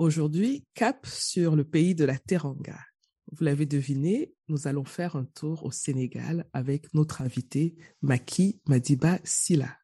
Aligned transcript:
Aujourd'hui, 0.00 0.64
cap 0.72 1.04
sur 1.04 1.54
le 1.54 1.62
pays 1.62 1.94
de 1.94 2.06
la 2.06 2.16
Teranga. 2.16 2.80
Vous 3.32 3.44
l'avez 3.44 3.66
deviné, 3.66 4.32
nous 4.48 4.66
allons 4.66 4.86
faire 4.86 5.14
un 5.14 5.26
tour 5.26 5.62
au 5.66 5.72
Sénégal 5.72 6.48
avec 6.54 6.94
notre 6.94 7.20
invité 7.20 7.76
Maki 8.00 8.62
Madiba 8.66 9.18
Silla. 9.24 9.76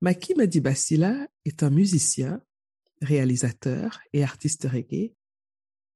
Maki 0.00 0.34
Madiba 0.34 0.74
Silla 0.74 1.28
est 1.44 1.62
un 1.62 1.70
musicien, 1.70 2.42
réalisateur 3.02 4.00
et 4.12 4.24
artiste 4.24 4.64
reggae. 4.64 5.14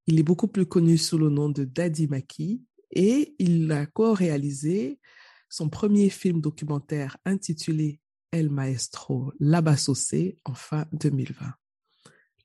Il 0.06 0.20
est 0.20 0.22
beaucoup 0.22 0.46
plus 0.46 0.66
connu 0.66 0.96
sous 0.96 1.18
le 1.18 1.28
nom 1.28 1.48
de 1.48 1.64
Daddy 1.64 2.06
Maki 2.06 2.62
et 2.92 3.34
il 3.40 3.73
a 3.73 3.86
co-réalisé 3.86 5.01
son 5.48 5.68
premier 5.68 6.08
film 6.08 6.40
documentaire 6.40 7.16
intitulé 7.24 8.01
El 8.30 8.48
Maestro 8.48 9.32
Labasosé 9.40 10.36
en 10.45 10.54
fin 10.54 10.86
2020. 10.92 11.52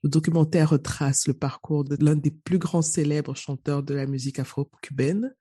Le 0.02 0.08
documentaire 0.08 0.70
retrace 0.70 1.28
le 1.28 1.34
parcours 1.34 1.84
de 1.84 1.96
l'un 2.04 2.16
des 2.16 2.32
plus 2.32 2.58
grands 2.58 2.82
célèbres 2.82 3.36
chanteurs 3.36 3.84
de 3.84 3.94
la 3.94 4.06
musique 4.06 4.40
afro-cubaine, 4.40 5.32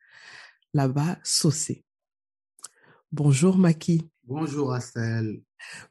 Laba 0.76 1.18
Sossé. 1.24 1.84
Bonjour 3.12 3.58
Maki. 3.58 4.08
Bonjour 4.24 4.72
Astel. 4.72 5.42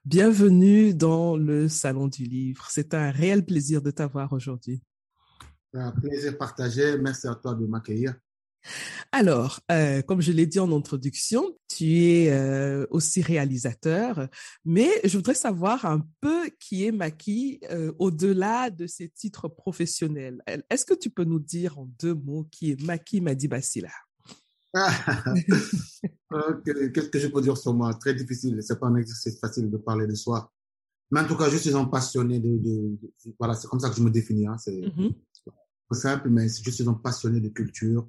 Bienvenue 0.05 0.95
dans 0.95 1.37
le 1.37 1.69
Salon 1.69 2.07
du 2.07 2.23
Livre. 2.23 2.69
C'est 2.71 2.95
un 2.95 3.11
réel 3.11 3.45
plaisir 3.45 3.83
de 3.83 3.91
t'avoir 3.91 4.33
aujourd'hui. 4.33 4.81
Un 5.75 5.91
plaisir 5.91 6.39
partagé. 6.39 6.97
Merci 6.97 7.27
à 7.27 7.35
toi 7.35 7.55
de 7.55 7.67
m'accueillir. 7.67 8.15
Alors, 9.13 9.61
euh, 9.71 10.03
comme 10.03 10.21
je 10.21 10.33
l'ai 10.33 10.47
dit 10.47 10.59
en 10.59 10.73
introduction, 10.73 11.57
tu 11.69 12.05
es 12.05 12.31
euh, 12.31 12.87
aussi 12.91 13.23
réalisateur, 13.23 14.29
mais 14.65 14.91
je 15.05 15.17
voudrais 15.17 15.35
savoir 15.35 15.87
un 15.87 16.07
peu 16.21 16.51
qui 16.61 16.87
est 16.87 16.93
Maki 16.93 17.61
euh, 17.71 17.93
au-delà 17.99 18.71
de 18.71 18.87
ses 18.87 19.09
titres 19.09 19.49
professionnels. 19.49 20.43
Est-ce 20.71 20.85
que 20.85 20.95
tu 20.95 21.11
peux 21.11 21.25
nous 21.25 21.41
dire 21.41 21.79
en 21.79 21.89
deux 21.99 22.15
mots 22.15 22.47
qui 22.51 22.73
est 22.73 22.83
Maki 22.83 23.21
Madibasila? 23.21 23.91
Qu'est-ce 24.75 25.09
que 27.09 27.19
je 27.19 27.27
peux 27.27 27.43
dire 27.43 27.57
sur 27.57 27.75
moi? 27.75 27.93
Très 27.95 28.15
difficile. 28.15 28.61
C'est 28.63 28.79
pas 28.79 28.87
un 28.87 28.97
exercice 28.97 29.41
facile 29.41 29.71
de 29.71 29.77
parler 29.77 30.07
de 30.07 30.15
soi. 30.15 30.53
Mais 31.11 31.21
en 31.21 31.27
tout 31.27 31.37
cas, 31.37 31.49
je 31.49 31.57
suis 31.57 31.75
un 31.75 31.87
passionné 31.87 32.39
de, 32.39 32.57
de, 32.59 32.97
voilà, 33.37 33.55
c'est 33.55 33.67
comme 33.67 33.81
ça 33.81 33.91
que 33.91 33.97
je 33.97 34.03
me 34.03 34.11
définis. 34.11 34.47
Hein. 34.47 34.57
C'est 34.59 34.81
mm 34.81 35.11
simple, 35.95 36.31
mais 36.31 36.49
je 36.49 36.71
suis 36.71 36.89
un 36.89 36.95
passionné 36.95 37.41
de 37.41 37.49
culture 37.49 38.07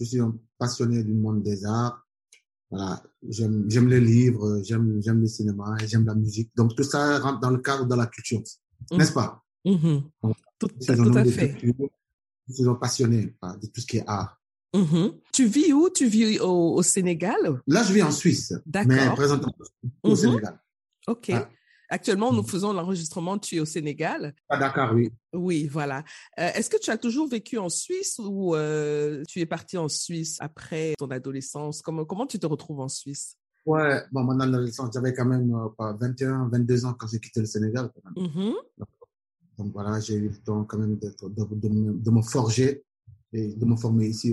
je 0.00 0.04
suis 0.04 0.20
un 0.20 0.34
passionné 0.58 1.04
du 1.04 1.14
monde 1.14 1.42
des 1.42 1.64
arts. 1.64 2.06
Voilà, 2.70 3.02
j'aime, 3.28 3.64
j'aime 3.68 3.88
les 3.88 4.00
livres, 4.00 4.62
j'aime, 4.62 5.00
j'aime 5.02 5.20
le 5.20 5.26
cinéma, 5.26 5.76
j'aime 5.86 6.06
la 6.06 6.14
musique. 6.14 6.50
Donc 6.56 6.74
tout 6.76 6.84
ça 6.84 7.18
rentre 7.18 7.40
dans 7.40 7.50
le 7.50 7.58
cadre 7.58 7.84
de 7.84 7.94
la 7.96 8.06
culture, 8.06 8.42
mmh. 8.90 8.96
n'est-ce 8.96 9.12
pas? 9.12 9.44
Mmh. 9.64 9.98
Tout, 10.58 10.68
tout 10.68 11.18
à 11.18 11.24
fait. 11.24 11.56
je 12.48 12.54
suis 12.54 12.68
un 12.68 12.74
passionné 12.74 13.34
de 13.42 13.66
tout 13.66 13.80
ce 13.80 13.86
qui 13.86 13.96
est 13.98 14.04
art. 14.06 14.40
Mmh. 14.72 15.08
Tu 15.32 15.46
vis 15.46 15.72
où? 15.72 15.90
Tu 15.90 16.06
vis 16.06 16.38
au, 16.38 16.80
Sénégal? 16.82 17.60
Là, 17.66 17.82
je 17.82 17.92
vis 17.92 18.02
en 18.02 18.12
Suisse. 18.12 18.54
D'accord. 18.64 18.92
Mais 18.92 19.10
présentement, 19.14 19.52
au 20.04 20.14
Sénégal. 20.14 20.60
Ok. 21.08 21.32
Actuellement, 21.92 22.32
nous 22.32 22.44
faisons 22.44 22.72
l'enregistrement, 22.72 23.36
tu 23.36 23.56
es 23.56 23.60
au 23.60 23.64
Sénégal. 23.64 24.32
À 24.48 24.56
Dakar, 24.56 24.94
oui. 24.94 25.10
Oui, 25.32 25.66
voilà. 25.66 26.04
Euh, 26.38 26.48
est-ce 26.54 26.70
que 26.70 26.78
tu 26.78 26.90
as 26.90 26.96
toujours 26.96 27.28
vécu 27.28 27.58
en 27.58 27.68
Suisse 27.68 28.20
ou 28.20 28.54
euh, 28.54 29.24
tu 29.26 29.40
es 29.40 29.46
parti 29.46 29.76
en 29.76 29.88
Suisse 29.88 30.36
après 30.38 30.94
ton 30.96 31.10
adolescence? 31.10 31.82
Comment, 31.82 32.04
comment 32.04 32.28
tu 32.28 32.38
te 32.38 32.46
retrouves 32.46 32.78
en 32.78 32.88
Suisse? 32.88 33.36
Ouais, 33.66 34.02
bon, 34.12 34.22
mon 34.22 34.38
adolescence, 34.38 34.90
j'avais 34.94 35.12
quand 35.12 35.24
même 35.24 35.52
21, 35.78 36.46
euh, 36.46 36.48
22 36.52 36.84
ans 36.84 36.94
quand 36.94 37.08
j'ai 37.08 37.18
quitté 37.18 37.40
le 37.40 37.46
Sénégal. 37.46 37.90
Mm-hmm. 38.16 38.54
donc, 39.58 39.72
voilà, 39.72 39.98
j'ai 39.98 40.14
eu 40.14 40.28
le 40.28 40.38
temps 40.38 40.64
quand 40.64 40.78
même 40.78 40.96
de, 40.96 41.12
de, 41.28 42.10
me 42.10 42.22
forger 42.22 42.84
et 43.32 43.52
de 43.52 43.64
me 43.64 43.74
former 43.74 44.06
ici. 44.06 44.32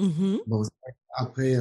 Mm-hmm. 0.00 0.40
Bon, 0.48 0.62
après, 1.14 1.56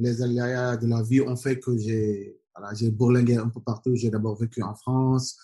les 0.00 0.22
aléas 0.22 0.76
de 0.76 0.86
la 0.86 1.02
vie 1.02 1.20
ont 1.20 1.36
fait 1.36 1.58
que 1.58 1.76
j'ai 1.76 2.39
voilà, 2.56 2.74
j'ai 2.74 2.90
bourlingué 2.90 3.36
un 3.36 3.48
peu 3.48 3.60
partout. 3.60 3.94
J'ai 3.94 4.10
d'abord 4.10 4.36
vécu 4.36 4.62
en 4.62 4.74
France. 4.74 5.38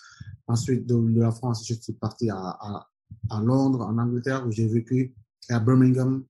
Ensuite, 0.46 0.86
de, 0.86 1.20
la 1.20 1.30
France, 1.30 1.66
je 1.66 1.74
suis 1.74 1.92
parti 1.92 2.30
à, 2.30 2.36
à, 2.36 2.88
à, 3.30 3.40
Londres, 3.40 3.82
en 3.82 3.98
Angleterre, 3.98 4.46
où 4.46 4.50
j'ai 4.50 4.66
vécu, 4.66 5.14
et 5.48 5.52
à 5.52 5.60
Birmingham 5.60 6.24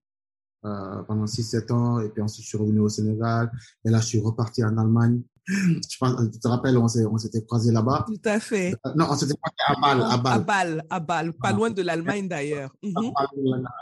euh, 0.65 1.03
pendant 1.03 1.27
6-7 1.27 1.73
ans. 1.73 2.01
Et 2.01 2.09
puis 2.09 2.23
ensuite, 2.23 2.45
je 2.45 2.49
suis 2.49 2.59
revenu 2.59 2.81
au 2.81 2.89
Sénégal. 2.89 3.51
Et 3.85 3.91
là, 3.91 4.01
je 4.01 4.07
suis 4.07 4.21
reparti 4.21 4.65
en 4.65 4.77
Allemagne. 4.77 5.23
Je 5.49 5.97
pense, 6.01 6.17
tu 6.33 6.41
te 6.41 6.49
rappelles, 6.49 6.77
on 6.77 6.89
s'était 6.89 7.45
croisés 7.45 7.71
là-bas. 7.71 8.05
Tout 8.09 8.21
à 8.25 8.41
fait. 8.41 8.75
Euh, 8.85 8.91
non, 8.97 9.07
on 9.11 9.15
s'était 9.15 9.35
croisés 9.41 9.57
à 9.69 9.81
Bâle. 9.81 10.03
À 10.03 10.17
Bâle, 10.17 10.35
à 10.35 10.39
Bâle, 10.41 10.85
à 10.91 11.01
Bâle 11.01 11.33
pas 11.35 11.53
loin 11.53 11.71
de 11.71 11.83
l'Allemagne 11.83 12.27
d'ailleurs. 12.27 12.75
À, 13.15 13.27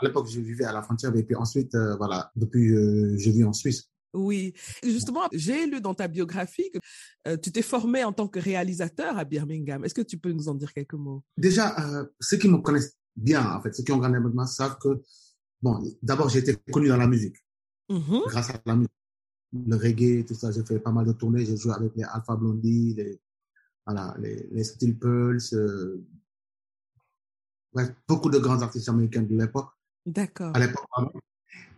l'époque, 0.03 0.27
je 0.29 0.39
vivais 0.41 0.65
à 0.65 0.73
la 0.73 0.83
frontière. 0.83 1.15
Et 1.15 1.23
puis 1.23 1.35
ensuite, 1.35 1.73
euh, 1.73 1.95
voilà, 1.95 2.29
depuis, 2.35 2.69
je 2.69 3.29
vis 3.31 3.43
en 3.43 3.53
Suisse. 3.53 3.89
Oui, 4.15 4.53
justement, 4.81 5.27
j'ai 5.33 5.65
lu 5.67 5.81
dans 5.81 5.93
ta 5.93 6.07
biographie 6.07 6.71
que 6.71 6.79
euh, 7.27 7.37
tu 7.37 7.51
t'es 7.51 7.61
formé 7.61 8.03
en 8.03 8.13
tant 8.13 8.27
que 8.27 8.39
réalisateur 8.39 9.17
à 9.17 9.25
Birmingham. 9.25 9.83
Est-ce 9.83 9.93
que 9.93 10.01
tu 10.01 10.17
peux 10.17 10.31
nous 10.31 10.47
en 10.47 10.55
dire 10.55 10.73
quelques 10.73 10.93
mots? 10.93 11.23
Déjà, 11.37 11.77
euh, 11.79 12.05
ceux 12.19 12.37
qui 12.37 12.47
me 12.47 12.57
connaissent 12.59 12.97
bien, 13.15 13.51
en 13.51 13.61
fait, 13.61 13.73
ceux 13.73 13.83
qui 13.83 13.91
ont 13.91 13.97
regardé 13.97 14.19
maintenant 14.19 14.45
savent 14.45 14.77
que, 14.79 15.01
bon, 15.61 15.83
d'abord, 16.01 16.29
j'ai 16.29 16.39
été 16.39 16.55
connu 16.71 16.87
dans 16.87 16.97
la 16.97 17.07
musique. 17.07 17.37
Mm-hmm. 17.89 18.27
Grâce 18.29 18.49
à 18.49 18.61
la 18.65 18.75
musique, 18.75 18.91
le 19.53 19.75
reggae, 19.75 20.25
tout 20.25 20.35
ça, 20.35 20.51
j'ai 20.51 20.63
fait 20.63 20.79
pas 20.79 20.91
mal 20.91 21.05
de 21.05 21.13
tournées. 21.13 21.45
J'ai 21.45 21.57
joué 21.57 21.73
avec 21.73 21.91
les 21.95 22.03
Alpha 22.03 22.35
Blondie, 22.35 22.93
les, 22.95 23.19
voilà, 23.85 24.15
les, 24.19 24.47
les 24.51 24.63
Steel 24.63 24.97
Pulse, 24.97 25.53
euh, 25.53 26.03
beaucoup 28.07 28.29
de 28.29 28.39
grands 28.39 28.61
artistes 28.61 28.89
américains 28.89 29.23
de 29.23 29.35
l'époque. 29.35 29.69
D'accord. 30.05 30.55
À 30.55 30.59
l'époque, 30.59 30.85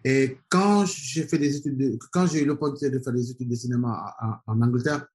et 0.10 0.38
quand 0.48 0.86
j'ai 0.86 1.24
fait 1.24 1.38
des 1.38 1.58
études, 1.58 2.00
quand 2.14 2.28
j'ai 2.28 2.42
eu 2.42 2.46
l'opportunité 2.46 2.90
de 2.90 3.04
faire 3.04 3.12
des 3.12 3.30
études 3.30 3.50
de 3.50 3.56
cinéma 3.56 4.16
en 4.48 4.62
Angleterre, 4.62 5.06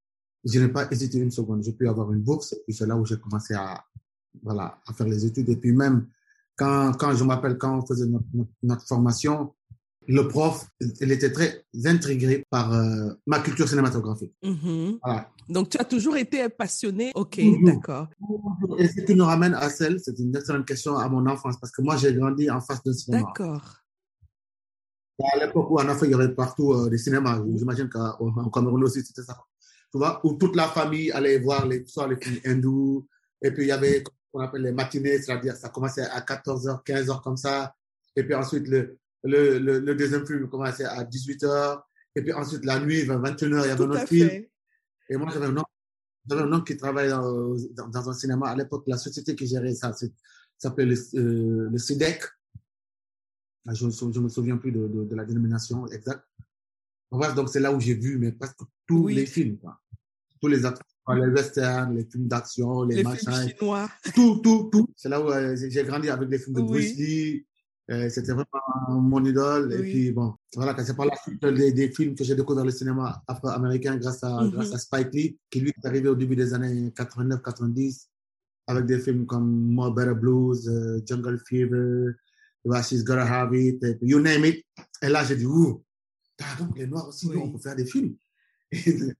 je 0.44 0.60
n'ai 0.60 0.68
pas 0.68 0.86
hésité 0.90 1.16
une 1.16 1.30
seconde. 1.30 1.62
J'ai 1.64 1.72
pu 1.72 1.88
avoir 1.88 2.12
une 2.12 2.20
bourse 2.20 2.52
et 2.52 2.60
puis 2.66 2.76
c'est 2.76 2.86
là 2.86 2.94
où 2.94 3.06
j'ai 3.06 3.16
commencé 3.16 3.54
à, 3.54 3.82
voilà, 4.42 4.78
à 4.86 4.92
faire 4.92 5.06
les 5.06 5.24
études. 5.24 5.48
Et 5.48 5.56
puis 5.56 5.72
même 5.72 6.08
quand, 6.56 6.92
quand 6.98 7.14
je 7.14 7.24
m'appelle, 7.24 7.56
quand 7.56 7.78
on 7.78 7.86
faisait 7.86 8.04
notre, 8.04 8.26
notre, 8.62 8.86
formation, 8.86 9.54
le 10.08 10.28
prof, 10.28 10.66
il 11.00 11.10
était 11.10 11.32
très 11.32 11.64
intrigué 11.86 12.44
par 12.50 12.74
euh, 12.74 13.14
ma 13.26 13.40
culture 13.40 13.66
cinématographique. 13.66 14.34
Mm-hmm. 14.44 14.98
Voilà. 15.02 15.30
Donc, 15.48 15.70
tu 15.70 15.78
as 15.78 15.84
toujours 15.84 16.18
été 16.18 16.46
passionné. 16.50 17.12
OK, 17.14 17.40
d'accord. 17.64 18.08
Et 18.76 18.88
ce 18.88 19.00
qui 19.00 19.14
nous 19.14 19.24
ramène 19.24 19.54
à 19.54 19.70
celle, 19.70 20.00
c'est 20.00 20.18
une 20.18 20.36
excellente 20.36 20.66
question 20.66 20.98
à 20.98 21.08
mon 21.08 21.26
enfance 21.26 21.58
parce 21.58 21.72
que 21.72 21.80
moi, 21.80 21.96
j'ai 21.96 22.12
grandi 22.12 22.50
en 22.50 22.60
face 22.60 22.82
d'un 22.82 22.92
cinéma. 22.92 23.22
D'accord. 23.22 23.81
À 25.32 25.38
l'époque 25.38 25.70
où 25.70 25.78
en 25.78 25.88
Afrique, 25.88 26.10
il 26.10 26.12
y 26.12 26.14
avait 26.14 26.34
partout 26.34 26.72
euh, 26.72 26.88
des 26.88 26.98
cinémas. 26.98 27.42
J'imagine 27.56 27.88
qu'en 27.88 28.50
Cameroun 28.50 28.82
aussi, 28.84 29.02
c'était 29.04 29.22
ça. 29.22 29.36
Tu 29.90 29.98
vois, 29.98 30.20
où 30.24 30.34
toute 30.34 30.56
la 30.56 30.68
famille 30.68 31.10
allait 31.12 31.38
voir 31.38 31.66
les, 31.66 31.84
soit 31.86 32.08
les 32.08 32.16
films 32.16 32.40
hindous. 32.44 33.06
Et 33.42 33.50
puis, 33.50 33.64
il 33.64 33.68
y 33.68 33.72
avait, 33.72 34.02
qu'on 34.32 34.40
appelle 34.40 34.62
les 34.62 34.72
matinées, 34.72 35.20
c'est-à-dire, 35.20 35.54
ça 35.56 35.68
commençait 35.68 36.06
à 36.06 36.20
14h, 36.20 36.82
15h 36.84 37.22
comme 37.22 37.36
ça. 37.36 37.74
Et 38.16 38.24
puis 38.24 38.34
ensuite, 38.34 38.68
le, 38.68 38.98
le, 39.24 39.58
le, 39.58 39.94
deuxième 39.94 40.26
film 40.26 40.48
commençait 40.48 40.84
à 40.84 41.04
18h. 41.04 41.82
Et 42.14 42.22
puis 42.22 42.32
ensuite, 42.32 42.64
la 42.64 42.80
nuit, 42.80 43.04
21h, 43.04 43.46
il 43.46 43.50
y 43.50 43.70
avait 43.70 43.84
un 43.84 43.90
autre 43.90 44.06
film. 44.06 44.44
Et 45.08 45.16
moi, 45.16 45.28
j'avais 45.32 45.46
un 45.46 45.56
oncle, 45.56 45.68
un 46.30 46.60
qui 46.62 46.76
travaillait 46.76 47.10
dans, 47.10 47.88
dans, 47.88 48.10
un 48.10 48.12
cinéma. 48.12 48.48
À 48.48 48.56
l'époque, 48.56 48.84
la 48.86 48.98
société 48.98 49.34
qui 49.34 49.46
gérait 49.46 49.74
ça, 49.74 49.92
s'appelait 50.58 50.86
le, 50.86 50.96
euh, 51.14 51.68
le 51.70 51.78
CIDEC. 51.78 52.22
Ah, 53.66 53.74
je 53.74 53.84
ne 53.86 54.18
me 54.20 54.28
souviens 54.28 54.56
plus 54.56 54.72
de, 54.72 54.88
de, 54.88 55.14
la 55.14 55.24
dénomination 55.24 55.86
exacte. 55.88 56.24
donc 57.36 57.48
c'est 57.48 57.60
là 57.60 57.72
où 57.72 57.78
j'ai 57.80 57.94
vu 57.94 58.18
mais 58.18 58.32
presque 58.32 58.60
tous 58.86 59.06
les 59.08 59.26
films, 59.26 59.58
quoi. 59.58 59.78
tous 60.40 60.48
les 60.48 60.58
les 60.62 61.26
westerns, 61.28 61.94
les 61.96 62.04
films 62.04 62.28
d'action, 62.28 62.82
les, 62.84 62.96
les 62.96 63.02
machins, 63.02 63.32
films 63.32 63.48
chinois. 63.58 63.88
tout, 64.14 64.40
tout, 64.42 64.68
tout. 64.72 64.88
C'est 64.96 65.08
là 65.08 65.20
où 65.20 65.30
euh, 65.30 65.56
j'ai 65.56 65.84
grandi 65.84 66.08
avec 66.08 66.28
les 66.28 66.38
films 66.38 66.56
de 66.56 66.62
Bruce 66.62 66.94
Lee, 66.96 67.46
Euh, 67.90 68.08
C'était 68.08 68.32
vraiment 68.32 69.00
mon 69.10 69.22
idole. 69.24 69.72
Et 69.72 69.82
puis, 69.82 70.12
bon, 70.12 70.34
voilà, 70.54 70.72
c'est 70.84 70.96
par 70.96 71.06
la 71.06 71.16
suite 71.16 71.44
des, 71.44 71.72
des 71.72 71.88
films 71.90 72.14
que 72.14 72.22
j'ai 72.24 72.36
découvert 72.36 72.64
le 72.64 72.70
cinéma 72.70 73.20
afro-américain 73.26 73.96
grâce 73.96 74.22
à, 74.22 74.30
Mhm. 74.44 74.50
grâce 74.52 74.72
à 74.72 74.78
Spike 74.78 75.12
Lee, 75.12 75.38
qui 75.50 75.60
lui 75.60 75.70
est 75.70 75.86
arrivé 75.86 76.08
au 76.08 76.14
début 76.14 76.36
des 76.36 76.54
années 76.54 76.92
89-90 76.96 78.06
avec 78.68 78.86
des 78.86 79.00
films 79.00 79.26
comme 79.26 79.48
More 79.74 79.92
Better 79.92 80.14
Blues, 80.14 80.68
euh, 80.68 81.00
Jungle 81.04 81.38
Fever, 81.46 82.12
vois, 82.68 82.82
She's 82.82 83.02
Gotta 83.04 83.24
Have 83.24 83.54
It, 83.54 83.82
et 83.84 83.94
puis 83.96 84.08
you 84.08 84.20
name 84.20 84.44
it. 84.44 84.64
Et 85.02 85.08
là, 85.08 85.24
j'ai 85.24 85.36
dit, 85.36 85.46
ouh, 85.46 85.82
donc 86.58 86.76
les 86.78 86.86
Noirs 86.86 87.08
aussi, 87.08 87.26
Oui. 87.28 87.36
on 87.36 87.50
peut 87.52 87.58
faire 87.60 87.76
des 87.76 87.86
films. 87.86 88.16
Et, 88.70 88.78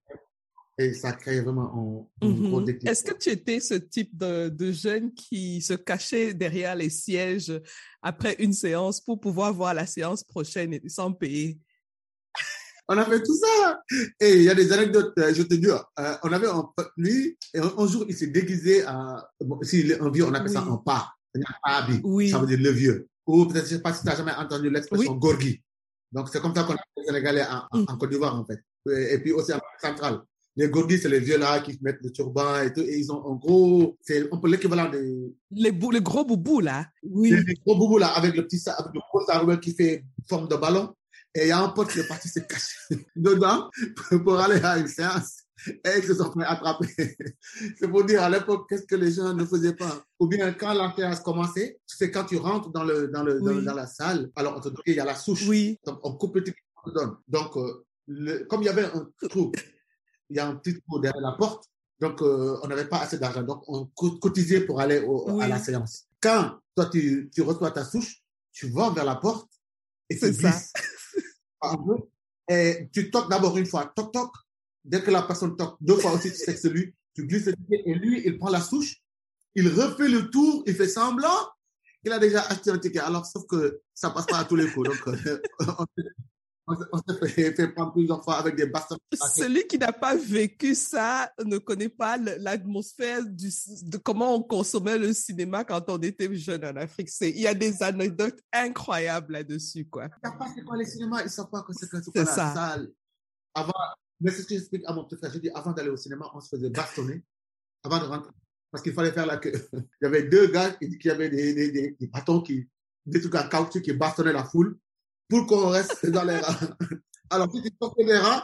et 0.78 0.94
ça 0.94 1.12
crée 1.12 1.40
vraiment 1.40 2.08
un, 2.22 2.30
gros 2.30 2.60
Mhm. 2.60 2.64
déclic. 2.64 2.88
Est-ce 2.88 3.04
que 3.04 3.16
tu 3.16 3.28
étais 3.30 3.60
ce 3.60 3.74
type 3.74 4.16
de, 4.16 4.48
de 4.48 4.72
jeune 4.72 5.12
qui 5.12 5.60
se 5.60 5.74
cachait 5.74 6.34
derrière 6.34 6.74
les 6.74 6.90
sièges 6.90 7.52
après 8.00 8.34
une 8.38 8.52
séance 8.52 9.00
pour 9.00 9.20
pouvoir 9.20 9.52
voir 9.52 9.74
la 9.74 9.86
séance 9.86 10.24
prochaine 10.24 10.72
et- 10.74 10.88
sans 10.88 11.12
payer? 11.12 11.58
On 12.88 12.98
a 12.98 13.04
fait 13.04 13.22
tout 13.22 13.36
ça. 13.36 13.80
Et 14.20 14.34
il 14.34 14.42
y 14.42 14.50
a 14.50 14.54
des 14.54 14.72
anecdotes, 14.72 15.16
euh, 15.18 15.32
je 15.32 15.42
te 15.44 15.54
dis. 15.54 15.68
euh, 15.68 16.14
on 16.24 16.32
avait 16.32 16.48
un 16.48 16.68
lui, 16.96 17.38
et 17.54 17.58
un, 17.58 17.72
un 17.78 17.86
jour, 17.86 18.04
il 18.08 18.16
s'est 18.16 18.26
déguisé 18.26 18.82
à. 18.84 19.24
Bon, 19.40 19.60
est 19.62 20.00
un 20.00 20.10
vieux, 20.10 20.24
on 20.24 20.34
appelle 20.34 20.50
ça 20.50 20.62
un 20.62 20.76
pas. 20.78 21.12
Un 21.34 21.40
pabi. 21.62 22.00
Oui. 22.02 22.30
Ça 22.30 22.38
veut 22.38 22.46
dire 22.46 22.58
le 22.58 22.70
vieux. 22.70 23.08
Ou 23.26 23.46
peut-être, 23.46 23.66
je 23.68 23.72
ne 23.74 23.76
sais 23.78 23.82
pas 23.82 23.92
si 23.94 24.02
tu 24.02 24.08
as 24.10 24.16
jamais 24.16 24.32
entendu 24.34 24.68
l'expression 24.70 25.12
Oui. 25.12 25.18
gorgui. 25.18 25.62
Donc, 26.10 26.28
c'est 26.30 26.40
comme 26.40 26.54
ça 26.54 26.64
qu'on 26.64 26.72
appelle 26.74 26.84
les 26.96 27.04
Sénégalais 27.04 27.44
en, 27.44 27.78
Mm. 27.78 27.84
en 27.88 27.96
Côte 27.96 28.10
d'Ivoire, 28.10 28.34
en 28.38 28.44
fait. 28.44 28.60
Et, 28.90 29.14
et 29.14 29.18
puis 29.18 29.32
aussi 29.32 29.52
en 29.52 29.60
centrale. 29.80 30.20
Les 30.56 30.68
gorgis, 30.68 30.98
c'est 30.98 31.08
les 31.08 31.20
vieux 31.20 31.38
là 31.38 31.60
qui 31.60 31.78
mettent 31.80 32.02
le 32.02 32.10
turban 32.12 32.60
et 32.60 32.72
tout. 32.72 32.80
Et 32.82 32.98
ils 32.98 33.10
ont 33.10 33.24
un 33.32 33.36
gros. 33.36 33.96
C'est 34.02 34.30
un 34.30 34.36
peu 34.36 34.48
l'équivalent 34.50 34.90
des, 34.90 35.32
Les, 35.50 35.72
bou- 35.72 35.90
les 35.90 36.02
gros 36.02 36.24
boubous, 36.26 36.60
là. 36.60 36.86
Oui. 37.02 37.30
des 37.30 37.54
gros 37.64 37.76
boubous 37.76 37.96
là, 37.98 38.08
avec 38.08 38.34
le 38.36 38.44
petit 38.46 38.60
avec 38.68 38.92
le 38.92 39.00
gros 39.10 39.24
sarouel 39.24 39.60
qui 39.60 39.72
fait 39.74 40.04
forme 40.28 40.48
de 40.48 40.56
ballon. 40.56 40.92
Et 41.34 41.42
il 41.44 41.48
y 41.48 41.52
a 41.52 41.58
un 41.62 41.68
pote 41.70 41.88
qui 41.90 42.00
est 42.00 42.06
parti 42.06 42.28
se 42.28 42.40
cacher 42.40 42.76
dedans 43.16 43.70
pour 44.24 44.38
aller 44.38 44.60
à 44.62 44.76
une 44.76 44.88
séance. 44.88 45.41
Et 45.66 45.98
ils 45.98 46.04
se 46.04 46.14
sont 46.14 46.32
fait 46.32 46.44
attraper. 46.44 46.88
C'est 47.78 47.88
pour 47.88 48.04
dire 48.04 48.22
à 48.22 48.30
l'époque 48.30 48.68
qu'est-ce 48.68 48.86
que 48.86 48.96
les 48.96 49.12
gens 49.12 49.32
ne 49.34 49.44
faisaient 49.44 49.74
pas? 49.74 50.04
Ou 50.18 50.26
bien 50.26 50.52
quand 50.52 50.72
la 50.72 50.92
séance 50.94 51.20
commençait, 51.20 51.78
c'est 51.86 52.10
quand 52.10 52.24
tu 52.24 52.36
rentres 52.36 52.70
dans, 52.70 52.84
le, 52.84 53.08
dans, 53.08 53.22
le, 53.22 53.40
dans, 53.40 53.56
Oui. 53.56 53.64
dans 53.64 53.74
la 53.74 53.86
salle, 53.86 54.30
alors 54.36 54.56
on 54.56 54.60
te 54.60 54.68
donne, 54.68 54.82
il 54.86 54.94
y 54.94 55.00
a 55.00 55.04
la 55.04 55.14
souche. 55.14 55.46
Oui. 55.48 55.78
Donc 55.84 55.98
on 56.02 56.14
coupe 56.16 56.36
le 56.36 56.44
truc 56.44 56.56
on 56.84 56.90
te 56.90 56.94
donne. 56.94 57.16
Donc, 57.28 57.56
euh, 57.56 57.84
le- 58.08 58.44
comme 58.46 58.62
il 58.62 58.66
y 58.66 58.68
avait 58.68 58.84
un 58.86 59.08
trou, 59.28 59.52
il 60.30 60.36
y 60.36 60.40
a 60.40 60.48
un 60.48 60.56
petit 60.56 60.80
trou 60.80 60.98
derrière 60.98 61.20
la 61.22 61.32
porte, 61.32 61.64
donc 62.00 62.20
euh, 62.22 62.58
on 62.62 62.66
n'avait 62.68 62.88
pas 62.88 62.98
assez 63.00 63.18
d'argent. 63.18 63.42
Donc 63.42 63.62
on 63.68 63.86
co- 63.94 64.18
cotisait 64.18 64.62
pour 64.62 64.80
aller 64.80 65.00
au- 65.00 65.30
Oui. 65.32 65.44
à 65.44 65.48
la 65.48 65.58
séance. 65.58 66.06
Quand 66.20 66.58
toi 66.74 66.86
tu, 66.86 67.30
tu 67.32 67.42
reçois 67.42 67.70
ta 67.70 67.84
souche, 67.84 68.22
tu 68.52 68.68
vas 68.68 68.90
vers 68.90 69.04
la 69.04 69.16
porte 69.16 69.48
et 70.10 70.14
tu 70.18 70.20
C'est 70.26 70.32
ça. 70.32 70.52
Et 72.50 72.88
tu 72.92 73.10
toques 73.10 73.30
d'abord 73.30 73.56
une 73.56 73.66
fois, 73.66 73.92
toc 73.94 74.12
toc. 74.12 74.30
Dès 74.84 75.02
que 75.02 75.10
la 75.10 75.22
personne 75.22 75.56
toque 75.56 75.76
deux 75.80 75.96
fois 75.96 76.12
aussi, 76.12 76.30
tu 76.30 76.36
sais 76.36 76.54
que 76.54 76.60
c'est 76.60 76.70
lui. 76.70 76.94
Tu 77.14 77.26
glisses 77.26 77.46
le 77.46 77.54
ticket 77.54 77.82
et 77.86 77.94
lui, 77.94 78.22
il 78.24 78.38
prend 78.38 78.50
la 78.50 78.60
souche, 78.60 78.96
il 79.54 79.68
refait 79.68 80.08
le 80.08 80.30
tour, 80.30 80.62
il 80.66 80.74
fait 80.74 80.88
semblant 80.88 81.28
qu'il 82.02 82.12
a 82.12 82.18
déjà 82.18 82.42
acheté 82.42 82.70
un 82.70 82.78
ticket. 82.78 82.98
Alors, 83.00 83.26
sauf 83.26 83.46
que 83.46 83.80
ça 83.94 84.10
passe 84.10 84.26
pas 84.26 84.38
à 84.38 84.44
tous 84.44 84.56
les 84.56 84.66
coups. 84.70 84.88
Donc, 84.88 85.08
euh, 85.08 85.40
on 86.66 86.74
s'est- 86.76 86.86
on 86.92 86.98
s'est 86.98 87.28
fait, 87.28 87.52
fait 87.54 87.68
prendre 87.68 87.92
plusieurs 87.92 88.24
fois 88.24 88.36
avec 88.38 88.56
des 88.56 88.66
bastons. 88.66 88.96
Celui 89.12 89.66
qui 89.66 89.78
n'a 89.78 89.92
pas 89.92 90.16
vécu 90.16 90.74
ça 90.74 91.30
ne 91.44 91.58
connaît 91.58 91.88
pas 91.88 92.16
l'atmosphère 92.16 93.24
du, 93.26 93.50
de 93.82 93.96
comment 93.98 94.34
on 94.36 94.42
consommait 94.42 94.96
le 94.98 95.12
cinéma 95.12 95.64
quand 95.64 95.88
on 95.90 95.98
était 95.98 96.32
jeune 96.34 96.64
en 96.64 96.74
Afrique. 96.76 97.10
C'est, 97.10 97.30
il 97.30 97.40
y 97.40 97.46
a 97.46 97.54
des 97.54 97.82
anecdotes 97.82 98.40
incroyables 98.52 99.32
là-dessus, 99.34 99.86
quoi. 99.88 100.06
Ils 100.06 100.28
savent 100.28 100.38
pas 100.38 100.46
c'est 100.56 100.64
quoi 100.64 100.76
les 100.76 100.86
cinémas, 100.86 101.22
ils 101.22 101.30
savent 101.30 101.50
pas 101.50 101.62
que 101.62 101.72
C'est 101.72 101.88
quoi 101.90 102.00
la 102.14 102.26
ça. 102.26 102.54
salle. 102.54 102.90
Avant, 103.54 103.72
mais 104.22 104.30
c'est 104.30 104.42
ce 104.42 104.46
que 104.46 104.54
j'explique 104.54 104.84
à 104.86 104.92
mon 104.94 105.04
petit 105.04 105.16
frère. 105.16 105.32
Je 105.32 105.38
dis, 105.38 105.50
avant 105.50 105.72
d'aller 105.72 105.90
au 105.90 105.96
cinéma, 105.96 106.30
on 106.34 106.40
se 106.40 106.48
faisait 106.48 106.70
bastonner 106.70 107.22
avant 107.82 107.98
de 107.98 108.04
rentrer. 108.04 108.32
Parce 108.70 108.82
qu'il 108.82 108.94
fallait 108.94 109.12
faire 109.12 109.26
la 109.26 109.36
queue. 109.36 109.52
Il 109.72 109.84
y 110.02 110.06
avait 110.06 110.22
deux 110.22 110.46
gars 110.50 110.70
qui, 110.70 110.96
qui 110.98 111.10
avaient 111.10 111.28
des, 111.28 111.52
des, 111.52 111.70
des, 111.70 111.96
des 111.98 112.06
bâtons, 112.06 112.40
qui, 112.40 112.68
des 113.04 113.20
trucs 113.20 113.34
en 113.34 113.48
caoutchouc 113.48 113.82
qui 113.82 113.92
bastonnaient 113.92 114.32
la 114.32 114.44
foule 114.44 114.78
pour 115.28 115.46
qu'on 115.46 115.68
reste 115.68 116.06
dans 116.06 116.24
les 116.24 116.38
rangs. 116.38 116.76
Alors, 117.30 117.50
si 117.52 117.62
tu 117.62 117.70
sortais 117.80 118.04
des 118.04 118.18
rangs, 118.18 118.42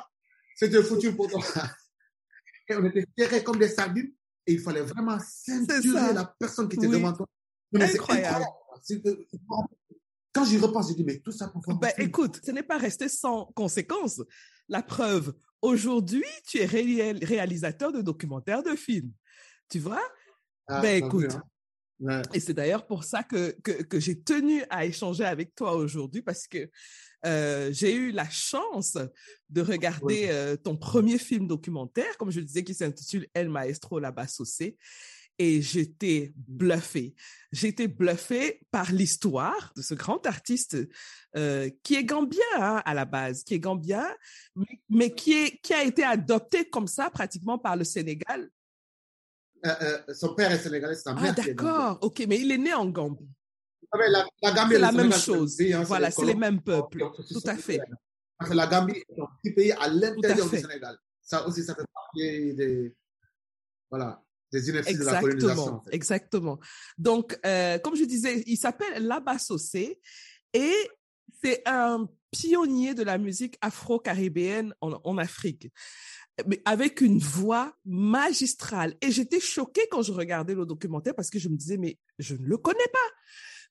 c'était 0.54 0.82
foutu 0.82 1.14
pour 1.14 1.28
toi. 1.28 1.40
Et 2.68 2.74
on 2.74 2.84
était 2.84 3.06
serrés 3.16 3.42
comme 3.42 3.58
des 3.58 3.68
sardines 3.68 4.12
et 4.46 4.52
il 4.54 4.60
fallait 4.60 4.82
vraiment 4.82 5.18
ceinturer 5.20 6.12
la 6.12 6.34
personne 6.38 6.68
qui 6.68 6.76
était 6.76 6.86
Oui. 6.86 6.96
devant 6.96 7.12
toi. 7.14 7.26
Mais 7.72 7.86
c'est 7.86 7.98
Incroyable. 7.98 8.44
Euh, 9.06 9.14
Quand 10.32 10.44
j'y 10.44 10.58
repense, 10.58 10.90
je 10.90 10.94
dis, 10.94 11.04
mais 11.04 11.18
tout 11.18 11.30
ça 11.32 11.48
pour 11.48 11.62
un 11.68 11.74
Ben, 11.74 11.92
écoute, 11.98 12.40
ce 12.44 12.50
n'est 12.50 12.62
pas 12.62 12.78
resté 12.78 13.08
sans 13.08 13.46
conséquences. 13.54 14.22
La 14.68 14.82
preuve, 14.82 15.34
aujourd'hui, 15.62 16.24
tu 16.46 16.58
es 16.58 16.64
ré- 16.66 17.12
réalisateur 17.22 17.92
de 17.92 18.02
documentaires 18.02 18.62
de 18.62 18.74
films. 18.76 19.12
Tu 19.68 19.78
vois? 19.78 20.02
Ah, 20.66 20.80
ben, 20.80 21.04
écoute. 21.04 21.36
Ouais. 22.00 22.22
Et 22.32 22.38
c'est 22.40 22.54
d'ailleurs 22.54 22.86
pour 22.86 23.02
ça 23.02 23.24
que, 23.24 23.56
que, 23.62 23.82
que 23.82 23.98
j'ai 23.98 24.20
tenu 24.20 24.62
à 24.70 24.86
échanger 24.86 25.24
avec 25.24 25.54
toi 25.54 25.74
aujourd'hui 25.74 26.22
parce 26.22 26.46
que 26.46 26.70
euh, 27.26 27.72
j'ai 27.72 27.92
eu 27.92 28.12
la 28.12 28.28
chance 28.30 28.96
de 29.48 29.60
regarder 29.60 30.28
euh, 30.30 30.56
ton 30.56 30.76
premier 30.76 31.18
film 31.18 31.48
documentaire, 31.48 32.16
comme 32.16 32.30
je 32.30 32.38
le 32.38 32.46
disais, 32.46 32.62
qui 32.62 32.74
s'intitule 32.74 33.26
El 33.34 33.48
Maestro 33.48 33.98
La 33.98 34.12
Bassocé. 34.12 34.76
Et 35.40 35.62
j'étais 35.62 36.32
bluffée. 36.36 37.14
J'étais 37.52 37.86
bluffée 37.86 38.60
par 38.72 38.90
l'histoire 38.90 39.72
de 39.76 39.82
ce 39.82 39.94
grand 39.94 40.26
artiste 40.26 40.76
euh, 41.36 41.70
qui 41.84 41.94
est 41.94 42.04
gambien 42.04 42.40
hein, 42.56 42.82
à 42.84 42.92
la 42.94 43.04
base, 43.04 43.44
qui 43.44 43.54
est 43.54 43.60
gambien, 43.60 44.06
mais, 44.56 44.80
mais 44.88 45.14
qui, 45.14 45.32
est, 45.34 45.60
qui 45.62 45.72
a 45.74 45.84
été 45.84 46.02
adopté 46.02 46.68
comme 46.68 46.88
ça 46.88 47.08
pratiquement 47.10 47.56
par 47.58 47.76
le 47.76 47.84
Sénégal. 47.84 48.50
Euh, 49.64 49.74
euh, 50.08 50.14
son 50.14 50.34
père 50.34 50.50
est 50.52 50.58
sénégalais, 50.58 50.94
sa 50.96 51.10
Ah 51.12 51.14
mère 51.20 51.34
gambienne. 51.34 51.54
d'accord, 51.56 51.98
ok, 52.02 52.24
mais 52.28 52.40
il 52.40 52.50
est 52.50 52.58
né 52.58 52.74
en 52.74 52.86
Gambie. 52.86 53.28
Savez, 53.92 54.08
La, 54.10 54.26
la 54.42 54.52
Gambie 54.52 54.74
C'est 54.74 54.80
la 54.80 54.92
même 54.92 55.12
chose. 55.12 55.56
pays, 55.56 55.72
hein, 55.72 55.82
Voilà, 55.84 56.10
c'est 56.10 56.24
les 56.26 56.34
mêmes 56.34 56.60
peuples. 56.60 57.04
Tout 57.28 57.40
à 57.46 57.54
fait. 57.56 57.72
sénégalais. 57.74 57.94
Parce 58.38 58.50
que 58.50 58.56
la 58.56 58.66
Gambie 58.66 58.98
est 59.08 59.20
un 59.20 59.26
petit 59.42 59.52
pays 59.54 59.72
à 59.72 59.88
l'intérieur 59.88 60.48
du. 60.50 60.58
Sénégal. 60.58 60.96
Ça 61.22 61.46
aussi, 61.46 61.62
ça 61.64 61.74
fait 61.74 61.84
partie 61.92 62.54
des, 62.54 62.94
voilà, 63.90 64.22
des 64.52 64.68
inerties 64.68 64.96
de 64.96 65.04
la 65.04 65.20
colonisation. 65.20 65.52
Exactement, 65.52 65.76
en 65.78 65.82
fait. 65.82 65.94
exactement. 65.94 66.58
Donc, 66.96 67.38
euh, 67.44 67.78
comme 67.78 67.96
je 67.96 68.04
disais, 68.04 68.42
il 68.46 68.56
s'appelle 68.56 69.06
Laba 69.06 69.38
Sossé 69.38 70.00
et 70.52 70.72
c'est 71.42 71.62
un 71.66 72.08
pionnier 72.30 72.94
de 72.94 73.02
la 73.02 73.18
musique 73.18 73.56
afro-caribéenne 73.60 74.74
en, 74.80 75.00
en 75.04 75.18
Afrique, 75.18 75.70
mais 76.46 76.60
avec 76.64 77.00
une 77.00 77.18
voix 77.18 77.74
magistrale. 77.84 78.94
Et 79.00 79.10
j'étais 79.10 79.40
choquée 79.40 79.86
quand 79.90 80.02
je 80.02 80.12
regardais 80.12 80.54
le 80.54 80.66
documentaire 80.66 81.14
parce 81.14 81.30
que 81.30 81.38
je 81.38 81.48
me 81.48 81.56
disais, 81.56 81.76
mais 81.76 81.98
je 82.18 82.34
ne 82.34 82.44
le 82.46 82.56
connais 82.58 82.88
pas. 82.92 83.08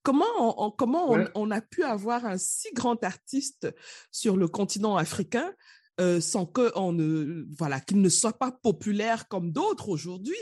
Comment 0.04 0.26
on, 0.40 0.66
on- 0.68 0.72
comment 0.72 1.18
on, 1.36 1.52
a 1.52 1.62
pu 1.62 1.84
avoir 1.84 2.26
un 2.26 2.38
si 2.38 2.72
grand 2.74 3.04
artiste 3.04 3.68
sur 4.12 4.38
le 4.38 4.48
continent 4.48 4.96
africain 4.96 5.54
euh, 6.00 6.22
sans 6.22 6.46
que 6.46 6.72
on 6.76 6.94
ne 6.94 7.46
voilà 7.58 7.80
qu'il 7.80 8.02
ne 8.02 8.10
soit 8.10 8.38
pas 8.38 8.52
populaire 8.52 9.28
comme 9.28 9.52
d'autres 9.52 9.90
aujourd'hui. 9.90 10.38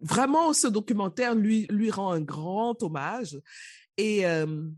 Vraiment, 0.00 0.52
ce 0.52 0.66
documentaire 0.68 1.34
lui 1.34 1.66
lui 1.70 1.90
rend 1.90 2.12
un 2.12 2.20
grand 2.20 2.82
hommage. 2.82 3.38
Et 3.96 4.26
euh, 4.26 4.68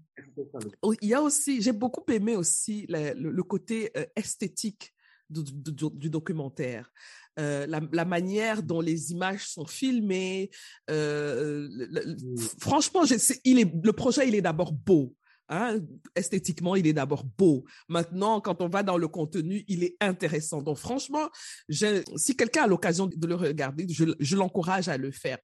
oh, 0.82 0.94
il 1.02 1.08
y 1.08 1.14
a 1.14 1.22
aussi, 1.22 1.60
j'ai 1.60 1.72
beaucoup 1.72 2.04
aimé 2.10 2.36
aussi 2.36 2.86
le, 2.88 3.12
le- 3.14 3.30
le 3.30 3.42
côté 3.42 3.90
euh, 3.96 4.06
esthétique 4.16 4.94
du, 5.28 5.42
du- 5.44 5.72
du- 5.72 5.90
du 5.92 6.10
documentaire. 6.10 6.90
Euh, 7.38 7.66
la, 7.66 7.80
la 7.92 8.04
manière 8.04 8.62
dont 8.62 8.80
les 8.80 9.12
images 9.12 9.46
sont 9.46 9.66
filmées. 9.66 10.50
euh, 10.90 11.68
le- 11.70 11.86
le-. 11.86 12.16
Franchement, 12.58 13.04
je 13.04 13.14
il 13.44 13.58
est, 13.60 13.70
le 13.84 13.92
projet, 13.92 14.26
il 14.26 14.34
est 14.34 14.42
d'abord 14.42 14.72
beau. 14.72 15.14
Hein? 15.50 15.80
Esthétiquement, 16.14 16.76
il 16.76 16.86
est 16.86 16.92
d'abord 16.92 17.24
beau. 17.24 17.64
Maintenant, 17.88 18.40
quand 18.40 18.62
on 18.62 18.68
va 18.68 18.84
dans 18.84 18.96
le 18.96 19.08
contenu, 19.08 19.64
il 19.66 19.82
est 19.82 19.96
intéressant. 20.00 20.62
Donc, 20.62 20.78
franchement, 20.78 21.28
je- 21.68 22.02
si 22.16 22.36
quelqu'un 22.36 22.62
a 22.62 22.66
l'occasion 22.68 23.08
de 23.08 23.26
le 23.26 23.34
regarder, 23.34 23.86
je, 23.88 24.04
je 24.18 24.36
l'encourage 24.36 24.88
à 24.88 24.96
le 24.96 25.10
faire. 25.10 25.38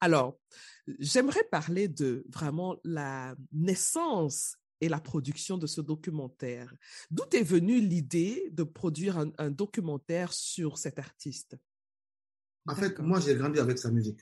Alors, 0.00 0.38
j'aimerais 0.98 1.44
parler 1.50 1.88
de 1.88 2.24
vraiment 2.28 2.78
la 2.84 3.36
naissance 3.52 4.56
et 4.80 4.88
la 4.88 4.98
production 4.98 5.58
de 5.58 5.66
ce 5.66 5.82
documentaire. 5.82 6.74
D'où 7.10 7.24
est 7.32 7.42
venue 7.42 7.80
l'idée 7.80 8.48
de 8.52 8.62
produire 8.62 9.18
un, 9.18 9.30
un 9.36 9.50
documentaire 9.50 10.32
sur 10.32 10.78
cet 10.78 10.98
artiste? 10.98 11.54
En 12.66 12.74
fait, 12.74 12.98
moi, 12.98 13.20
j'ai 13.20 13.34
grandi 13.34 13.58
avec 13.58 13.76
sa 13.78 13.90
musique. 13.90 14.20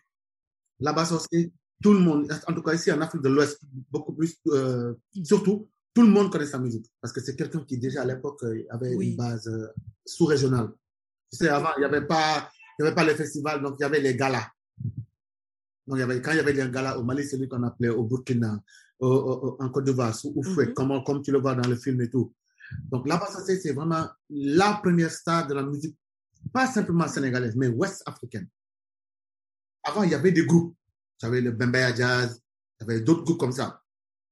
Là-bas, 0.80 1.12
aussi, 1.12 1.52
tout 1.82 1.92
le 1.92 2.00
monde, 2.00 2.28
en 2.46 2.52
tout 2.54 2.62
cas 2.62 2.74
ici 2.74 2.90
en 2.90 3.00
Afrique 3.00 3.22
de 3.22 3.28
l'Ouest, 3.28 3.60
beaucoup 3.90 4.12
plus, 4.12 4.36
euh, 4.48 4.94
surtout, 5.24 5.68
tout 5.94 6.02
le 6.02 6.08
monde 6.08 6.30
connaît 6.30 6.46
sa 6.46 6.58
musique. 6.58 6.86
Parce 7.00 7.12
que 7.12 7.20
c'est 7.20 7.36
quelqu'un 7.36 7.64
qui, 7.64 7.78
déjà 7.78 8.02
à 8.02 8.04
l'époque, 8.04 8.42
euh, 8.44 8.64
avait 8.70 8.94
Oui. 8.94 9.10
une 9.10 9.16
base 9.16 9.46
euh, 9.48 9.68
sous-régionale. 10.04 10.70
Tu 11.30 11.38
sais, 11.38 11.48
avant, 11.48 11.70
il 11.76 11.80
n'y 11.80 11.84
avait, 11.86 12.06
pas- 12.06 12.50
il 12.78 12.84
y 12.84 12.86
avait 12.86 12.94
pas 12.94 13.04
les 13.04 13.14
festivals, 13.14 13.62
donc 13.62 13.76
il 13.78 13.82
y 13.82 13.84
avait 13.84 14.00
les 14.00 14.16
galas. 14.16 14.48
Donc, 15.86 15.96
il 15.96 16.00
y 16.00 16.02
avait, 16.02 16.20
quand 16.20 16.32
il 16.32 16.36
y 16.36 16.40
avait 16.40 16.52
des 16.52 16.68
galas 16.70 16.98
au 16.98 17.04
Mali, 17.04 17.24
c'est 17.24 17.36
lui 17.38 17.48
qu'on 17.48 17.62
appelait 17.62 17.88
au 17.88 18.04
Burkina. 18.04 18.60
en 19.00 19.70
Côte 19.70 19.84
d'Ivoire, 19.84 20.12
sous 20.12 20.32
Oufoué, 20.34 20.66
Mhm. 20.66 20.74
comme, 20.74 21.04
comme 21.04 21.22
tu 21.22 21.30
le 21.30 21.38
vois 21.38 21.54
dans 21.54 21.68
le 21.68 21.76
film 21.76 22.00
et 22.00 22.10
tout. 22.10 22.34
Donc, 22.90 23.06
Sossé, 23.32 23.60
c'est 23.60 23.72
vraiment 23.72 24.08
la 24.28 24.80
première 24.82 25.12
star 25.12 25.46
de 25.46 25.54
la 25.54 25.62
musique, 25.62 25.96
pas 26.52 26.66
simplement 26.66 27.06
sénégalaise, 27.06 27.54
mais 27.54 27.68
ouest-africaine. 27.68 28.48
Avant, 29.84 30.02
il 30.02 30.10
y 30.10 30.14
avait 30.14 30.32
des 30.32 30.44
groupes. 30.44 30.74
J'avais 31.20 31.40
le 31.40 31.50
Bembaya 31.52 31.94
Jazz, 31.94 32.40
il 32.80 32.86
y 32.86 32.90
avait 32.90 33.00
d'autres 33.00 33.24
groupes 33.24 33.38
comme 33.40 33.52
ça. 33.52 33.82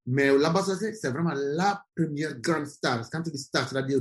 Mais 0.06 0.36
Laba 0.36 0.62
Sossé, 0.62 0.94
c'est 0.94 1.10
vraiment 1.10 1.32
la 1.34 1.84
première 1.96 2.38
grande 2.40 2.66
star. 2.66 3.08
Quand 3.10 3.22
tu 3.22 3.30
dis 3.32 3.38
star, 3.38 3.68
c'est-à-dire 3.68 4.00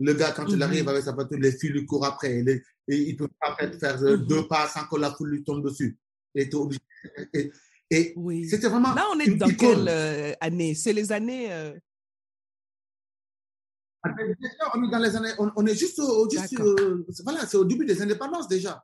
le 0.00 0.14
gars, 0.14 0.32
quand 0.32 0.46
il 0.48 0.56
Mhm. 0.56 0.62
arrive 0.62 0.88
avec 0.88 1.04
sa 1.04 1.12
voiture, 1.12 1.38
les 1.38 1.52
filles 1.52 1.70
lui 1.70 1.86
courent 1.86 2.06
après. 2.06 2.42
Les- 2.42 2.62
et 2.88 2.96
il 3.10 3.16
peut 3.16 3.28
pas 3.40 3.54
faire, 3.56 4.00
Mhm. 4.00 4.26
deux 4.26 4.48
pas 4.48 4.66
sans 4.66 4.86
que 4.88 4.96
la 4.96 5.12
foule 5.14 5.30
lui 5.30 5.44
tombe 5.44 5.62
dessus. 5.64 5.96
Et, 6.34 6.48
t'es 6.48 6.56
obligé- 6.56 6.80
et, 7.32 7.52
et 7.90 8.12
Oui. 8.16 8.48
c'était 8.48 8.68
vraiment 8.68 8.92
Là, 8.94 9.06
on 9.14 9.20
est 9.20 9.26
une 9.26 9.38
dans 9.38 9.46
icône. 9.46 9.76
quelle 9.76 9.88
euh, 9.88 10.32
année? 10.40 10.74
C'est 10.74 10.92
les 10.92 11.12
années. 11.12 11.52
euh, 11.52 11.74
on 14.74 14.84
est 14.84 14.90
dans 14.90 14.98
les 14.98 15.14
années, 15.14 15.32
on, 15.38 15.50
on 15.56 15.66
est 15.66 15.74
juste, 15.76 15.98
au, 15.98 16.28
juste 16.28 16.50
D'accord. 16.54 16.74
euh, 16.80 17.06
voilà, 17.22 17.46
c'est 17.46 17.56
au 17.56 17.64
début 17.64 17.84
des 17.84 18.00
indépendances 18.02 18.48
déjà. 18.48 18.82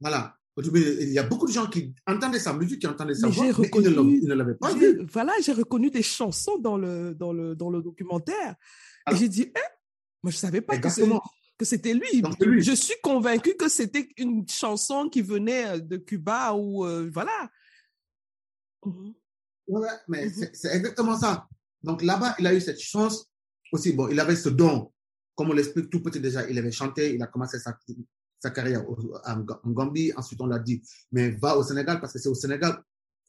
Voilà. 0.00 0.36
Il 0.56 1.08
y 1.12 1.18
a 1.18 1.24
beaucoup 1.24 1.46
de 1.46 1.52
gens 1.52 1.66
qui 1.66 1.92
entendaient 2.06 2.38
sa 2.38 2.52
musique, 2.52 2.80
qui 2.80 2.86
entendaient 2.86 3.14
sa 3.14 3.26
Mais 3.26 3.32
voix, 3.32 3.44
mais 3.58 3.68
ils 3.74 3.90
ne 4.22 4.28
ne 4.28 4.34
l'avaient 4.34 4.54
pas 4.54 4.72
vu. 4.72 5.04
Voilà, 5.12 5.32
j'ai 5.42 5.52
reconnu 5.52 5.90
des 5.90 6.02
chansons 6.02 6.58
dans 6.58 6.76
le, 6.76 7.12
dans 7.14 7.32
le, 7.32 7.56
dans 7.56 7.70
le 7.70 7.82
documentaire. 7.82 8.54
Et 9.10 9.16
j'ai 9.16 9.28
dit, 9.28 9.50
eh, 9.54 9.60
moi, 10.22 10.30
je 10.30 10.36
savais 10.36 10.60
pas 10.60 10.78
que 10.78 10.88
c'est- 10.88 11.00
Exactement. 11.02 11.22
que 11.58 11.64
c'était 11.64 11.92
lui. 11.92 12.22
Donc, 12.22 12.38
lui. 12.38 12.62
Je 12.62 12.72
suis 12.72 12.94
convaincue 13.02 13.56
que 13.56 13.68
c'était 13.68 14.08
une 14.16 14.48
chanson 14.48 15.08
qui 15.08 15.22
venait 15.22 15.66
euh, 15.66 15.78
de 15.80 15.96
Cuba 15.96 16.52
ou 16.54 16.84
euh, 16.86 17.10
voilà. 17.12 17.50
Ouais, 19.66 19.88
mais 20.08 20.26
Mhm. 20.26 20.32
c'est- 20.34 20.50
c'est 20.54 20.76
exactement 20.76 21.18
ça. 21.18 21.48
Donc 21.82 22.02
là-bas, 22.02 22.36
il 22.38 22.46
a 22.46 22.54
eu 22.54 22.60
cette 22.60 22.80
chance 22.80 23.26
aussi. 23.72 23.92
Bon, 23.92 24.08
il 24.08 24.20
avait 24.20 24.36
ce 24.36 24.48
don. 24.50 24.92
Comme 25.34 25.50
on 25.50 25.52
l'explique 25.52 25.90
tout 25.90 26.00
petit 26.02 26.20
déjà, 26.20 26.48
il 26.48 26.56
avait 26.58 26.70
chanté, 26.70 27.14
il 27.14 27.22
a 27.22 27.26
commencé 27.26 27.58
sa, 27.58 27.76
sa 28.44 28.50
carrière 28.50 28.84
en, 29.24 29.70
Gambie. 29.70 30.12
Ensuite, 30.16 30.40
on 30.40 30.46
l'a 30.46 30.58
dit, 30.58 30.82
mais 31.12 31.30
va 31.32 31.56
au 31.56 31.62
Sénégal 31.62 32.00
parce 32.00 32.12
que 32.12 32.18
c'est 32.18 32.28
au 32.28 32.34
Sénégal 32.34 32.82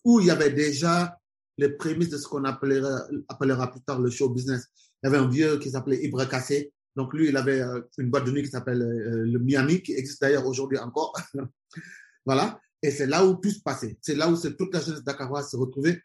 où 0.03 0.19
il 0.19 0.27
y 0.27 0.31
avait 0.31 0.51
déjà 0.51 1.17
les 1.57 1.69
prémices 1.69 2.09
de 2.09 2.17
ce 2.17 2.27
qu'on 2.27 2.43
appellera, 2.43 3.07
appellera 3.29 3.71
plus 3.71 3.81
tard 3.81 3.99
le 3.99 4.09
show 4.09 4.29
business. 4.29 4.67
Il 5.01 5.07
y 5.07 5.09
avait 5.09 5.17
un 5.17 5.29
vieux 5.29 5.57
qui 5.57 5.71
s'appelait 5.71 6.03
Ibra 6.03 6.25
Kassé. 6.25 6.73
Donc 6.95 7.13
lui, 7.13 7.29
il 7.29 7.37
avait 7.37 7.61
euh, 7.61 7.81
une 7.97 8.09
boîte 8.09 8.25
de 8.25 8.31
nuit 8.31 8.43
qui 8.43 8.49
s'appelle 8.49 8.81
euh, 8.81 9.25
le 9.25 9.39
Miami, 9.39 9.81
qui 9.81 9.93
existe 9.93 10.21
d'ailleurs 10.21 10.45
aujourd'hui 10.45 10.77
encore. 10.77 11.13
voilà. 12.25 12.59
Et 12.81 12.91
c'est 12.91 13.07
là 13.07 13.25
où 13.25 13.35
tout 13.35 13.49
se 13.49 13.61
passait. 13.61 13.97
C'est 14.01 14.15
là 14.15 14.29
où 14.29 14.37
toute 14.37 14.73
la 14.73 14.79
jeunesse 14.81 15.03
dakaroise 15.03 15.49
se 15.49 15.57
retrouvait. 15.57 16.01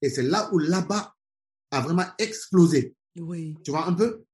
Et 0.00 0.08
c'est 0.08 0.22
là 0.22 0.48
où 0.52 0.58
là-bas 0.58 1.14
a 1.70 1.80
vraiment 1.80 2.06
explosé. 2.18 2.96
Oui. 3.16 3.56
Tu 3.64 3.70
vois 3.70 3.86
un 3.86 3.92
peu? 3.92 4.24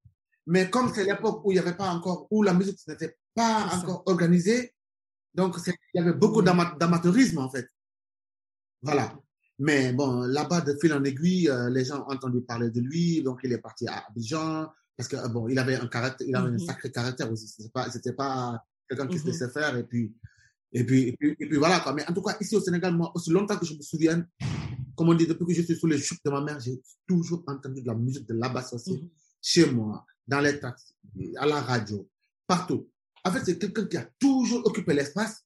Mais 0.46 0.70
comme 0.70 0.92
c'est 0.94 1.04
l'époque 1.04 1.42
où 1.44 1.52
il 1.52 1.56
n'y 1.56 1.60
avait 1.60 1.76
pas 1.76 1.90
encore, 1.90 2.26
où 2.30 2.42
la 2.42 2.54
musique 2.54 2.78
n'était 2.86 3.16
pas 3.38 3.70
ça. 3.70 3.76
encore 3.78 4.02
organisée, 4.06 4.74
donc 5.34 5.56
il 5.66 5.74
y 5.94 5.98
avait 6.00 6.12
beaucoup 6.12 6.42
d'amateurisme 6.42 7.38
en 7.38 7.50
fait. 7.50 7.66
Voilà. 8.82 9.18
Mais 9.60 9.92
bon, 9.92 10.20
là-bas, 10.22 10.60
de 10.60 10.76
fil 10.80 10.92
en 10.92 11.02
aiguille, 11.02 11.48
euh, 11.48 11.68
les 11.70 11.84
gens 11.84 12.02
ont 12.06 12.12
entendu 12.12 12.40
parler 12.42 12.70
de 12.70 12.80
lui, 12.80 13.22
donc 13.22 13.40
il 13.42 13.52
est 13.52 13.58
parti 13.58 13.88
à 13.88 14.04
Abidjan, 14.08 14.68
parce 14.96 15.08
que 15.08 15.16
euh, 15.16 15.28
bon, 15.28 15.48
il 15.48 15.58
avait 15.58 15.74
un 15.74 15.88
caractère, 15.88 16.26
il 16.28 16.36
avait 16.36 16.50
Mhm. 16.50 16.54
un 16.62 16.66
sacré 16.66 16.92
caractère 16.92 17.30
aussi. 17.32 17.48
C'était 17.48 17.68
pas, 17.70 17.90
c'était 17.90 18.12
pas 18.12 18.62
quelqu'un 18.88 19.08
qui 19.08 19.18
se 19.18 19.24
Mhm. 19.24 19.30
laissait 19.32 19.50
faire 19.50 19.76
et 19.76 19.82
puis, 19.84 20.14
et 20.72 20.84
puis, 20.84 21.08
et 21.08 21.16
puis, 21.16 21.34
et 21.40 21.46
puis 21.48 21.56
voilà 21.56 21.80
quoi. 21.80 21.92
Mais 21.92 22.08
en 22.08 22.12
tout 22.14 22.22
cas, 22.22 22.36
ici 22.40 22.54
au 22.54 22.60
Sénégal, 22.60 22.94
moi, 22.94 23.10
aussi 23.16 23.30
longtemps 23.30 23.56
que 23.56 23.66
je 23.66 23.74
me 23.74 23.82
souvienne, 23.82 24.28
comme 24.94 25.08
on 25.08 25.14
dit, 25.14 25.26
depuis 25.26 25.46
que 25.46 25.54
je 25.54 25.62
suis 25.62 25.76
sous 25.76 25.86
les 25.88 25.98
chutes 25.98 26.24
de 26.24 26.30
ma 26.30 26.40
mère, 26.40 26.60
j'ai 26.60 26.80
toujours 27.06 27.42
entendu 27.48 27.82
de 27.82 27.86
la 27.86 27.94
musique 27.94 28.28
de 28.28 28.34
là-bas 28.34 28.64
Mhm. 28.86 29.08
chez 29.42 29.68
moi, 29.72 30.04
dans 30.26 30.40
les 30.40 30.60
taxis, 30.60 30.94
à 31.36 31.46
la 31.46 31.60
radio, 31.62 32.08
partout. 32.46 32.88
En 33.28 33.32
fait, 33.32 33.44
c'est 33.44 33.58
quelqu'un 33.58 33.86
qui 33.86 33.96
a 33.98 34.08
toujours 34.18 34.66
occupé 34.66 34.94
l'espace, 34.94 35.44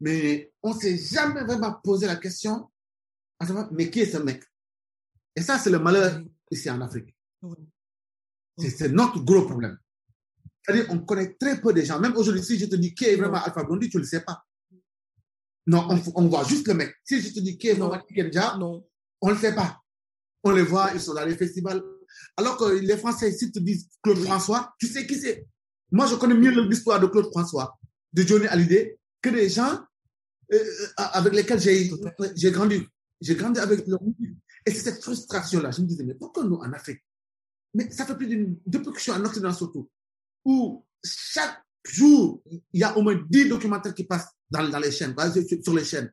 mais 0.00 0.52
on 0.62 0.74
s'est 0.74 0.98
jamais 0.98 1.44
vraiment 1.44 1.72
posé 1.82 2.06
la 2.06 2.16
question, 2.16 2.68
à 3.38 3.46
savoir, 3.46 3.72
mais 3.72 3.90
qui 3.90 4.00
est 4.00 4.12
ce 4.12 4.18
mec? 4.18 4.44
Et 5.34 5.40
ça, 5.40 5.58
c'est 5.58 5.70
le 5.70 5.78
malheur 5.78 6.22
ici 6.50 6.68
en 6.68 6.78
Afrique. 6.82 7.16
Oui. 7.40 7.56
C'est 8.58 8.68
c'est 8.68 8.90
notre 8.90 9.24
gros 9.24 9.46
problème. 9.46 9.78
C'est-à-dire, 10.62 10.86
on 10.90 10.98
connaît 10.98 11.32
très 11.40 11.58
peu 11.58 11.72
de 11.72 11.80
gens. 11.80 11.98
Même 11.98 12.14
aujourd'hui, 12.16 12.44
si 12.44 12.58
je 12.58 12.66
te 12.66 12.76
dis 12.76 12.94
qui 12.94 13.06
est 13.06 13.16
vraiment 13.16 13.42
Alpha 13.42 13.64
Blondy, 13.64 13.88
tu 13.88 13.96
ne 13.96 14.02
le 14.02 14.06
sais 14.06 14.20
pas. 14.20 14.44
Non, 15.66 15.88
on, 15.88 16.02
on 16.16 16.28
voit 16.28 16.44
juste 16.44 16.68
le 16.68 16.74
mec. 16.74 16.94
Si 17.02 17.18
je 17.22 17.32
te 17.32 17.40
dis 17.40 17.56
qui 17.56 17.68
est 17.68 17.74
vraiment 17.74 17.98
Kenja, 18.14 18.58
on 18.58 19.28
ne 19.28 19.32
le 19.32 19.38
sait 19.38 19.54
pas. 19.54 19.80
On 20.44 20.50
les 20.50 20.64
voit, 20.64 20.92
ils 20.92 21.00
sont 21.00 21.14
dans 21.14 21.24
les 21.24 21.36
festivals. 21.36 21.82
Alors 22.36 22.58
que 22.58 22.64
les 22.78 22.98
Français, 22.98 23.30
ici 23.30 23.50
te 23.50 23.58
disent 23.58 23.88
Claude 24.02 24.18
François, 24.18 24.74
tu 24.78 24.86
sais 24.86 25.06
qui 25.06 25.18
c'est. 25.18 25.46
Moi, 25.92 26.06
je 26.06 26.14
connais 26.16 26.34
mieux 26.34 26.50
l'histoire 26.62 26.98
de 26.98 27.06
Claude 27.06 27.30
François, 27.30 27.78
de 28.12 28.22
Johnny 28.22 28.46
Hallyday, 28.46 28.98
que 29.20 29.28
des 29.28 29.48
gens 29.48 29.78
euh, 30.52 30.56
euh, 30.56 30.86
avec 30.96 31.34
lesquels 31.34 31.60
j'ai 31.60 32.50
grandi. 32.50 32.86
J'ai 33.20 33.36
grandi 33.36 33.60
avec 33.60 33.86
leur 33.86 34.02
musique. 34.02 34.36
Et 34.66 34.72
c'est 34.72 34.90
cette 34.90 35.02
frustration-là. 35.02 35.70
Je 35.70 35.82
me 35.82 35.86
disais, 35.86 36.04
mais 36.04 36.14
pourquoi 36.14 36.44
nous, 36.44 36.56
en 36.56 36.72
Afrique? 36.72 37.02
Mais 37.74 37.90
ça 37.90 38.04
fait 38.06 38.16
plus 38.16 38.26
d'une... 38.26 38.58
Depuis 38.66 38.90
que 38.90 38.96
je 38.96 39.02
suis 39.02 39.12
en 39.12 39.24
Occident 39.24 39.52
surtout, 39.52 39.88
où 40.44 40.84
chaque 41.04 41.62
jour, 41.84 42.42
il 42.50 42.80
y 42.80 42.84
a 42.84 42.96
au 42.96 43.02
moins 43.02 43.20
10 43.28 43.48
documentaires 43.48 43.94
qui 43.94 44.04
passent 44.04 44.30
dans, 44.50 44.68
dans 44.68 44.78
les 44.78 44.90
chaînes, 44.90 45.14
sur, 45.62 45.74
les 45.74 45.84
chaînes. 45.84 46.12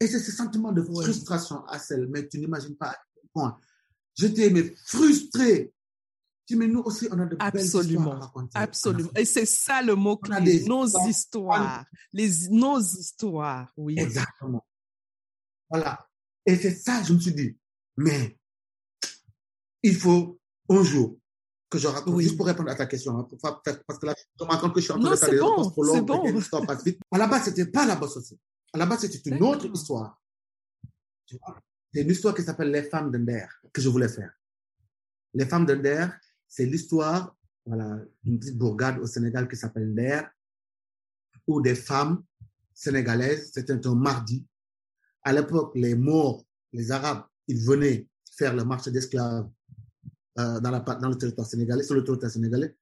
Et 0.00 0.06
c'est 0.06 0.20
ce 0.20 0.32
sentiment 0.32 0.72
de 0.72 0.82
frustration, 0.82 1.64
Assel, 1.66 2.06
mais 2.08 2.26
tu 2.28 2.38
n'imagines 2.38 2.76
pas 2.76 2.88
à 2.88 2.96
quel 3.14 3.28
point. 3.32 3.58
J'étais 4.14 4.74
frustré. 4.84 5.72
Dis, 6.48 6.54
mais 6.56 6.68
nous 6.68 6.80
aussi, 6.80 7.08
on 7.10 7.18
a 7.18 7.24
de 7.26 7.34
belles 7.36 7.38
Absolument. 7.40 8.00
histoires 8.12 8.16
à 8.22 8.26
raconter. 8.26 8.58
en 8.58 8.60
Absolument. 8.62 9.10
Et 9.16 9.24
c'est 9.24 9.46
ça 9.46 9.82
le 9.82 9.94
mot 9.96 10.18
On 10.26 10.30
a 10.30 10.40
clé. 10.40 10.60
des 10.60 10.64
Nos 10.66 10.86
histoires. 10.86 11.08
histoires. 11.08 11.84
Les, 12.12 12.30
nos 12.50 12.80
histoires. 12.80 13.72
Oui. 13.76 13.98
Exactement. 13.98 14.64
Voilà. 15.68 16.06
Et 16.44 16.54
c'est 16.56 16.74
ça, 16.74 17.02
je 17.02 17.12
me 17.14 17.18
suis 17.18 17.34
dit, 17.34 17.58
mais 17.96 18.38
il 19.82 19.96
faut 19.96 20.40
un 20.68 20.82
jour 20.84 21.18
que 21.68 21.78
je 21.78 21.88
raconte, 21.88 22.14
Oui. 22.14 22.22
juste 22.24 22.36
pour 22.36 22.46
répondre 22.46 22.70
à 22.70 22.76
ta 22.76 22.86
question, 22.86 23.18
hein, 23.18 23.24
pour 23.24 23.38
pas 23.38 23.60
faire- 23.64 23.82
parce 23.84 23.98
que 23.98 24.06
là, 24.06 24.14
je 24.38 24.44
me 24.44 24.48
rends 24.48 24.58
compte 24.58 24.72
que 24.74 24.78
je 24.80 24.84
suis 24.84 24.92
en 24.92 25.00
train 25.00 25.04
Non, 25.06 25.10
de 25.10 25.16
faire 25.16 25.30
des 25.30 25.38
bon, 25.38 25.50
réponses 25.56 25.72
trop 25.72 25.82
longues, 25.82 26.06
bon. 26.06 26.24
et 26.24 26.32
l'histoire 26.32 26.64
passe 26.64 26.84
vite. 26.84 27.00
À 27.10 27.18
la 27.18 27.26
base, 27.26 27.44
c'était 27.46 27.66
pas 27.66 27.84
la 27.86 27.96
bosse 27.96 28.16
aussi. 28.16 28.38
À 28.72 28.78
la 28.78 28.86
base, 28.86 29.00
c'était 29.00 29.30
une 29.30 29.42
autre 29.42 29.66
histoire. 29.66 30.22
Tu 31.26 31.36
vois? 31.44 31.58
C'est 31.92 32.02
une 32.02 32.10
histoire 32.10 32.34
qui 32.36 32.42
s'appelle 32.42 32.70
Les 32.70 32.84
femmes 32.84 33.10
de 33.10 33.18
Nder 33.18 33.48
que 33.72 33.80
je 33.80 33.88
voulais 33.88 34.08
faire. 34.08 34.30
Les 35.34 35.44
femmes 35.46 35.66
de 35.66 35.74
Nder, 35.74 36.12
c'est 36.48 36.66
l'histoire, 36.66 37.36
d'une 37.66 38.38
petite 38.38 38.56
bourgade 38.56 38.98
au 38.98 39.06
Sénégal 39.06 39.48
qui 39.48 39.56
s'appelle 39.56 39.92
Nder, 39.92 40.28
où 41.46 41.60
des 41.60 41.74
femmes 41.74 42.22
sénégalaises, 42.74 43.50
c'était 43.52 43.86
un 43.86 43.94
mardi. 43.94 44.46
À 45.22 45.32
l'époque, 45.32 45.72
les 45.74 45.94
Maures, 45.94 46.44
les 46.72 46.92
Arabes, 46.92 47.24
ils 47.48 47.64
venaient 47.64 48.06
faire 48.36 48.54
le 48.54 48.64
marché 48.64 48.90
d'esclaves 48.90 49.48
euh, 50.38 50.60
dans, 50.60 51.08
le 51.08 51.14
territoire 51.16 51.46
sénégalais, 51.46 51.82
sur 51.82 51.94
le 51.94 52.04
territoire 52.04 52.30
sénégalais. 52.30 52.76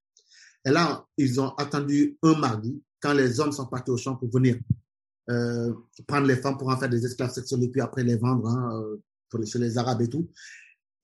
Et 0.64 0.71
là, 0.71 1.06
ils 1.16 1.40
ont 1.40 1.50
attendu 1.50 2.18
un 2.23 2.37
mardi, 2.37 2.83
quand 3.00 3.12
les 3.12 3.38
hommes 3.38 3.52
sont 3.52 3.66
partis 3.66 3.90
au 3.90 3.97
champ 3.97 4.16
pour 4.16 4.30
venir 4.30 4.59
euh, 5.30 5.73
prendre 6.06 6.26
les 6.26 6.37
femmes 6.37 6.59
pour 6.59 6.68
en 6.68 6.76
faire 6.76 6.88
des 6.88 7.04
esclaves 7.04 7.33
sexuels 7.33 7.62
et 7.62 7.68
puis 7.68 7.80
après 7.80 8.02
les 8.02 8.16
vendre 8.16 8.49
hein, 8.49 8.78
euh, 8.78 8.97
pour 9.28 9.44
chez 9.47 9.59
les 9.59 9.78
Arabes 9.78 10.02
et 10.02 10.09
tout. 10.09 10.28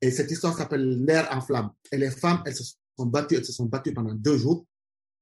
Et 0.01 0.11
cette 0.11 0.31
histoire 0.31 0.57
s'appelle 0.57 1.05
L'air 1.05 1.29
en 1.31 1.41
flamme. 1.41 1.71
Et 1.93 1.99
les 1.99 2.11
femmes, 2.11 2.43
elles 2.47 2.55
se 2.55 2.75
sont 2.97 3.07
battues, 3.07 3.37
elles 3.37 3.45
se 3.45 3.53
sont 3.53 3.67
battues 3.67 3.93
pendant 3.93 4.15
deux 4.15 4.39
jours. 4.39 4.67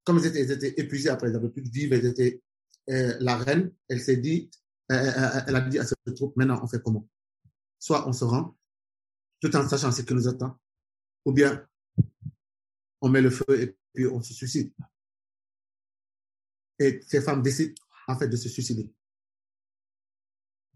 Comme 0.04 0.18
elles 0.18 0.26
étaient, 0.26 0.40
elles 0.40 0.50
étaient 0.52 0.80
épuisées 0.80 1.10
après, 1.10 1.26
elles 1.28 1.34
n'avaient 1.34 1.50
plus 1.50 1.62
de 1.62 1.70
vivre, 1.70 1.94
elles 1.94 2.06
étaient, 2.06 2.42
euh, 2.90 3.16
la 3.20 3.36
reine, 3.36 3.72
elle 3.88 4.00
s'est 4.00 4.16
dit, 4.16 4.50
euh, 4.90 4.94
euh, 4.94 5.40
elle 5.46 5.56
a 5.56 5.60
dit 5.62 5.78
à 5.78 5.84
ses 5.84 5.94
troupes, 6.14 6.36
maintenant 6.36 6.60
on 6.62 6.66
fait 6.66 6.82
comment? 6.82 7.06
Soit 7.78 8.08
on 8.08 8.12
se 8.12 8.24
rend, 8.24 8.56
tout 9.40 9.54
en 9.54 9.68
sachant 9.68 9.92
ce 9.92 10.02
qui 10.02 10.14
nous 10.14 10.28
attend, 10.28 10.58
ou 11.24 11.32
bien 11.32 11.66
on 13.00 13.08
met 13.08 13.20
le 13.20 13.30
feu 13.30 13.44
et 13.60 13.76
puis 13.92 14.06
on 14.06 14.22
se 14.22 14.32
suicide. 14.32 14.72
Et 16.78 17.00
ces 17.06 17.20
femmes 17.20 17.42
décident 17.42 17.74
en 18.06 18.18
fait 18.18 18.28
de 18.28 18.36
se 18.36 18.48
suicider. 18.48 18.90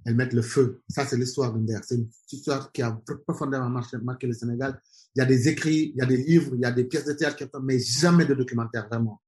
Elles 0.05 0.17
mettent 0.17 0.33
le 0.33 0.43
feu. 0.43 0.83
Ça, 0.89 1.07
c'est 1.07 1.17
l'histoire 1.17 1.53
d'Under. 1.53 1.79
C'est 1.83 1.97
une 1.97 2.09
histoire 2.31 2.73
qui 2.73 2.83
a 2.83 2.91
profondément 3.27 3.69
marqué, 3.69 3.97
marqué, 3.99 4.27
le 4.27 4.33
Sénégal. 4.33 4.81
Il 5.15 5.21
y 5.21 5.23
a 5.23 5.27
des 5.27 5.49
écrits, 5.49 5.93
il 5.95 5.99
y 5.99 6.03
a 6.03 6.07
des 6.07 6.17
livres, 6.17 6.53
il 6.55 6.61
y 6.61 6.65
a 6.65 6.73
des 6.73 6.85
pièces 6.85 7.05
de 7.05 7.13
théâtre, 7.13 7.45
mais 7.63 7.79
jamais 7.79 8.27
de 8.27 8.35
documentaire, 8.35 8.89
vraiment. 8.89 9.21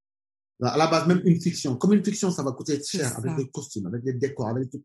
À 0.62 0.76
la 0.76 0.86
base, 0.86 1.06
même 1.06 1.20
une 1.24 1.40
fiction. 1.40 1.76
Comme 1.76 1.92
une 1.92 2.04
fiction, 2.04 2.30
ça 2.30 2.42
va 2.42 2.52
coûter 2.52 2.82
cher, 2.82 3.16
avec 3.18 3.36
des 3.36 3.48
costumes, 3.50 3.86
avec 3.86 4.02
des 4.02 4.14
décors, 4.14 4.48
avec 4.48 4.70
tout. 4.70 4.82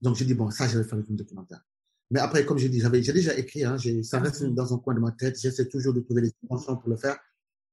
Donc, 0.00 0.16
j'ai 0.16 0.24
dit, 0.24 0.34
bon, 0.34 0.50
ça, 0.50 0.66
je 0.68 0.78
vais 0.78 0.84
faire 0.84 0.98
un 0.98 1.04
documentaire. 1.08 1.62
Mais 2.10 2.20
après, 2.20 2.44
comme 2.44 2.58
j'ai 2.58 2.68
dit, 2.68 2.80
j'avais, 2.80 3.02
j'ai 3.02 3.12
déjà 3.12 3.34
écrit, 3.38 3.64
hein, 3.64 3.76
ça 4.02 4.18
reste 4.18 4.44
dans 4.44 4.74
un 4.74 4.78
coin 4.78 4.94
de 4.94 5.00
ma 5.00 5.12
tête. 5.12 5.40
J'essaie 5.40 5.66
toujours 5.68 5.94
de 5.94 6.00
trouver 6.00 6.22
des 6.22 6.32
subventions 6.40 6.76
pour 6.76 6.90
le 6.90 6.96
faire. 6.96 7.18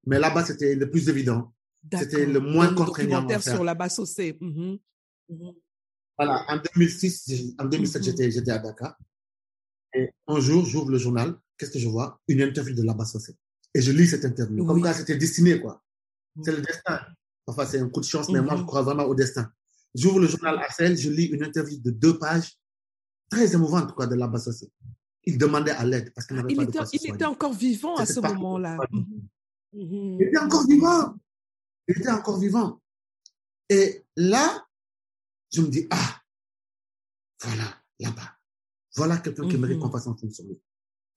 Mais 0.05 0.17
là-bas, 0.19 0.45
c'était 0.45 0.75
le 0.75 0.89
plus 0.89 1.09
évident. 1.09 1.53
C'était 1.93 2.25
le 2.25 2.39
moins 2.39 2.73
contraignant. 2.73 3.21
documentaire 3.21 3.43
sur 3.43 3.63
la 3.63 3.75
basse. 3.75 3.99
Mm 3.99 4.03
-hmm. 4.03 4.79
Mm 5.29 5.35
-hmm. 5.35 5.55
Voilà, 6.19 6.43
en 6.49 6.57
2006, 6.57 7.55
en 7.59 7.65
2007, 7.65 8.01
mm 8.01 8.05
-hmm. 8.05 8.31
j'étais 8.31 8.51
à 8.51 8.59
Dakar. 8.59 8.97
Et 9.93 10.09
un 10.27 10.39
jour, 10.41 10.65
j'ouvre 10.65 10.91
le 10.91 10.97
journal. 10.97 11.29
Qu'est-ce 11.57 11.71
que 11.71 11.79
je 11.79 11.87
vois? 11.87 12.19
Une 12.27 12.41
interview 12.41 12.75
de 12.75 12.83
Labas 12.83 13.17
Et 13.73 13.81
je 13.81 13.91
lis 13.93 14.07
cette 14.07 14.25
interview. 14.25 14.65
Comme 14.65 14.81
quand 14.81 14.93
c'était 14.93 15.15
destiné, 15.15 15.61
quoi. 15.61 15.81
C'est 16.43 16.51
le 16.51 16.61
destin. 16.61 16.99
Enfin, 17.47 17.65
c'est 17.65 17.79
un 17.79 17.89
coup 17.89 18.01
de 18.01 18.09
chance, 18.13 18.27
mais 18.33 18.41
moi, 18.41 18.55
je 18.57 18.63
crois 18.63 18.81
vraiment 18.81 19.05
au 19.11 19.15
destin. 19.15 19.45
J'ouvre 19.95 20.19
le 20.19 20.27
journal 20.27 20.55
Arcel, 20.57 20.97
je 20.97 21.09
lis 21.09 21.27
une 21.35 21.43
interview 21.49 21.77
de 21.87 21.91
deux 22.03 22.15
pages, 22.19 22.49
très 23.33 23.47
émouvante, 23.57 23.89
quoi, 23.95 24.05
de 24.05 24.15
Labas 24.15 24.45
Il 25.23 25.37
demandait 25.37 25.71
à 25.81 25.85
l'aide 25.85 26.07
parce 26.13 26.27
qu'il 26.27 26.35
n'avait 26.35 26.53
pas 26.53 26.63
était, 26.63 26.79
de 26.79 26.87
Il 26.97 27.09
était 27.15 27.25
encore 27.35 27.53
vivant 27.53 27.95
à 27.95 28.05
ce 28.05 28.19
moment-là. 28.19 28.77
Il 29.73 30.21
était 30.21 30.37
encore 30.37 30.65
vivant. 30.67 31.15
Il 31.87 31.97
était 31.97 32.11
encore 32.19 32.39
vivant. 32.39 32.69
Et 33.69 34.03
là, 34.17 34.45
je 35.51 35.61
me 35.61 35.67
dis, 35.67 35.87
ah, 35.91 36.21
voilà, 37.43 37.81
là-bas. 37.99 38.35
Voilà 38.95 39.17
quelqu'un 39.17 39.47
qui 39.47 39.57
mérite 39.57 39.79
qu'on 39.79 39.91
fasse 39.91 40.07
un 40.07 40.15
film 40.17 40.31
sur 40.31 40.45
lui. 40.45 40.59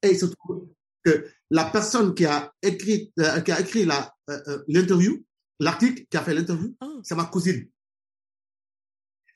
Et 0.03 0.11
il 0.11 0.19
se 0.19 0.27
trouve 0.27 0.69
que 1.05 1.29
la 1.51 1.65
personne 1.71 2.15
qui 2.15 2.25
a 2.27 2.53
écrit, 2.63 3.13
euh, 3.19 3.41
qui 3.41 3.51
a 3.53 3.61
écrit 3.61 3.85
la, 3.85 4.15
euh, 4.31 4.41
euh, 4.47 4.65
l'interview, 4.69 5.25
l'article 5.59 6.07
qui 6.09 6.17
a 6.17 6.23
fait 6.23 6.35
l'interview, 6.35 6.77
Ah. 6.81 6.87
c'est 7.03 7.15
ma 7.15 7.25
cousine. 7.27 7.69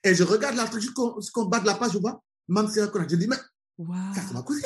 Et 0.03 0.15
je 0.15 0.23
regarde 0.23 0.55
l'article 0.55 0.81
jusqu'au 0.81 1.19
jusqu'au 1.19 1.47
bas 1.47 1.59
de 1.59 1.65
la 1.65 1.75
page, 1.75 1.91
je 1.93 1.97
vois, 1.97 2.23
Mam 2.47 2.67
c'est 2.69 2.81
Je 3.09 3.15
dis, 3.15 3.27
mais 3.27 3.35
Wow. 3.77 4.13
ça, 4.15 4.21
c'est 4.27 4.33
ma 4.33 4.41
cousine. 4.43 4.65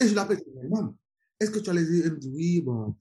Et 0.00 0.08
je 0.08 0.14
l'appelle, 0.14 0.38
je 0.46 0.60
dis, 0.60 0.68
Mam, 0.68 0.94
est-ce 1.40 1.50
que 1.50 1.58
tu 1.60 1.70
as 1.70 1.72
les 1.72 1.84
vu 1.84 2.02
Elle 2.04 2.12
me 2.12 2.18
dit, 2.18 2.30
oui, 2.30 2.60
bon, 2.60 2.96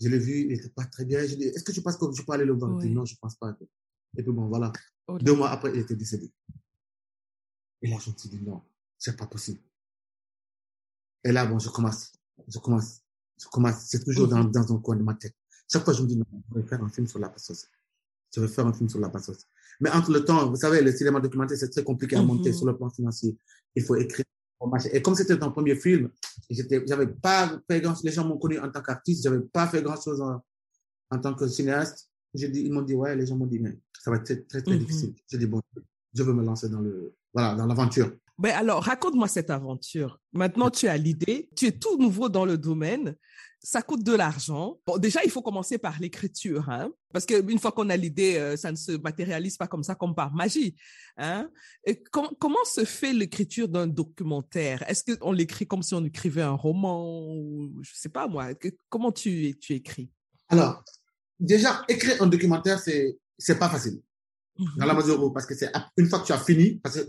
je 0.00 0.08
l'ai 0.08 0.18
vu, 0.18 0.40
il 0.40 0.48
n'était 0.48 0.68
pas 0.70 0.84
très 0.86 1.04
bien. 1.04 1.24
Je 1.26 1.34
dis, 1.36 1.44
est-ce 1.44 1.62
que 1.62 1.72
tu 1.72 1.82
penses 1.82 1.96
que 1.96 2.06
je 2.12 2.22
peux 2.22 2.32
aller 2.32 2.44
le 2.44 2.54
voir? 2.54 2.70
Elle 2.70 2.76
me 2.76 2.80
dit, 2.82 2.88
Oui. 2.88 2.94
non, 2.94 3.04
je 3.04 3.14
ne 3.14 3.18
pense 3.18 3.36
pas. 3.36 3.54
Et 4.16 4.22
puis 4.22 4.32
bon, 4.32 4.48
voilà. 4.48 4.72
Deux 5.18 5.34
mois 5.34 5.50
après, 5.50 5.70
il 5.74 5.80
était 5.80 5.96
décédé. 5.96 6.30
Et 7.82 7.88
là, 7.88 7.96
je 8.04 8.10
me 8.10 8.16
suis 8.16 8.28
dit, 8.28 8.40
non, 8.42 8.62
c'est 8.98 9.16
pas 9.16 9.26
possible. 9.26 9.60
Et 11.24 11.32
là, 11.32 11.46
bon, 11.46 11.58
je 11.58 11.68
commence, 11.68 12.12
je 12.48 12.58
commence, 12.58 13.00
je 13.40 13.46
commence. 13.48 13.80
C'est 13.86 14.04
toujours 14.04 14.28
dans, 14.28 14.44
dans 14.44 14.72
un 14.74 14.78
coin 14.78 14.96
de 14.96 15.02
ma 15.02 15.14
tête. 15.14 15.34
Chaque 15.70 15.84
fois, 15.84 15.92
je 15.94 16.02
me 16.02 16.06
dis, 16.08 16.16
non, 16.16 16.24
je 16.50 16.60
vais 16.60 16.66
faire 16.66 16.82
un 16.82 16.88
film 16.88 17.06
sur 17.06 17.18
la 17.18 17.28
passos. 17.28 17.68
Je 18.34 18.40
vais 18.40 18.48
faire 18.48 18.66
un 18.66 18.72
film 18.72 18.88
sur 18.88 19.00
la 19.00 19.08
passos. 19.08 19.46
Mais 19.80 19.90
entre 19.90 20.10
le 20.12 20.24
temps, 20.24 20.48
vous 20.50 20.56
savez, 20.56 20.82
le 20.82 20.92
cinéma 20.94 21.20
documentaire, 21.20 21.56
c'est 21.58 21.70
très 21.70 21.84
compliqué 21.84 22.16
à 22.16 22.22
monter 22.22 22.50
Mhm. 22.50 22.56
sur 22.56 22.66
le 22.66 22.76
plan 22.76 22.90
financier. 22.90 23.36
Il 23.74 23.82
faut 23.84 23.96
écrire. 23.96 24.24
Et 24.92 25.00
comme 25.00 25.14
c'était 25.14 25.38
mon 25.38 25.50
premier 25.52 25.74
film, 25.74 26.10
j'avais 26.50 27.06
pas 27.06 27.58
fait 27.66 27.80
grand, 27.80 27.94
les 28.04 28.12
gens 28.12 28.26
m'ont 28.26 28.36
connu 28.36 28.58
en 28.58 28.70
tant 28.70 28.82
qu'artiste, 28.82 29.22
j'avais 29.24 29.40
pas 29.40 29.66
fait 29.66 29.82
grand 29.82 29.98
chose 29.98 30.20
en, 30.20 30.44
en 31.10 31.18
tant 31.18 31.34
que 31.34 31.48
cinéaste. 31.48 32.09
J'ai 32.34 32.48
dit, 32.48 32.60
ils 32.62 32.72
m'ont 32.72 32.82
dit, 32.82 32.94
ouais, 32.94 33.16
les 33.16 33.26
gens 33.26 33.36
m'ont 33.36 33.46
dit, 33.46 33.58
mais 33.58 33.76
ça 33.98 34.10
va 34.10 34.18
être 34.18 34.24
très, 34.24 34.62
très, 34.62 34.72
Mhm. 34.72 34.78
difficile. 34.78 35.14
J'ai 35.30 35.38
dit, 35.38 35.46
bon, 35.46 35.60
je 36.14 36.22
veux 36.22 36.32
me 36.32 36.44
lancer 36.44 36.68
dans 36.68 36.80
le, 36.80 37.14
voilà, 37.34 37.54
dans 37.54 37.66
l'aventure. 37.66 38.12
Ben 38.38 38.52
alors, 38.52 38.82
raconte-moi 38.82 39.28
cette 39.28 39.50
aventure. 39.50 40.18
Maintenant, 40.32 40.70
tu 40.70 40.88
as 40.88 40.96
l'idée, 40.96 41.50
tu 41.56 41.66
es 41.66 41.72
tout 41.72 41.98
nouveau 41.98 42.30
dans 42.30 42.46
le 42.46 42.56
domaine, 42.56 43.14
ça 43.62 43.82
coûte 43.82 44.02
de 44.02 44.14
l'argent. 44.14 44.80
Bon, 44.86 44.96
déjà, 44.96 45.22
il 45.24 45.30
faut 45.30 45.42
commencer 45.42 45.76
par 45.76 46.00
l'écriture, 46.00 46.70
hein, 46.70 46.90
parce 47.12 47.26
qu'une 47.26 47.58
fois 47.58 47.70
qu'on 47.72 47.90
a 47.90 47.96
l'idée, 47.98 48.36
euh, 48.36 48.56
ça 48.56 48.70
ne 48.72 48.76
se 48.76 48.92
matérialise 48.92 49.58
pas 49.58 49.66
comme 49.66 49.82
ça, 49.82 49.94
comme 49.94 50.14
par 50.14 50.32
magie. 50.32 50.74
Hein. 51.18 51.50
Et 51.84 52.02
com- 52.02 52.30
comment 52.38 52.64
se 52.64 52.86
fait 52.86 53.12
l'écriture 53.12 53.68
d'un 53.68 53.86
documentaire? 53.86 54.88
Est-ce 54.88 55.14
qu'on 55.16 55.32
l'écrit 55.32 55.66
comme 55.66 55.82
si 55.82 55.92
on 55.92 56.02
écrivait 56.04 56.40
un 56.40 56.52
roman 56.54 57.34
ou 57.34 57.70
je 57.82 57.90
sais 57.94 58.08
pas 58.08 58.26
moi 58.26 58.48
Comment 58.88 59.12
tu, 59.12 59.54
tu 59.60 59.74
écris? 59.74 60.10
Alors, 60.48 60.82
déjà, 61.40 61.82
écrire 61.88 62.22
un 62.22 62.26
documentaire, 62.26 62.78
c'est, 62.78 63.18
c'est 63.38 63.58
pas 63.58 63.68
facile. 63.68 64.00
Dans 64.76 64.84
la 64.84 64.94
mesure 64.94 65.22
où, 65.22 65.30
parce 65.30 65.46
que 65.46 65.54
c'est 65.54 65.72
une 65.96 66.06
fois 66.08 66.20
que 66.20 66.26
tu 66.26 66.32
as 66.32 66.38
fini, 66.38 66.78
parce 66.80 66.96
que 66.96 67.00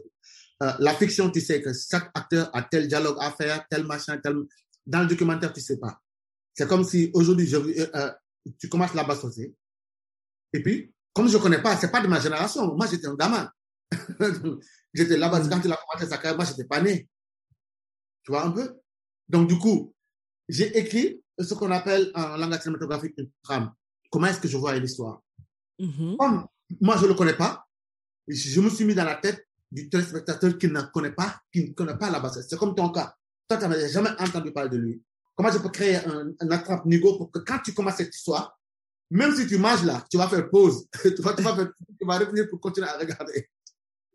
euh, 0.63 0.71
la 0.79 0.93
fiction, 0.93 1.29
tu 1.29 1.41
sais 1.41 1.61
que 1.61 1.71
chaque 1.73 2.09
acteur 2.13 2.49
a 2.55 2.63
tel 2.63 2.87
dialogue 2.87 3.17
à 3.19 3.31
faire, 3.31 3.65
tel 3.69 3.85
machin, 3.85 4.17
tel. 4.19 4.35
Dans 4.85 5.01
le 5.01 5.07
documentaire, 5.07 5.51
tu 5.51 5.59
sais 5.59 5.77
pas. 5.77 5.99
C'est 6.53 6.67
comme 6.67 6.83
si 6.83 7.11
aujourd'hui, 7.13 7.45
je, 7.47 7.57
euh, 7.57 7.87
euh, 7.95 8.11
tu 8.57 8.69
commences 8.69 8.93
là-bas 8.93 9.15
saucer. 9.15 9.53
Et 10.53 10.61
puis, 10.61 10.93
comme 11.13 11.27
je 11.27 11.37
connais 11.37 11.61
pas, 11.61 11.75
c'est 11.77 11.91
pas 11.91 12.01
de 12.01 12.07
ma 12.07 12.19
génération. 12.19 12.73
Moi, 12.75 12.87
j'étais 12.87 13.07
un 13.07 13.15
gamin. 13.15 13.51
j'étais 14.93 15.17
là-bas, 15.17 15.41
Mm. 15.41 15.49
quand 15.49 15.61
il 15.65 15.71
a 15.71 15.77
commencé 15.77 16.09
sa 16.09 16.17
carrière, 16.17 16.37
moi, 16.37 16.45
j'étais 16.45 16.65
pas 16.65 16.81
né. 16.81 17.09
Tu 18.23 18.31
vois 18.31 18.45
un 18.45 18.51
peu? 18.51 18.75
Donc, 19.27 19.49
du 19.49 19.57
coup, 19.57 19.93
j'ai 20.47 20.77
écrit 20.77 21.21
ce 21.39 21.53
qu'on 21.53 21.71
appelle 21.71 22.11
en 22.13 22.37
langage 22.37 22.61
cinématographique 22.61 23.13
une 23.17 23.29
trame. 23.43 23.73
Comment 24.11 24.27
est-ce 24.27 24.39
que 24.39 24.47
je 24.47 24.57
vois 24.57 24.75
une 24.75 24.83
histoire? 24.83 25.21
Mhm. 25.79 26.17
Comme 26.17 26.47
moi, 26.79 26.97
je 26.97 27.03
ne 27.03 27.07
le 27.07 27.13
connais 27.15 27.33
pas, 27.35 27.65
je 28.27 28.61
me 28.61 28.69
suis 28.69 28.85
mis 28.85 28.93
dans 28.93 29.03
la 29.05 29.15
tête 29.15 29.47
du 29.71 29.89
téléspectateur 29.89 30.57
qui 30.57 30.67
ne 30.67 30.81
connaît 30.81 31.11
pas, 31.13 31.41
qui 31.51 31.69
ne 31.69 31.73
connaît 31.73 31.97
pas 31.97 32.09
la 32.11 32.19
base. 32.19 32.45
C'est 32.47 32.57
comme 32.59 32.75
ton 32.75 32.89
cas. 32.89 33.15
Toi, 33.47 33.57
tu 33.57 33.63
n'avais 33.67 33.89
jamais 33.89 34.09
entendu 34.19 34.51
parler 34.51 34.69
de 34.69 34.77
lui. 34.77 35.01
Comment 35.35 35.51
je 35.51 35.57
peux 35.57 35.69
créer 35.69 35.95
un, 35.95 36.31
un 36.39 36.51
attrape-nigo 36.51 37.17
pour 37.17 37.31
que 37.31 37.39
quand 37.39 37.59
tu 37.59 37.73
commences 37.73 37.95
cette 37.95 38.13
histoire, 38.13 38.59
même 39.09 39.33
si 39.35 39.47
tu 39.47 39.57
manges 39.57 39.83
là, 39.83 40.05
tu 40.09 40.17
vas 40.17 40.27
faire 40.27 40.49
pause. 40.49 40.87
tu, 41.01 41.21
vas, 41.21 41.33
tu, 41.33 41.41
vas 41.41 41.55
faire- 41.55 41.71
tu 41.99 42.05
vas 42.05 42.17
revenir 42.19 42.47
pour 42.49 42.59
continuer 42.59 42.87
à 42.89 42.97
regarder. 42.97 43.49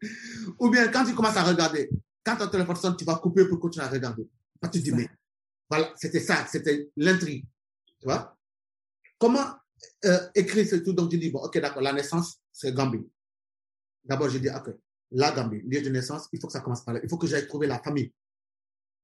Ou 0.58 0.70
bien 0.70 0.88
quand 0.88 1.04
tu 1.04 1.14
commences 1.14 1.36
à 1.36 1.42
regarder, 1.42 1.90
quand 2.24 2.36
ton 2.36 2.48
téléphone 2.48 2.76
sonne, 2.76 2.96
tu 2.96 3.04
vas 3.04 3.16
couper 3.16 3.46
pour 3.48 3.58
continuer 3.58 3.84
à 3.86 3.88
regarder. 3.88 4.28
Parce 4.60 4.72
que 4.72 4.78
tu 4.78 4.84
dis, 4.84 4.92
mais 4.92 5.08
voilà, 5.68 5.92
c'était 5.96 6.20
ça, 6.20 6.46
c'était 6.46 6.90
l'intrigue. 6.96 7.44
Tu 8.00 8.06
vois? 8.06 8.36
Comment 9.18 9.46
euh, 10.04 10.18
écrire 10.34 10.66
ce 10.66 10.76
tout 10.76 10.92
Donc, 10.92 11.10
je 11.12 11.16
dis, 11.16 11.30
bon, 11.30 11.40
ok, 11.40 11.58
d'accord, 11.58 11.82
la 11.82 11.92
naissance, 11.92 12.38
c'est 12.52 12.72
Gambie. 12.72 13.06
D'abord, 14.04 14.28
je 14.28 14.38
dis, 14.38 14.48
ok, 14.48 14.74
la 15.12 15.32
Gambie, 15.32 15.62
lieu 15.62 15.82
de 15.82 15.88
naissance, 15.88 16.28
il 16.32 16.40
faut 16.40 16.46
que 16.46 16.52
ça 16.52 16.60
commence 16.60 16.84
par 16.84 16.94
là. 16.94 17.00
Il 17.02 17.08
faut 17.08 17.18
que 17.18 17.26
j'aille 17.26 17.46
trouver 17.46 17.66
la 17.66 17.78
famille. 17.78 18.12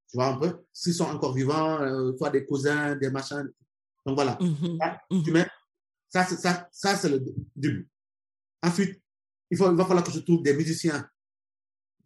Tu 0.09 0.17
vois 0.17 0.27
un 0.27 0.39
peu? 0.39 0.65
S'ils 0.73 0.95
sont 0.95 1.05
encore 1.05 1.35
vivants, 1.35 1.81
euh, 1.81 2.17
soit 2.17 2.31
des 2.31 2.45
cousins, 2.45 2.97
des 2.97 3.11
machins. 3.11 3.49
Donc, 4.05 4.15
voilà. 4.17 4.39
Mhm. 4.41 4.79
Ah, 4.81 5.01
Mhm. 5.11 5.23
Tu 5.23 5.33
mets, 5.33 5.47
ça, 6.09 6.25
c'est, 6.25 6.37
ça, 6.37 6.69
ça, 6.71 6.97
c'est 6.97 7.09
le 7.09 7.25
début. 7.57 7.89
Ensuite, 8.63 9.01
il, 9.51 9.57
faut, 9.57 9.71
il 9.71 9.77
va 9.77 9.85
falloir 9.85 10.05
que 10.05 10.13
je 10.13 10.21
trouve 10.21 10.43
des 10.43 10.55
musiciens 10.55 11.09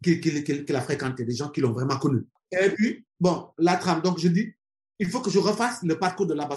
qui, 0.01 0.19
qui, 0.21 0.43
qui, 0.43 0.65
qui 0.65 0.71
l'a 0.73 0.81
fréquenté, 0.81 1.25
des 1.25 1.35
gens 1.35 1.49
qui 1.49 1.61
l'ont 1.61 1.73
vraiment 1.73 1.97
connu. 1.97 2.25
Et 2.51 2.69
puis, 2.69 3.05
bon, 3.19 3.49
la 3.57 3.75
trame. 3.77 4.01
Donc, 4.01 4.19
je 4.19 4.27
dis, 4.29 4.53
il 4.99 5.09
faut 5.09 5.21
que 5.21 5.29
je 5.29 5.39
refasse 5.39 5.83
le 5.83 5.97
parcours 5.99 6.25
de 6.25 6.33
la 6.33 6.47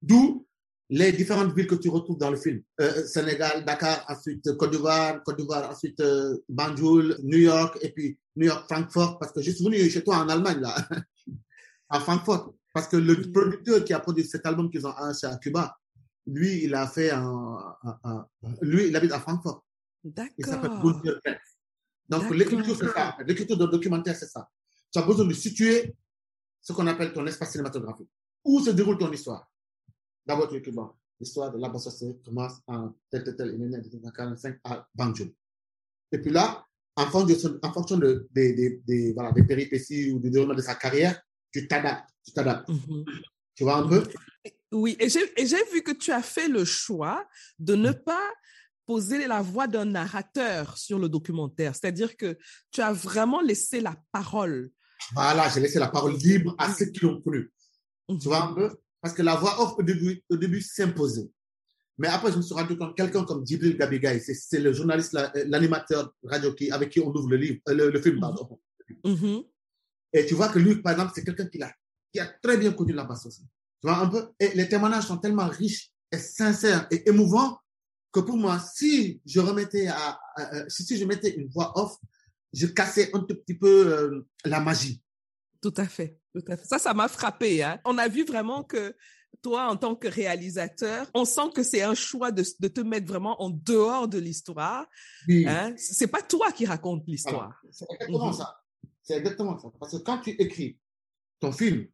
D'où 0.00 0.46
les 0.94 1.10
différentes 1.12 1.54
villes 1.56 1.66
que 1.66 1.74
tu 1.76 1.88
retrouves 1.88 2.18
dans 2.18 2.30
le 2.30 2.36
film. 2.36 2.60
Euh, 2.82 3.06
Sénégal, 3.06 3.64
Dakar, 3.64 4.04
ensuite 4.08 4.44
Côte 4.58 4.72
d'Ivoire, 4.72 5.22
Côte 5.24 5.38
d'Ivoire, 5.38 5.70
ensuite 5.70 5.98
euh, 6.00 6.36
Banjul, 6.50 7.16
New 7.22 7.38
York, 7.38 7.78
et 7.80 7.90
puis 7.94 8.18
New 8.36 8.46
York, 8.46 8.64
Francfort, 8.70 9.18
parce 9.18 9.32
que 9.32 9.40
je 9.40 9.50
suis 9.52 9.64
venu 9.64 9.78
chez 9.88 10.04
toi 10.04 10.16
en 10.18 10.28
Allemagne, 10.28 10.60
là, 10.60 10.74
à 11.88 11.98
Francfort, 12.00 12.54
parce 12.74 12.88
que 12.88 12.98
le 12.98 13.14
producteur 13.32 13.82
qui 13.84 13.94
a 13.94 14.00
produit 14.00 14.24
cet 14.24 14.44
album 14.44 14.70
qu'ils 14.70 14.86
ont 14.86 14.92
acheté 14.92 15.26
à 15.28 15.36
Cuba, 15.38 15.74
lui, 16.26 16.64
il 16.64 16.74
a 16.74 16.86
fait 16.86 17.10
un, 17.10 17.58
un- 17.84 17.98
un- 18.04 18.26
lui, 18.60 18.88
il 18.88 18.96
habite 18.96 19.12
à 19.12 19.20
Francfort. 19.20 19.64
Il 20.04 20.12
s'appelle 20.44 20.70
D'accord. 20.72 21.02
Gunther. 21.02 21.38
Donc, 22.08 22.22
D'accord. 22.22 22.34
l'écriture, 22.36 22.76
c'est 22.78 22.92
ça. 22.92 23.16
L'écriture 23.26 23.56
d'un 23.56 23.66
documentaire, 23.68 24.16
c'est 24.16 24.26
ça. 24.28 24.46
Tu 24.92 24.98
as 24.98 25.02
besoin 25.02 25.24
de 25.24 25.32
situer 25.32 25.94
ce 26.60 26.72
qu'on 26.74 26.86
appelle 26.86 27.12
ton 27.14 27.26
espace 27.26 27.52
cinématographique. 27.52 28.10
Où 28.44 28.60
se 28.60 28.70
déroule 28.70 28.98
ton 28.98 29.10
histoire? 29.10 29.48
D'abord, 30.26 30.48
tu 30.48 30.70
bon, 30.70 30.90
l'histoire 31.18 31.52
de 31.52 31.58
la 31.58 31.68
Bassosé 31.68 32.18
commence 32.24 32.60
en 32.66 32.94
tel, 33.10 33.24
tel, 33.24 33.36
tel, 33.36 33.48
il 33.48 33.62
est 33.62 33.68
né 33.68 33.76
en 33.76 33.80
1945 33.80 34.58
à 34.64 34.86
Banjul. 34.94 35.32
Et 36.12 36.18
puis 36.18 36.30
là, 36.30 36.66
en 36.96 37.06
fonction, 37.06 37.58
en 37.62 37.72
fonction 37.72 37.96
de, 37.96 38.28
des, 38.30 38.80
des, 38.86 39.12
voilà, 39.14 39.32
des 39.32 39.44
péripéties 39.44 40.10
ou 40.12 40.18
du 40.18 40.30
déroulement 40.30 40.54
de 40.54 40.62
sa 40.62 40.74
carrière, 40.74 41.20
tu 41.52 41.66
t'adaptes. 41.66 42.10
Tu 42.24 42.32
t'adaptes. 42.32 42.68
Mhm. 42.68 43.04
Tu 43.54 43.64
vois 43.64 43.76
un 43.76 43.88
peu? 43.88 44.02
Oui, 44.72 44.96
et 44.98 45.08
j'ai 45.08 45.20
et 45.40 45.46
j'ai 45.46 45.62
vu 45.72 45.82
que 45.82 45.92
tu 45.92 46.10
as 46.12 46.22
fait 46.22 46.48
le 46.48 46.64
choix 46.64 47.26
de 47.58 47.74
ne 47.74 47.92
pas 47.92 48.30
poser 48.86 49.26
la 49.26 49.42
voix 49.42 49.66
d'un 49.66 49.84
narrateur 49.84 50.78
sur 50.78 50.98
le 50.98 51.08
documentaire. 51.08 51.74
C'est-à-dire 51.74 52.16
que 52.16 52.38
tu 52.70 52.80
as 52.80 52.92
vraiment 52.92 53.40
laissé 53.40 53.80
la 53.80 53.96
parole. 54.10 54.70
Voilà, 55.12 55.48
j'ai 55.48 55.60
laissé 55.60 55.78
la 55.78 55.88
parole 55.88 56.14
libre 56.14 56.54
à 56.58 56.72
ceux 56.72 56.86
qui 56.86 57.00
l'ont 57.00 57.20
connu. 57.20 57.52
Tu 58.08 58.28
vois 58.28 58.44
un 58.44 58.54
peu? 58.54 58.70
Parce 59.02 59.14
que 59.14 59.22
la 59.22 59.34
voix 59.34 59.60
off 59.60 59.74
au 59.78 59.82
début, 59.82 60.22
au 60.30 60.36
début 60.36 60.62
s'imposait. 60.62 61.28
Mais 61.98 62.08
après, 62.08 62.32
je 62.32 62.36
me 62.38 62.42
suis 62.42 62.54
rendu 62.54 62.78
compte, 62.78 62.96
quelqu'un 62.96 63.24
comme 63.24 63.46
Djibril 63.46 63.76
Gabigaï, 63.76 64.20
c'est 64.20 64.60
le 64.60 64.72
journaliste, 64.72 65.12
la- 65.12 65.30
l'animateur 65.46 66.14
radio 66.22 66.54
qui, 66.54 66.70
avec 66.70 66.90
qui 66.90 67.00
on 67.00 67.10
ouvre 67.14 67.28
le, 67.28 67.36
livre, 67.36 67.60
euh, 67.68 67.74
le, 67.74 67.90
le 67.90 68.00
film. 68.00 68.20
pardon. 68.20 68.58
Mhm. 69.04 69.42
Et 70.14 70.24
tu 70.26 70.34
vois 70.34 70.48
que 70.48 70.58
lui, 70.58 70.76
par 70.80 70.92
exemple, 70.92 71.12
c'est 71.14 71.24
quelqu'un 71.24 71.46
qui, 71.46 71.60
a 71.62 72.26
très 72.42 72.56
bien 72.56 72.72
connu 72.72 72.92
la 72.92 73.04
basse 73.04 73.26
aussi. 73.26 73.42
Tu 73.80 73.88
vois 73.88 73.98
un 73.98 74.06
peu? 74.08 74.28
Et 74.38 74.50
les 74.54 74.68
témoignages 74.68 75.06
sont 75.06 75.18
tellement 75.18 75.48
riches 75.48 75.90
et 76.10 76.18
sincères 76.18 76.86
et 76.90 77.08
émouvants 77.08 77.58
que 78.12 78.20
pour 78.20 78.36
moi, 78.36 78.58
si 78.60 79.20
je 79.26 79.40
remettais 79.40 79.88
à, 79.88 79.96
à- 80.36 80.42
à- 80.42 80.68
si, 80.68 80.84
si 80.84 80.96
je 80.96 81.04
mettais 81.04 81.34
une 81.34 81.48
voix 81.48 81.72
off, 81.78 81.96
je 82.52 82.66
cassais 82.66 83.10
un 83.14 83.20
tout 83.20 83.34
petit 83.36 83.54
peu 83.54 83.92
euh, 83.92 84.26
la 84.44 84.60
magie. 84.60 85.02
Tout 85.60 85.72
à 85.76 85.86
fait, 85.86 86.18
tout 86.34 86.42
à 86.48 86.56
fait. 86.56 86.64
Ça, 86.64 86.78
ça 86.78 86.94
m'a 86.94 87.08
frappé. 87.08 87.62
Hein. 87.62 87.80
On 87.84 87.98
a 87.98 88.08
vu 88.08 88.24
vraiment 88.24 88.62
que 88.64 88.96
toi, 89.42 89.68
en 89.68 89.76
tant 89.76 89.94
que 89.96 90.08
réalisateur, 90.08 91.06
on 91.14 91.24
sent 91.24 91.50
que 91.54 91.62
c'est 91.62 91.82
un 91.82 91.94
choix 91.94 92.30
de, 92.30 92.44
de 92.60 92.68
te 92.68 92.80
mettre 92.80 93.06
vraiment 93.06 93.40
en 93.42 93.50
dehors 93.50 94.06
de 94.08 94.18
l'histoire. 94.18 94.86
Oui. 95.28 95.46
Hein. 95.48 95.74
C'est 95.76 96.06
pas 96.06 96.22
toi 96.22 96.52
qui 96.52 96.66
raconte 96.66 97.04
l'histoire. 97.06 97.60
C'est 97.70 97.86
exactement 97.90 98.26
Mhm. 98.28 98.32
ça. 98.34 98.56
C'est 99.02 99.14
exactement 99.18 99.58
ça. 99.58 99.68
Parce 99.80 99.92
que 99.92 100.02
quand 100.02 100.18
tu 100.20 100.30
écris 100.30 100.78
ton 101.40 101.50
film, 101.50 101.86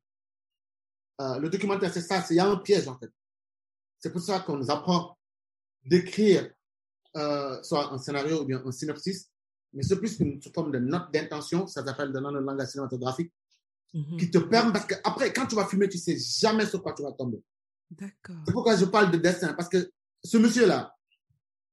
euh, 1.21 1.39
le 1.39 1.49
documentaire, 1.49 1.93
c'est 1.93 2.03
ça, 2.03 2.25
il 2.31 2.37
y 2.37 2.41
a 2.41 2.47
un 2.47 2.57
piège 2.59 2.87
en 2.87 2.99
fait. 2.99 3.11
C'est 3.99 4.13
pour 4.13 4.21
ça 4.21 4.41
qu'on 4.41 4.57
nous 4.59 4.71
apprend 4.71 5.19
d'écrire 5.85 6.51
euh, 7.17 7.61
soit 7.63 7.93
un 7.93 7.99
scénario 7.99 8.43
ou 8.43 8.45
bien 8.45 8.63
un 8.65 8.71
synopsis, 8.71 9.31
mais 9.73 9.83
c'est 9.83 9.97
plus 9.99 10.21
une 10.21 10.41
forme 10.55 10.71
de 10.71 10.79
note 10.79 11.11
d'intention, 11.13 11.67
ça 11.67 11.85
s'appelle 11.85 12.13
dans 12.13 12.31
le 12.31 12.41
langage 12.41 12.69
cinématographique, 12.69 13.33
Mhm. 13.95 14.19
qui 14.19 14.31
te 14.31 14.39
permet, 14.39 14.73
parce 14.73 14.85
que 14.87 14.95
après, 15.03 15.33
quand 15.33 15.47
tu 15.47 15.55
vas 15.55 15.67
filmer, 15.67 15.89
tu 15.89 15.97
sais 15.99 16.17
jamais 16.19 16.67
sur 16.67 16.83
quoi 16.83 16.93
tu 16.93 17.03
vas 17.03 17.13
tomber. 17.13 17.43
D'accord. 17.91 18.37
C'est 18.47 18.53
pourquoi 18.53 18.77
je 18.77 18.85
parle 18.85 19.11
de 19.11 19.17
destin, 19.17 19.55
parce 19.55 19.69
que 19.69 19.91
ce 20.23 20.37
monsieur-là, 20.37 20.95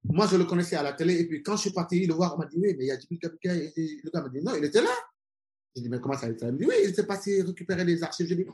moi, 0.05 0.25
je 0.27 0.37
le 0.37 0.45
connaissais 0.45 0.75
à 0.77 0.83
la 0.83 0.93
télé, 0.93 1.15
et 1.19 1.27
puis 1.27 1.43
quand 1.43 1.55
je 1.57 1.61
suis 1.63 1.71
parti 1.71 2.05
le 2.05 2.13
voir, 2.13 2.35
on 2.35 2.37
m'a 2.39 2.45
dit, 2.45 2.55
oui, 2.57 2.73
mais 2.77 2.85
il 2.85 2.87
y 2.87 2.91
a 2.91 2.97
Djibril 2.99 3.19
Kapika, 3.19 3.53
et 3.55 3.73
le 4.03 4.09
gars 4.11 4.21
m'a 4.21 4.29
dit, 4.29 4.41
non, 4.41 4.55
il 4.55 4.63
était 4.63 4.81
là. 4.81 4.91
J'ai 5.75 5.81
dit, 5.81 5.89
mais 5.89 5.99
comment 5.99 6.17
ça, 6.17 6.27
il 6.27 6.33
était 6.33 6.45
là 6.45 6.51
Il 6.51 6.53
me 6.53 6.59
dit, 6.59 6.65
oui, 6.65 6.75
il 6.85 6.95
s'est 6.95 7.05
passé 7.05 7.41
récupérer 7.41 7.83
les 7.83 8.01
archives. 8.01 8.27
J'ai 8.27 8.35
dit, 8.35 8.45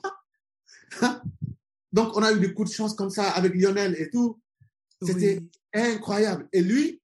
ah. 1.02 1.22
Donc, 1.92 2.16
on 2.18 2.24
a 2.24 2.32
eu 2.32 2.40
des 2.40 2.54
coups 2.54 2.70
de 2.72 2.76
chance 2.76 2.94
comme 2.96 3.10
ça 3.10 3.30
avec 3.32 3.54
Lionel 3.54 3.96
et 4.00 4.10
tout. 4.10 4.40
C'était 5.04 5.40
Oui. 5.40 5.52
incroyable. 5.74 6.48
Et 6.54 6.62
lui, 6.62 7.02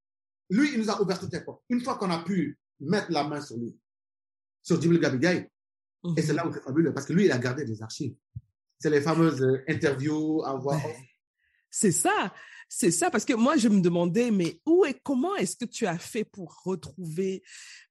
lui, 0.49 0.71
il 0.73 0.79
nous 0.79 0.89
a 0.89 0.99
ouvert 1.01 1.19
toutes 1.19 1.33
les 1.33 1.41
portes. 1.41 1.61
Une 1.69 1.81
fois 1.81 1.97
qu'on 1.97 2.09
a 2.09 2.23
pu 2.23 2.57
mettre 2.79 3.11
la 3.11 3.27
main 3.27 3.41
sur 3.41 3.57
lui, 3.57 3.77
sur 4.63 4.81
Djibril 4.81 5.01
Et 6.15 6.21
c'est 6.21 6.33
là 6.33 6.47
où 6.47 6.53
c'est 6.53 6.63
fabuleux, 6.63 6.93
parce 6.93 7.05
que 7.05 7.13
lui, 7.13 7.25
il 7.25 7.31
a 7.31 7.37
gardé 7.37 7.65
des 7.65 7.81
archives. 7.81 8.15
C'est 8.79 8.89
les 8.89 9.01
fameuses 9.01 9.41
euh, 9.41 9.63
interviews 9.67 10.43
à 10.45 10.55
voix 10.55 10.75
off. 10.75 10.97
C'est 11.69 11.91
ça, 11.91 12.33
c'est 12.69 12.91
ça, 12.91 13.09
parce 13.09 13.25
que 13.25 13.33
moi, 13.33 13.57
je 13.57 13.67
me 13.69 13.81
demandais, 13.81 14.31
mais 14.31 14.61
où 14.65 14.85
et 14.85 14.93
comment 14.93 15.35
est-ce 15.35 15.55
que 15.55 15.65
tu 15.65 15.85
as 15.85 15.97
fait 15.97 16.23
pour 16.23 16.61
retrouver 16.63 17.43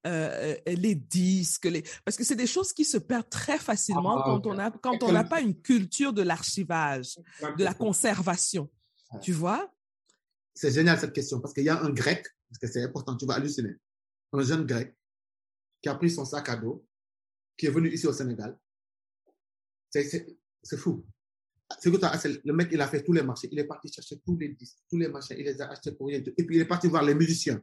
euh, 0.06 0.54
euh, 0.68 0.74
les 0.74 0.94
disques, 0.94 1.64
les... 1.64 1.82
parce 2.04 2.16
que 2.16 2.24
c'est 2.24 2.36
des 2.36 2.46
choses 2.46 2.72
qui 2.72 2.84
se 2.84 2.98
perdent 2.98 3.28
très 3.28 3.58
facilement 3.58 4.18
Ah, 4.18 4.22
quand 4.24 4.46
on 4.46 4.58
a 4.58 4.70
quand 4.70 5.02
on 5.02 5.12
n'a 5.12 5.24
pas 5.24 5.40
une 5.40 5.60
culture 5.60 6.12
de 6.12 6.22
l'archivage, 6.22 7.18
de 7.58 7.64
la 7.64 7.74
conservation, 7.74 8.70
tu 9.22 9.32
vois? 9.32 9.72
C'est 10.54 10.70
génial 10.70 10.98
cette 10.98 11.12
question, 11.12 11.40
parce 11.40 11.52
qu'il 11.52 11.64
y 11.64 11.68
a 11.68 11.80
un 11.80 11.90
grec, 11.90 12.26
parce 12.48 12.58
que 12.58 12.66
c'est 12.66 12.82
important, 12.82 13.16
tu 13.16 13.26
vas 13.26 13.34
halluciner. 13.34 13.74
Un 14.32 14.42
jeune 14.42 14.64
grec 14.64 14.94
qui 15.82 15.88
a 15.88 15.94
pris 15.94 16.10
son 16.10 16.24
sac 16.24 16.48
à 16.48 16.56
dos, 16.56 16.84
qui 17.56 17.66
est 17.66 17.70
venu 17.70 17.90
ici 17.92 18.06
au 18.06 18.12
Sénégal. 18.12 18.58
C'est- 19.90 20.26
fou. 20.76 21.04
Le 21.84 22.52
mec, 22.52 22.68
il 22.72 22.80
a 22.80 22.86
fait 22.88 23.02
tous 23.02 23.12
les 23.12 23.22
marchés. 23.22 23.48
Il 23.50 23.58
est 23.58 23.64
parti 23.64 23.90
chercher 23.92 24.20
tous 24.24 24.36
les 24.36 24.50
disques, 24.50 24.78
tous 24.88 24.98
les 24.98 25.08
machins. 25.08 25.36
Il 25.38 25.44
les 25.44 25.60
a 25.60 25.68
achetés 25.70 25.92
pour 25.92 26.06
rien. 26.08 26.18
Et 26.36 26.44
puis, 26.44 26.56
il 26.56 26.60
est 26.62 26.66
parti 26.66 26.86
voir 26.88 27.02
les 27.02 27.14
musiciens. 27.14 27.60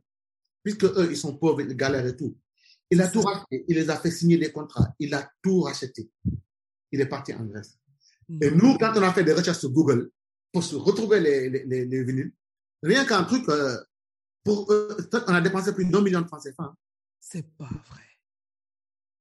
Puisque 0.64 0.86
eux, 0.86 1.08
ils 1.10 1.18
sont 1.18 1.38
pauvres, 1.38 1.62
ils 1.62 1.76
galèrent 1.76 2.06
et 2.08 2.16
tout. 2.16 2.38
Il 2.90 3.02
a 3.02 3.08
tout 3.08 3.22
racheté. 3.22 3.66
Il 3.68 3.76
les 3.76 3.90
a 3.90 3.98
fait 3.98 4.12
signer 4.12 4.38
des 4.38 4.52
contrats. 4.52 4.94
Il 5.00 5.14
a 5.14 5.30
tout 5.42 5.62
racheté. 5.62 6.10
Il 6.92 7.02
est 7.02 7.06
parti 7.08 7.34
en 7.34 7.46
Grèce. 7.46 7.78
Et 8.42 8.50
Mhm. 8.52 8.58
nous, 8.58 8.78
quand 8.78 8.94
on 8.96 9.02
a 9.04 9.14
fait 9.14 9.24
des 9.24 9.34
recherches 9.34 9.60
sur 9.60 9.70
Google 9.72 10.10
pour 10.52 10.64
se 10.64 10.76
retrouver 10.76 11.20
les, 11.20 11.50
les, 11.50 11.66
les, 11.66 11.86
les 11.86 12.04
vinyles, 12.04 12.34
rien 12.82 13.06
qu'un 13.06 13.24
truc, 13.26 13.48
euh, 13.50 13.78
pour 14.44 14.72
eux, 14.72 14.96
on 15.28 15.34
a 15.34 15.42
dépensé 15.42 15.74
plus 15.74 15.86
d'un 15.86 16.02
million 16.02 16.22
de 16.22 16.28
francs 16.28 16.42
CFA. 16.44 16.64
hein. 16.64 16.76
C'est 17.20 17.48
pas 17.58 17.70
vrai. 17.90 18.02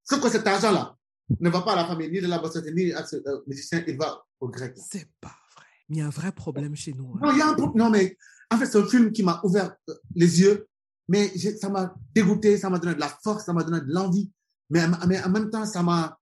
Sauf 0.04 0.20
que 0.20 0.28
cet 0.28 0.46
argent-là 0.46 0.96
ne 1.40 1.48
va 1.50 1.62
pas 1.62 1.72
à 1.72 1.76
la 1.76 1.86
famille, 1.86 2.10
ni 2.10 2.20
de 2.20 2.26
la 2.26 2.42
ni 2.74 2.92
à 2.92 3.04
ce 3.06 3.16
euh, 3.16 3.40
musicien, 3.46 3.82
il 3.86 3.96
va 3.96 4.22
au 4.40 4.48
grec. 4.48 4.74
C'est 4.76 5.08
pas 5.20 5.34
vrai. 5.56 5.66
Il 5.88 5.96
y 5.98 6.00
a 6.00 6.06
un 6.06 6.10
vrai 6.10 6.32
problème 6.32 6.74
chez 6.76 6.92
nous. 6.92 7.12
hein. 7.14 7.20
Non, 7.22 7.32
il 7.32 7.38
y 7.38 7.42
a 7.42 7.48
un 7.48 7.56
Non, 7.74 7.90
mais 7.90 8.16
en 8.50 8.56
fait, 8.58 8.66
c'est 8.66 8.78
un 8.78 8.86
film 8.86 9.12
qui 9.12 9.22
m'a 9.22 9.40
ouvert 9.44 9.74
euh, 9.88 9.94
les 10.14 10.40
yeux, 10.40 10.66
mais 11.08 11.28
ça 11.60 11.68
m'a 11.68 11.94
dégoûté, 12.14 12.56
ça 12.58 12.68
m'a 12.70 12.78
donné 12.78 12.94
de 12.94 13.00
la 13.00 13.08
force, 13.22 13.44
ça 13.44 13.52
m'a 13.52 13.62
donné 13.62 13.80
de 13.80 13.92
l'envie. 13.92 14.30
Mais, 14.70 14.82
en- 14.84 15.06
mais 15.06 15.22
en 15.22 15.30
même 15.30 15.50
temps, 15.50 15.64
ça 15.66 15.82
m'a. 15.82 16.18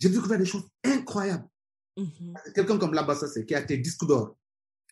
J'ai 0.00 0.08
découvert 0.08 0.38
des 0.38 0.46
choses 0.46 0.66
incroyables. 0.84 1.46
Mhm. 1.96 2.34
Quelqu'un 2.54 2.78
comme 2.78 2.94
Laba 2.94 3.14
Sossé, 3.14 3.44
qui 3.44 3.54
a 3.54 3.60
été 3.60 3.76
disque 3.78 4.06
d'or 4.06 4.36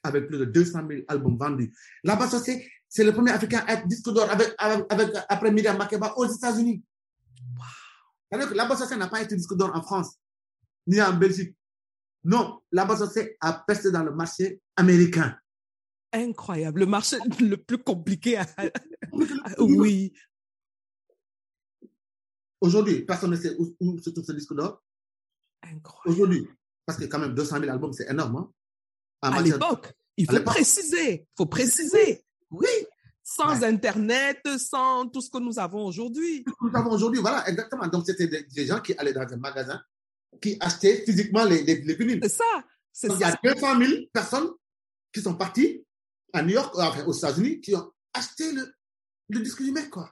avec 0.02 0.26
plus 0.28 0.38
de 0.38 0.44
200 0.44 0.80
000 0.88 1.02
albums 1.08 1.38
vendus. 1.38 1.72
Laba 2.04 2.28
Sossé, 2.28 2.68
c'est 2.88 3.04
le 3.04 3.12
premier 3.12 3.30
Africain 3.30 3.64
à 3.66 3.74
être 3.74 3.86
disque 3.88 4.10
d'or 4.12 4.28
avec, 4.30 4.54
avec, 4.58 4.84
avec- 4.92 5.14
après 5.28 5.50
Miriam 5.50 5.76
Makeba 5.78 6.12
aux 6.16 6.26
États-Unis. 6.26 6.82
C'est-à-dire 8.30 8.50
que 8.50 8.94
n'a 8.96 9.08
pas 9.08 9.22
été 9.22 9.36
disque 9.36 9.54
d'or 9.56 9.74
en 9.74 9.82
France, 9.82 10.16
ni 10.86 11.00
en 11.00 11.14
Belgique. 11.14 11.56
Non, 12.24 12.60
Laba 12.72 12.96
Sossé 12.96 13.36
a 13.40 13.52
percé 13.66 13.90
dans 13.90 14.02
le 14.02 14.12
marché 14.12 14.60
américain. 14.76 15.36
Incroyable. 16.12 16.80
Le 16.80 16.86
marché 16.86 17.16
le 17.40 17.56
plus 17.56 17.78
compliqué. 17.78 18.36
à- 18.38 18.46
Oui. 19.58 20.12
Aujourd'hui, 22.60 23.04
personne 23.04 23.30
ne 23.30 23.36
sait 23.36 23.54
où, 23.58 23.74
où 23.80 23.98
se 23.98 24.10
trouve 24.10 24.24
ce 24.24 24.32
disque 24.32 24.54
d'or. 24.54 24.82
Incroyable. 25.62 26.10
Aujourd'hui, 26.10 26.48
parce 26.84 26.98
que 26.98 27.04
quand 27.04 27.18
même 27.18 27.34
200 27.34 27.60
000 27.60 27.70
albums, 27.70 27.92
c'est 27.92 28.10
énorme. 28.10 28.36
hein. 28.36 28.52
À 29.22 29.42
l'époque, 29.42 29.94
il 30.16 30.26
faut 30.30 30.40
préciser. 30.42 31.12
Il 31.22 31.26
faut 31.36 31.46
préciser. 31.46 32.24
Oui. 32.50 32.66
Sans 33.30 33.60
Ouais. 33.60 33.66
Internet, 33.68 34.40
sans 34.58 35.06
tout 35.08 35.20
ce 35.20 35.28
que 35.30 35.36
nous 35.38 35.58
avons 35.58 35.84
aujourd'hui. 35.84 36.44
nous 36.62 36.70
avons 36.74 36.92
aujourd'hui, 36.92 37.20
voilà, 37.20 37.46
exactement. 37.48 37.86
Donc, 37.86 38.06
c'était 38.06 38.26
des, 38.26 38.42
des 38.44 38.64
gens 38.66 38.80
qui 38.80 38.94
allaient 38.96 39.12
dans 39.12 39.20
un 39.30 39.36
magasin, 39.36 39.82
qui 40.40 40.56
achetaient 40.60 41.02
physiquement 41.04 41.44
les, 41.44 41.62
les, 41.62 41.76
les 41.82 41.94
vinyles. 41.94 42.20
C'est 42.22 42.28
ça. 42.30 42.44
C'est 42.90 43.08
Donc, 43.08 43.18
il 43.18 43.20
y 43.20 43.24
a 43.24 43.38
200 43.54 43.78
000 43.78 43.92
personnes 44.12 44.48
qui 45.12 45.20
sont 45.20 45.34
parties 45.34 45.84
à 46.32 46.42
New 46.42 46.54
York, 46.54 46.74
enfin, 46.78 47.04
aux 47.04 47.12
États-Unis, 47.12 47.60
qui 47.60 47.74
ont 47.74 47.92
acheté 48.14 48.50
le, 48.52 48.72
le 49.28 49.40
disque 49.40 49.62
du 49.62 49.72
mec, 49.72 49.90
quoi. 49.90 50.10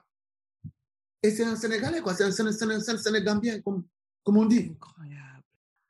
Et 1.23 1.31
c'est 1.31 1.45
un 1.45 1.57
Sénégalais, 1.57 2.03
quoi. 2.03 2.15
C'est 2.15 2.25
un, 2.25 2.31
Séné- 2.33 2.53
Séné- 2.53 2.81
Séné- 2.81 2.99
Sénégambien, 3.03 3.61
comme, 3.63 3.85
comme 4.25 4.37
on 4.37 4.45
dit. 4.45 4.73
Incroyable. 4.73 5.43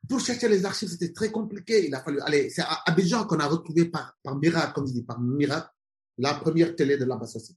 Pour 0.07 0.21
chercher 0.21 0.47
les 0.47 0.63
archives, 0.63 0.87
c'était 0.89 1.11
très 1.11 1.29
compliqué. 1.29 1.87
Il 1.87 1.93
a 1.93 2.01
fallu 2.01 2.21
aller. 2.21 2.49
C'est 2.49 2.61
à 2.61 2.83
Abidjan 2.85 3.25
qu'on 3.25 3.39
a 3.39 3.47
retrouvé 3.47 3.85
par, 3.85 4.15
par 4.23 4.37
miracle, 4.37 4.71
comme 4.73 4.87
je 4.87 4.93
dis, 4.93 5.03
par 5.03 5.19
miracle, 5.19 5.67
la 6.17 6.33
première 6.35 6.75
télé 6.75 6.97
de 6.97 7.05
la 7.05 7.15
Bassossi 7.17 7.55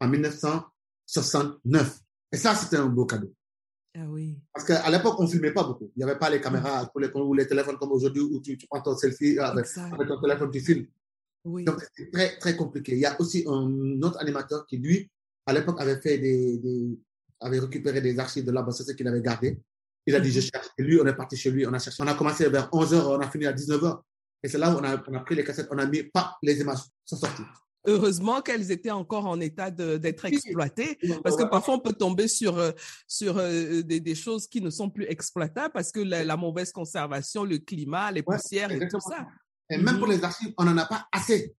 en 0.00 0.08
1969. 0.08 2.00
Et 2.32 2.36
ça, 2.36 2.54
c'était 2.54 2.76
un 2.76 2.86
beau 2.86 3.06
cadeau. 3.06 3.32
Ah 3.98 4.04
oui. 4.08 4.38
Parce 4.52 4.66
qu'à 4.66 4.90
l'époque, 4.90 5.14
on 5.18 5.22
ne 5.24 5.28
filmait 5.28 5.52
pas 5.52 5.64
beaucoup. 5.64 5.90
Il 5.96 5.98
n'y 5.98 6.04
avait 6.10 6.18
pas 6.18 6.28
les 6.28 6.40
caméras 6.40 6.90
les, 6.96 7.10
ou 7.14 7.32
les 7.34 7.46
téléphones 7.46 7.78
comme 7.78 7.92
aujourd'hui 7.92 8.20
où 8.20 8.40
tu, 8.42 8.58
tu 8.58 8.66
prends 8.66 8.82
ton 8.82 8.94
selfie 8.96 9.38
avec, 9.38 9.64
Exact. 9.64 9.92
avec 9.94 10.08
ton 10.08 10.20
téléphone, 10.20 10.50
tu 10.50 10.60
filmes. 10.60 10.86
Oui. 11.44 11.64
Donc, 11.64 11.80
c'est 11.96 12.10
très, 12.10 12.36
très 12.38 12.56
compliqué. 12.56 12.92
Il 12.92 12.98
y 12.98 13.06
a 13.06 13.18
aussi 13.20 13.44
un 13.48 14.02
autre 14.02 14.18
animateur 14.20 14.66
qui, 14.66 14.76
lui, 14.78 15.08
à 15.46 15.52
l'époque, 15.52 15.80
avait 15.80 16.00
fait 16.00 16.18
des, 16.18 16.58
des- 16.58 16.98
avait 17.40 17.58
récupéré 17.60 18.00
des 18.00 18.18
archives 18.18 18.44
de 18.44 18.52
la 18.52 18.62
Bassossi 18.62 18.94
qu'il 18.96 19.06
avait 19.08 19.22
gardées. 19.22 19.58
Il 20.06 20.14
a 20.14 20.20
dit, 20.20 20.30
je 20.30 20.40
cherche. 20.40 20.68
Et 20.78 20.82
lui, 20.82 21.00
on 21.00 21.06
est 21.06 21.14
parti 21.14 21.36
chez 21.36 21.50
lui, 21.50 21.66
on 21.66 21.72
a 21.72 21.78
cherché. 21.78 22.02
On 22.02 22.06
a 22.06 22.14
commencé 22.14 22.48
vers 22.48 22.68
11h, 22.70 22.94
on 23.16 23.20
a 23.20 23.30
fini 23.30 23.46
à 23.46 23.52
19h. 23.52 24.00
Et 24.42 24.48
c'est 24.48 24.58
là 24.58 24.74
où 24.74 24.78
on 24.78 24.84
a, 24.84 25.02
on 25.08 25.14
a 25.14 25.20
pris 25.20 25.34
les 25.34 25.44
cassettes, 25.44 25.68
on 25.70 25.78
a 25.78 25.86
mis, 25.86 26.02
pas 26.04 26.36
les 26.42 26.60
images 26.60 26.80
sont 27.04 27.16
sorties. 27.16 27.42
Heureusement 27.86 28.42
qu'elles 28.42 28.70
étaient 28.72 28.90
encore 28.90 29.26
en 29.26 29.40
état 29.40 29.70
d'être 29.70 30.24
exploitées. 30.24 30.98
Parce 31.22 31.36
que 31.36 31.44
parfois, 31.44 31.74
on 31.74 31.78
peut 31.80 31.92
tomber 31.92 32.28
sur, 32.28 32.58
euh, 32.58 32.72
sur 33.06 33.38
euh, 33.38 33.82
des, 33.82 34.00
des 34.00 34.14
choses 34.14 34.46
qui 34.48 34.60
ne 34.60 34.70
sont 34.70 34.90
plus 34.90 35.04
exploitables 35.04 35.72
parce 35.72 35.92
que 35.92 36.00
la, 36.00 36.24
la 36.24 36.36
mauvaise 36.36 36.72
conservation, 36.72 37.44
le 37.44 37.58
climat, 37.58 38.10
les 38.12 38.22
Ouais, 38.26 38.36
poussières 38.36 38.70
et 38.72 38.78
tout 38.78 38.84
exactement. 38.84 39.16
ça. 39.16 39.28
Et 39.70 39.78
même 39.78 39.94
Mhm. 39.94 39.98
pour 40.00 40.08
les 40.08 40.22
archives, 40.24 40.52
on 40.58 40.64
n'en 40.64 40.76
a 40.78 40.86
pas 40.86 41.06
assez. 41.12 41.54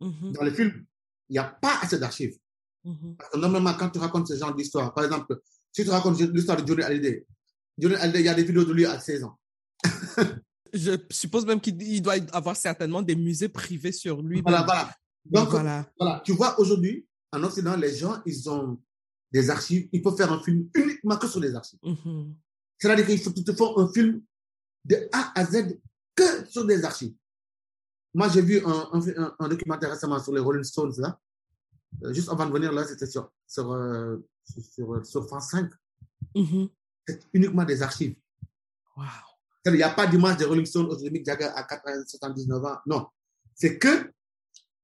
Mhm, 0.00 0.32
Dans 0.32 0.42
les 0.44 0.52
films, 0.52 0.84
il 1.28 1.32
n'y 1.32 1.38
a 1.38 1.44
pas 1.44 1.78
assez 1.82 1.98
d'archives. 1.98 2.36
mhm. 2.84 3.16
Parce 3.18 3.30
que 3.30 3.38
normalement, 3.38 3.74
quand 3.74 3.90
tu 3.90 3.98
racontes 3.98 4.28
ce 4.28 4.36
genre 4.36 4.54
d'histoire, 4.54 4.92
par 4.94 5.04
exemple, 5.04 5.40
si 5.72 5.84
tu 5.84 5.90
racontes 5.90 6.18
l'histoire 6.20 6.60
de 6.62 6.66
Johnny 6.66 6.82
Hallyday, 6.82 7.26
Johnny 7.78 7.94
Hallyday, 7.96 8.20
il 8.20 8.26
y 8.26 8.28
a 8.28 8.34
des 8.34 8.44
vidéos 8.44 8.64
de 8.64 8.72
lui 8.72 8.86
à 8.86 8.98
16 9.00 9.24
ans. 9.24 9.38
Je 10.72 10.92
suppose 11.10 11.46
même 11.46 11.60
qu'il 11.60 11.80
il 11.82 12.02
doit 12.02 12.14
avoir 12.32 12.56
certainement 12.56 13.00
des 13.02 13.14
musées 13.16 13.48
privés 13.48 13.92
sur 13.92 14.20
lui. 14.22 14.42
Voilà, 14.42 14.62
voilà. 14.64 14.90
Donc, 15.30 15.50
voilà. 15.50 15.86
voilà. 15.98 16.22
Tu 16.24 16.32
vois, 16.32 16.58
aujourd'hui, 16.60 17.06
en 17.32 17.42
Occident, 17.42 17.76
les 17.76 17.94
gens, 17.94 18.20
ils 18.24 18.48
ont 18.48 18.78
des 19.32 19.50
archives. 19.50 19.88
Ils 19.92 20.02
peuvent 20.02 20.16
faire 20.16 20.32
un 20.32 20.42
film 20.42 20.68
uniquement 20.74 21.16
que 21.16 21.26
sur 21.26 21.40
les 21.40 21.54
archives. 21.54 21.78
Mhm. 21.82 22.34
C'est-à-dire 22.78 23.06
qu'ils 23.06 23.44
te 23.44 23.52
font 23.52 23.78
un 23.78 23.92
film 23.92 24.22
de 24.84 25.08
A 25.12 25.32
à 25.34 25.44
Z 25.44 25.78
que 26.14 26.46
sur 26.48 26.64
des 26.64 26.84
archives. 26.84 27.14
Moi, 28.14 28.28
j'ai 28.28 28.40
vu 28.40 28.62
un, 28.64 28.90
un, 29.38 29.48
documentaire 29.48 29.90
récemment 29.90 30.18
sur 30.22 30.32
les 30.32 30.40
Rolling 30.40 30.64
Stones, 30.64 30.94
là. 30.98 31.18
Euh, 32.02 32.12
juste 32.12 32.28
avant 32.28 32.46
de 32.46 32.52
venir, 32.52 32.72
là, 32.72 32.84
c'était 32.84 33.06
sur, 33.06 33.30
sur, 33.46 33.72
euh, 33.72 34.16
sur, 34.74 35.04
sur, 35.04 35.26
France 35.26 35.50
5. 35.50 35.70
Mhm. 36.34 36.68
C'est 37.06 37.20
uniquement 37.34 37.64
des 37.64 37.82
archives. 37.82 38.16
Wow. 38.96 39.04
Il 39.66 39.72
n'y 39.72 39.82
a 39.82 39.90
pas 39.90 40.06
d'image 40.06 40.36
des 40.38 40.44
Rolling 40.44 40.64
Stones 40.64 40.86
aujourd'hui, 40.86 41.10
Mick 41.10 41.26
Jagger 41.26 41.50
à 41.54 41.64
80, 41.64 42.04
79 42.06 42.64
ans. 42.64 42.78
Non. 42.86 43.06
C'est 43.54 43.78
que 43.78 44.12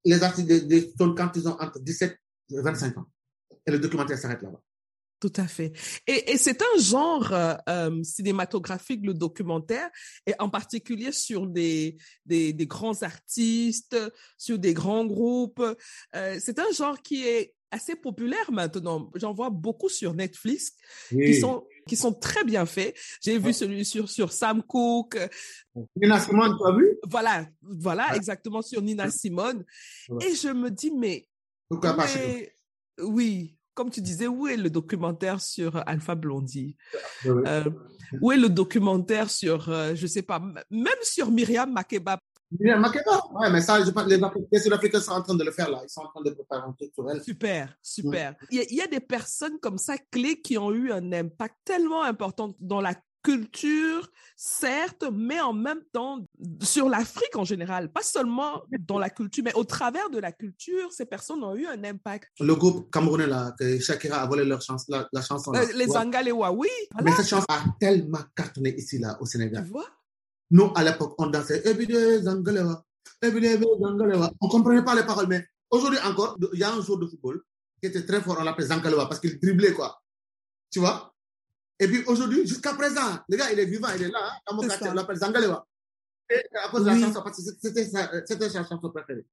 les 0.04 0.22
artistes 0.22 0.48
des, 0.48 0.60
des 0.62 0.92
quand 0.96 1.30
ils 1.34 1.48
ont 1.48 1.56
entre 1.60 1.80
17 1.80 2.18
et 2.50 2.60
25 2.60 2.98
ans. 2.98 3.06
Et 3.66 3.70
le 3.70 3.78
documentaire 3.78 4.18
s'arrête 4.18 4.42
là-bas. 4.42 4.60
Tout 5.22 5.32
à 5.36 5.46
fait. 5.46 5.72
Et, 6.08 6.36
c'est 6.36 6.60
un 6.62 6.80
genre 6.80 7.32
euh, 7.32 7.54
euh, 7.68 8.02
cinématographique, 8.02 9.06
le 9.06 9.14
documentaire, 9.14 9.88
et 10.26 10.34
en 10.40 10.50
particulier 10.50 11.12
sur 11.12 11.46
des 11.46 11.96
grands 12.66 13.04
artistes, 13.04 13.96
sur 14.36 14.58
des 14.58 14.74
grands 14.74 15.06
groupes. 15.06 15.62
Euh, 16.16 16.38
c'est 16.40 16.58
un 16.58 16.72
genre 16.72 17.00
qui 17.00 17.24
est 17.24 17.54
assez 17.72 17.96
populaires 17.96 18.52
maintenant. 18.52 19.10
J'en 19.14 19.32
vois 19.32 19.50
beaucoup 19.50 19.88
sur 19.88 20.14
Netflix 20.14 20.72
qui 21.10 21.34
sont 21.40 21.64
qui 21.88 21.96
sont 21.96 22.12
très 22.12 22.44
bien 22.44 22.64
faits. 22.66 22.94
J'ai 23.20 23.38
vu 23.38 23.52
celui 23.52 23.84
sur 23.84 24.08
sur 24.08 24.32
Sam 24.32 24.62
Cooke. 24.62 25.18
Nina 25.96 26.20
Simone, 26.20 26.56
tu 26.56 26.66
as 26.68 26.76
vu? 26.76 26.98
Voilà, 27.08 27.46
voilà, 27.62 28.14
exactement 28.14 28.62
sur 28.62 28.80
Nina 28.82 29.10
Simone. 29.10 29.64
Et 30.20 30.34
je 30.34 30.48
me 30.48 30.70
dis 30.70 30.92
mais 30.92 31.26
pourquoi 31.68 31.94
pas 31.94 32.06
Oui, 33.00 33.56
comme 33.74 33.90
tu 33.90 34.02
disais, 34.02 34.26
où 34.26 34.46
est 34.46 34.56
le 34.56 34.70
documentaire 34.70 35.40
sur 35.40 35.82
Alpha 35.88 36.14
Blondie 36.14 36.76
euh, 37.24 37.64
Où 38.20 38.32
est 38.32 38.36
le 38.36 38.48
documentaire 38.48 39.30
sur, 39.30 39.70
euh, 39.70 39.94
je 39.94 40.06
sais 40.06 40.22
pas, 40.22 40.40
même 40.70 41.02
sur 41.02 41.30
Myriam 41.30 41.72
Makeba 41.72 42.18
Ouais, 42.60 43.50
mais 43.50 43.60
ça, 43.60 43.82
je 43.84 43.90
pense, 43.90 44.06
les, 44.06 44.20
les 44.50 44.58
Sud-Africains 44.60 45.00
sont 45.00 45.12
en 45.12 45.22
train 45.22 45.34
de 45.34 45.44
le 45.44 45.50
faire 45.52 45.70
là. 45.70 45.80
Ils 45.84 45.90
sont 45.90 46.02
en 46.02 46.08
train 46.08 46.22
de 46.22 46.30
préparer 46.30 46.62
un 46.66 46.72
truc 46.72 46.92
sur 46.94 47.10
elle. 47.10 47.22
Super, 47.22 47.74
super. 47.82 48.34
Il 48.50 48.64
y, 48.70 48.80
a 48.80 48.86
des 48.86 49.00
personnes 49.00 49.58
comme 49.60 49.78
ça 49.78 49.96
clés 50.10 50.40
qui 50.40 50.58
ont 50.58 50.72
eu 50.72 50.92
un 50.92 51.12
impact 51.12 51.56
tellement 51.64 52.02
important 52.02 52.54
dans 52.60 52.80
la 52.80 52.94
culture, 53.22 54.10
certes, 54.36 55.04
mais 55.12 55.40
en 55.40 55.52
même 55.52 55.80
temps 55.92 56.18
sur 56.60 56.88
l'Afrique 56.88 57.36
en 57.36 57.44
général, 57.44 57.90
pas 57.92 58.02
seulement 58.02 58.62
dans 58.80 58.98
la 58.98 59.10
culture, 59.10 59.44
mais 59.44 59.54
au 59.54 59.64
travers 59.64 60.10
de 60.10 60.18
la 60.18 60.32
culture, 60.32 60.92
ces 60.92 61.06
personnes 61.06 61.42
ont 61.44 61.54
eu 61.54 61.66
un 61.66 61.84
impact. 61.84 62.30
Le 62.40 62.54
groupe 62.56 62.90
camerounais 62.90 63.28
là, 63.28 63.54
que 63.58 63.78
Shakira 63.78 64.22
a 64.22 64.26
volé 64.26 64.44
leur 64.44 64.60
chance, 64.60 64.86
la, 64.88 65.22
chanson. 65.22 65.54
Euh, 65.54 65.64
les 65.74 65.96
Angalewa, 65.96 66.52
oui. 66.52 66.68
Mais 67.02 67.12
cette 67.12 67.28
chanson 67.28 67.46
a 67.48 67.62
tellement 67.78 68.22
cartonné 68.34 68.74
ici 68.76 68.98
là 68.98 69.16
au 69.20 69.26
Sénégal. 69.26 69.64
Tu 69.64 69.70
vois? 69.70 69.86
Nous 70.52 70.70
à 70.74 70.84
l'époque 70.84 71.14
on 71.18 71.26
dansait 71.26 71.62
Zangalewa, 72.22 72.84
Zangalewa. 73.22 74.30
On 74.40 74.48
comprenait 74.48 74.84
pas 74.84 74.94
les 74.94 75.04
paroles, 75.04 75.26
mais 75.26 75.46
aujourd'hui 75.70 75.98
encore, 76.04 76.38
il 76.52 76.58
y 76.58 76.62
a 76.62 76.72
un 76.72 76.80
jour 76.82 76.98
de 76.98 77.06
football 77.06 77.42
qui 77.80 77.88
était 77.88 78.04
très 78.04 78.20
fort, 78.20 78.36
on 78.38 78.44
l'appelait 78.44 78.66
Zangalewa 78.66 79.06
parce 79.06 79.20
qu'il 79.20 79.40
driblait 79.40 79.72
quoi. 79.72 80.00
Tu 80.70 80.78
vois? 80.78 81.12
Et 81.80 81.88
puis 81.88 82.04
aujourd'hui, 82.06 82.46
jusqu'à 82.46 82.74
présent, 82.74 83.18
le 83.28 83.36
gars, 83.36 83.50
il 83.50 83.58
est 83.58 83.64
vivant, 83.64 83.88
il 83.96 84.04
est 84.04 84.08
là. 84.08 84.18
Hein, 84.22 84.38
dans 84.46 84.56
mon 84.56 84.68
quartier, 84.68 84.88
on 84.88 84.94
l'appelle 84.94 85.16
Zangalewa. 85.16 85.66
Et 86.30 86.40
à 86.64 86.68
cause 86.68 86.82
de 86.84 86.86
la 86.86 87.00
chanson, 87.00 87.22
parce 87.22 87.36
que 87.36 87.42
c'était 87.60 87.86
sa, 87.86 88.64
chanson 88.64 88.78
préférée. 88.78 89.26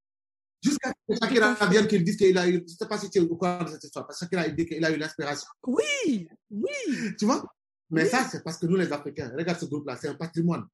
Jusqu'à 0.61 0.89
ce 0.89 1.13
que 1.13 1.19
Shakira 1.19 1.53
vienne 1.67 1.87
qu'il 1.87 2.03
dise 2.03 2.17
qu'il 2.17 2.37
a 2.37 2.47
eu, 2.47 2.53
je 2.53 2.59
ne 2.59 2.67
sais 2.67 2.87
pas 2.87 2.97
si 2.97 3.09
tu 3.09 3.19
es 3.19 3.21
au 3.21 3.35
courant 3.35 3.63
de 3.63 3.69
cette 3.69 3.83
histoire, 3.83 4.07
parce 4.07 4.19
que 4.19 4.25
Shakira 4.25 4.47
il 4.47 4.55
dit 4.55 4.65
qu'il 4.65 4.83
a 4.83 4.91
eu 4.91 4.97
l'inspiration. 4.97 5.47
Oui, 5.67 6.27
oui. 6.49 7.15
Tu 7.17 7.25
vois? 7.25 7.45
Mais 7.91 8.05
ça, 8.05 8.27
c'est 8.29 8.43
parce 8.43 8.57
que 8.57 8.65
nous, 8.65 8.75
les 8.77 8.91
Africains, 8.91 9.31
regarde 9.37 9.59
ce 9.59 9.65
groupe-là, 9.65 9.97
c'est 9.99 10.07
un 10.07 10.15
patrimoine. 10.15 10.65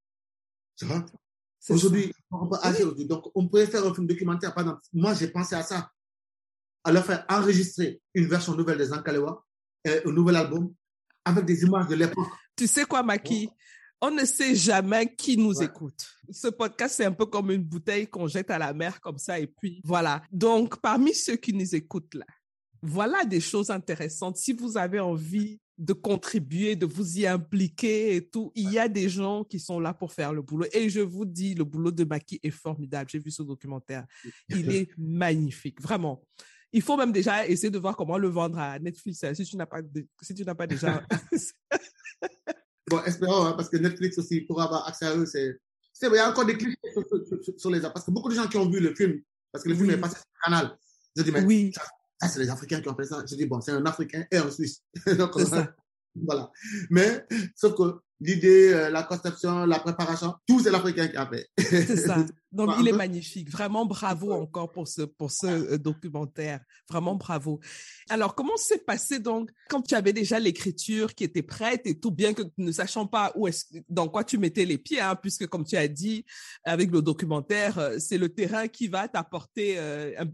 Aujourd'hui, 1.69 2.13
on 2.29 2.47
peut 2.47 2.57
agir 2.61 2.85
aujourd'hui. 2.85 3.05
Donc, 3.07 3.31
on 3.33 3.47
pourrait 3.47 3.67
faire 3.67 3.85
un 3.85 3.93
film 3.93 4.07
documentaire. 4.07 4.53
Par 4.53 4.63
exemple, 4.63 4.81
moi, 4.93 5.13
j'ai 5.13 5.27
pensé 5.27 5.55
à 5.55 5.63
ça, 5.63 5.89
à 6.83 6.91
leur 6.91 7.05
faire 7.05 7.25
enregistrer 7.29 8.01
une 8.13 8.27
version 8.27 8.55
nouvelle 8.55 8.77
des 8.77 8.93
Ankalewa, 8.93 9.43
un 9.85 10.11
nouvel 10.11 10.35
album, 10.35 10.73
avec 11.23 11.45
des 11.45 11.63
images 11.63 11.87
de 11.87 11.95
l'époque. 11.95 12.27
Tu 12.55 12.67
sais 12.67 12.85
quoi, 12.85 13.01
Maki? 13.03 13.49
On 14.01 14.11
ne 14.11 14.25
sait 14.25 14.55
jamais 14.55 15.15
qui 15.15 15.37
nous 15.37 15.63
écoute. 15.63 16.05
Ce 16.29 16.49
podcast, 16.49 16.95
c'est 16.97 17.05
un 17.05 17.13
peu 17.13 17.25
comme 17.25 17.49
une 17.49 17.63
bouteille 17.63 18.07
qu'on 18.07 18.27
jette 18.27 18.51
à 18.51 18.59
la 18.59 18.73
mer 18.73 18.99
comme 19.01 19.17
ça, 19.17 19.39
et 19.39 19.47
puis 19.47 19.81
voilà. 19.83 20.21
Donc, 20.31 20.79
parmi 20.81 21.15
ceux 21.15 21.37
qui 21.37 21.53
nous 21.53 21.73
écoutent 21.73 22.13
là, 22.13 22.25
voilà 22.83 23.25
des 23.25 23.39
choses 23.39 23.71
intéressantes. 23.71 24.37
Si 24.37 24.53
vous 24.53 24.77
avez 24.77 24.99
envie 24.99 25.59
de 25.77 25.93
contribuer, 25.93 26.75
de 26.75 26.85
vous 26.85 27.19
y 27.19 27.27
impliquer 27.27 28.15
et 28.15 28.27
tout, 28.27 28.51
il 28.55 28.71
y 28.71 28.79
a 28.79 28.87
des 28.87 29.09
gens 29.09 29.43
qui 29.43 29.59
sont 29.59 29.79
là 29.79 29.93
pour 29.93 30.13
faire 30.13 30.33
le 30.33 30.41
boulot. 30.41 30.65
Et 30.71 30.89
je 30.89 31.01
vous 31.01 31.25
dis, 31.25 31.53
le 31.53 31.63
boulot 31.65 31.91
de 31.91 32.03
Maki 32.05 32.39
est 32.41 32.51
formidable. 32.51 33.09
J'ai 33.09 33.19
vu 33.19 33.31
ce 33.31 33.43
documentaire. 33.43 34.05
Il 34.49 34.73
est 34.73 34.89
magnifique, 34.97 35.81
vraiment. 35.81 36.23
Il 36.71 36.81
faut 36.81 36.97
même 36.97 37.11
déjà 37.11 37.47
essayer 37.47 37.69
de 37.69 37.77
voir 37.77 37.95
comment 37.95 38.17
le 38.17 38.27
vendre 38.27 38.59
à 38.59 38.79
Netflix 38.79 39.23
hein, 39.23 39.33
si 39.33 39.45
tu 39.45 39.55
n'as 39.55 39.65
pas, 39.65 39.81
si 40.21 40.33
tu 40.33 40.43
n'as 40.43 40.55
pas 40.55 40.67
déjà. 40.67 41.01
bon, 42.89 43.01
espérons, 43.05 43.45
hein, 43.45 43.53
parce 43.53 43.69
que 43.69 43.77
Netflix 43.77 44.17
aussi, 44.17 44.41
pour 44.41 44.61
avoir 44.61 44.87
accès 44.87 45.05
à 45.05 45.15
eux, 45.15 45.25
c'est. 45.25 45.57
il 46.01 46.13
y 46.13 46.17
a 46.17 46.29
encore 46.29 46.45
des 46.45 46.57
clichés 46.57 46.77
sur, 47.57 47.69
les 47.69 47.79
Parce 47.79 48.05
que 48.05 48.11
beaucoup 48.11 48.29
de 48.29 48.35
gens 48.35 48.47
qui 48.47 48.57
ont 48.57 48.69
vu 48.69 48.79
le 48.79 48.93
film, 48.93 49.21
parce 49.51 49.63
que 49.63 49.69
le 49.69 49.75
film 49.75 49.89
est 49.91 49.97
passé 49.97 50.15
sur 50.15 50.25
le 50.25 50.51
canal, 50.51 50.77
je 51.15 51.23
dis, 51.23 51.31
mais 51.31 51.43
oui. 51.43 51.71
ça, 51.73 51.83
c'est 52.21 52.39
les 52.39 52.49
Africains 52.49 52.81
qui 52.81 52.89
ont 52.89 52.95
fait 52.95 53.05
ça. 53.05 53.23
Je 53.29 53.35
dis, 53.35 53.45
bon, 53.45 53.61
c'est 53.61 53.71
un 53.71 53.85
Africain 53.85 54.25
et 54.31 54.37
un 54.37 54.49
Suisse. 54.49 54.83
Donc, 55.17 55.31
voilà. 56.15 56.51
Mais, 56.89 57.25
sauf 57.55 57.75
que 57.75 57.99
l'idée, 58.19 58.73
euh, 58.73 58.89
la 58.89 59.03
conception, 59.03 59.65
la 59.65 59.79
préparation, 59.79 60.33
tout 60.47 60.59
c'est 60.59 60.71
l'Africain 60.71 61.07
qui 61.07 61.17
a 61.17 61.27
fait. 61.27 61.47
C'est 61.57 61.97
ça. 61.97 62.17
Donc, 62.51 62.73
il 62.79 62.87
est 62.87 62.93
magnifique. 62.93 63.51
Vraiment 63.51 63.85
bravo 63.85 64.31
encore 64.31 64.71
pour 64.71 64.87
ce, 64.87 65.01
pour 65.01 65.29
ce 65.29 65.45
euh, 65.45 65.77
documentaire. 65.77 66.61
Vraiment 66.89 67.15
bravo. 67.15 67.59
Alors, 68.09 68.33
comment 68.33 68.55
s'est 68.55 68.77
passé 68.77 69.19
donc 69.19 69.51
quand 69.67 69.81
tu 69.81 69.93
avais 69.93 70.13
déjà 70.13 70.39
l'écriture 70.39 71.15
qui 71.15 71.25
était 71.25 71.43
prête 71.43 71.85
et 71.85 71.99
tout, 71.99 72.11
bien 72.11 72.33
que 72.33 72.43
ne 72.57 72.71
sachant 72.71 73.07
pas 73.07 73.33
où 73.35 73.47
est-ce, 73.47 73.65
dans 73.89 74.07
quoi 74.07 74.23
tu 74.23 74.37
mettais 74.37 74.63
les 74.63 74.77
pieds, 74.77 75.01
hein, 75.01 75.15
puisque 75.15 75.47
comme 75.47 75.65
tu 75.65 75.75
as 75.75 75.89
dit, 75.89 76.25
avec 76.63 76.91
le 76.91 77.01
documentaire, 77.01 77.77
euh, 77.77 77.97
c'est 77.99 78.17
le 78.17 78.29
terrain 78.29 78.69
qui 78.69 78.87
va 78.87 79.09
t'apporter 79.09 79.77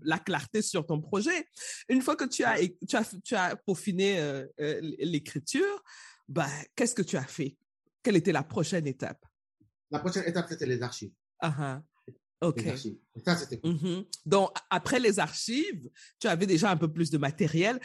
la 0.03 0.19
clarté 0.19 0.61
sur 0.61 0.85
ton 0.85 1.01
projet. 1.01 1.47
Une 1.89 2.01
fois 2.01 2.15
que 2.15 2.25
tu 2.25 2.43
as, 2.43 2.57
tu 2.87 2.95
as, 2.95 3.15
tu 3.23 3.35
as 3.35 3.55
peaufiné 3.55 4.43
l'écriture, 4.99 5.83
bah, 6.27 6.47
qu'est-ce 6.75 6.95
que 6.95 7.01
tu 7.01 7.17
as 7.17 7.23
fait? 7.23 7.57
Quelle 8.03 8.15
était 8.15 8.31
la 8.31 8.43
prochaine 8.43 8.87
étape? 8.87 9.25
La 9.89 9.99
prochaine 9.99 10.23
étape, 10.25 10.47
c'était 10.49 10.65
les 10.65 10.81
archives. 10.81 11.11
Ah 11.39 11.81
OK. 12.41 12.63
Ça, 13.23 13.35
c'était 13.35 13.59
cool. 13.59 13.73
Mm-hmm. 13.73 14.05
Donc, 14.25 14.49
après 14.69 14.99
les 14.99 15.19
archives, 15.19 15.89
tu 16.19 16.27
avais 16.27 16.47
déjà 16.47 16.71
un 16.71 16.77
peu 16.77 16.91
plus 16.91 17.11
de 17.11 17.17
matériel. 17.17 17.79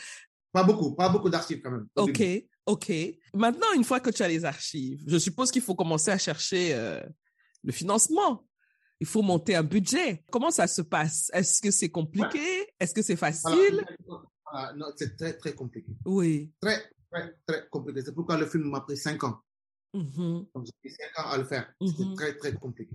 Pas 0.50 0.64
beaucoup, 0.64 0.94
pas 0.94 1.10
beaucoup 1.10 1.28
d'archives 1.28 1.60
quand 1.60 1.70
même. 1.70 1.86
OK, 1.96 2.22
OK. 2.64 2.92
Maintenant, 3.34 3.72
une 3.74 3.84
fois 3.84 4.00
que 4.00 4.08
tu 4.08 4.22
as 4.22 4.28
les 4.28 4.46
archives, 4.46 5.02
je 5.06 5.18
suppose 5.18 5.50
qu'il 5.50 5.60
faut 5.60 5.74
commencer 5.74 6.10
à 6.10 6.16
chercher 6.16 6.72
euh, 6.72 7.02
le 7.62 7.72
financement. 7.72 8.46
Il 8.98 9.06
faut 9.06 9.20
monter 9.20 9.54
un 9.54 9.62
budget. 9.62 10.24
Comment 10.32 10.50
ça 10.50 10.66
se 10.66 10.80
passe? 10.80 11.30
Est-ce 11.34 11.60
que 11.60 11.70
c'est 11.70 11.90
compliqué? 11.90 12.66
Est-ce 12.80 12.94
que 12.94 13.02
c'est 13.02 13.16
facile? 13.16 13.84
Non, 14.76 14.86
c'est 14.96 15.16
très, 15.18 15.36
très 15.36 15.54
compliqué. 15.54 15.92
Oui. 16.06 16.50
Très, 16.62 16.82
très, 17.10 17.34
très 17.46 17.68
compliqué. 17.68 18.00
C'est 18.02 18.14
pourquoi 18.14 18.38
le 18.38 18.46
film 18.46 18.70
m'a 18.70 18.80
pris 18.80 18.96
cinq 18.96 19.22
ans. 19.24 19.42
Mm-hmm. 19.94 20.46
Donc, 20.54 20.66
j'ai 20.66 20.72
mis 20.84 20.90
5 20.90 21.24
ans 21.24 21.30
à 21.30 21.38
le 21.38 21.44
faire. 21.44 21.72
C'est 21.80 21.86
Mm-hmm. 21.86 22.14
très, 22.16 22.36
très 22.36 22.52
compliqué. 22.54 22.94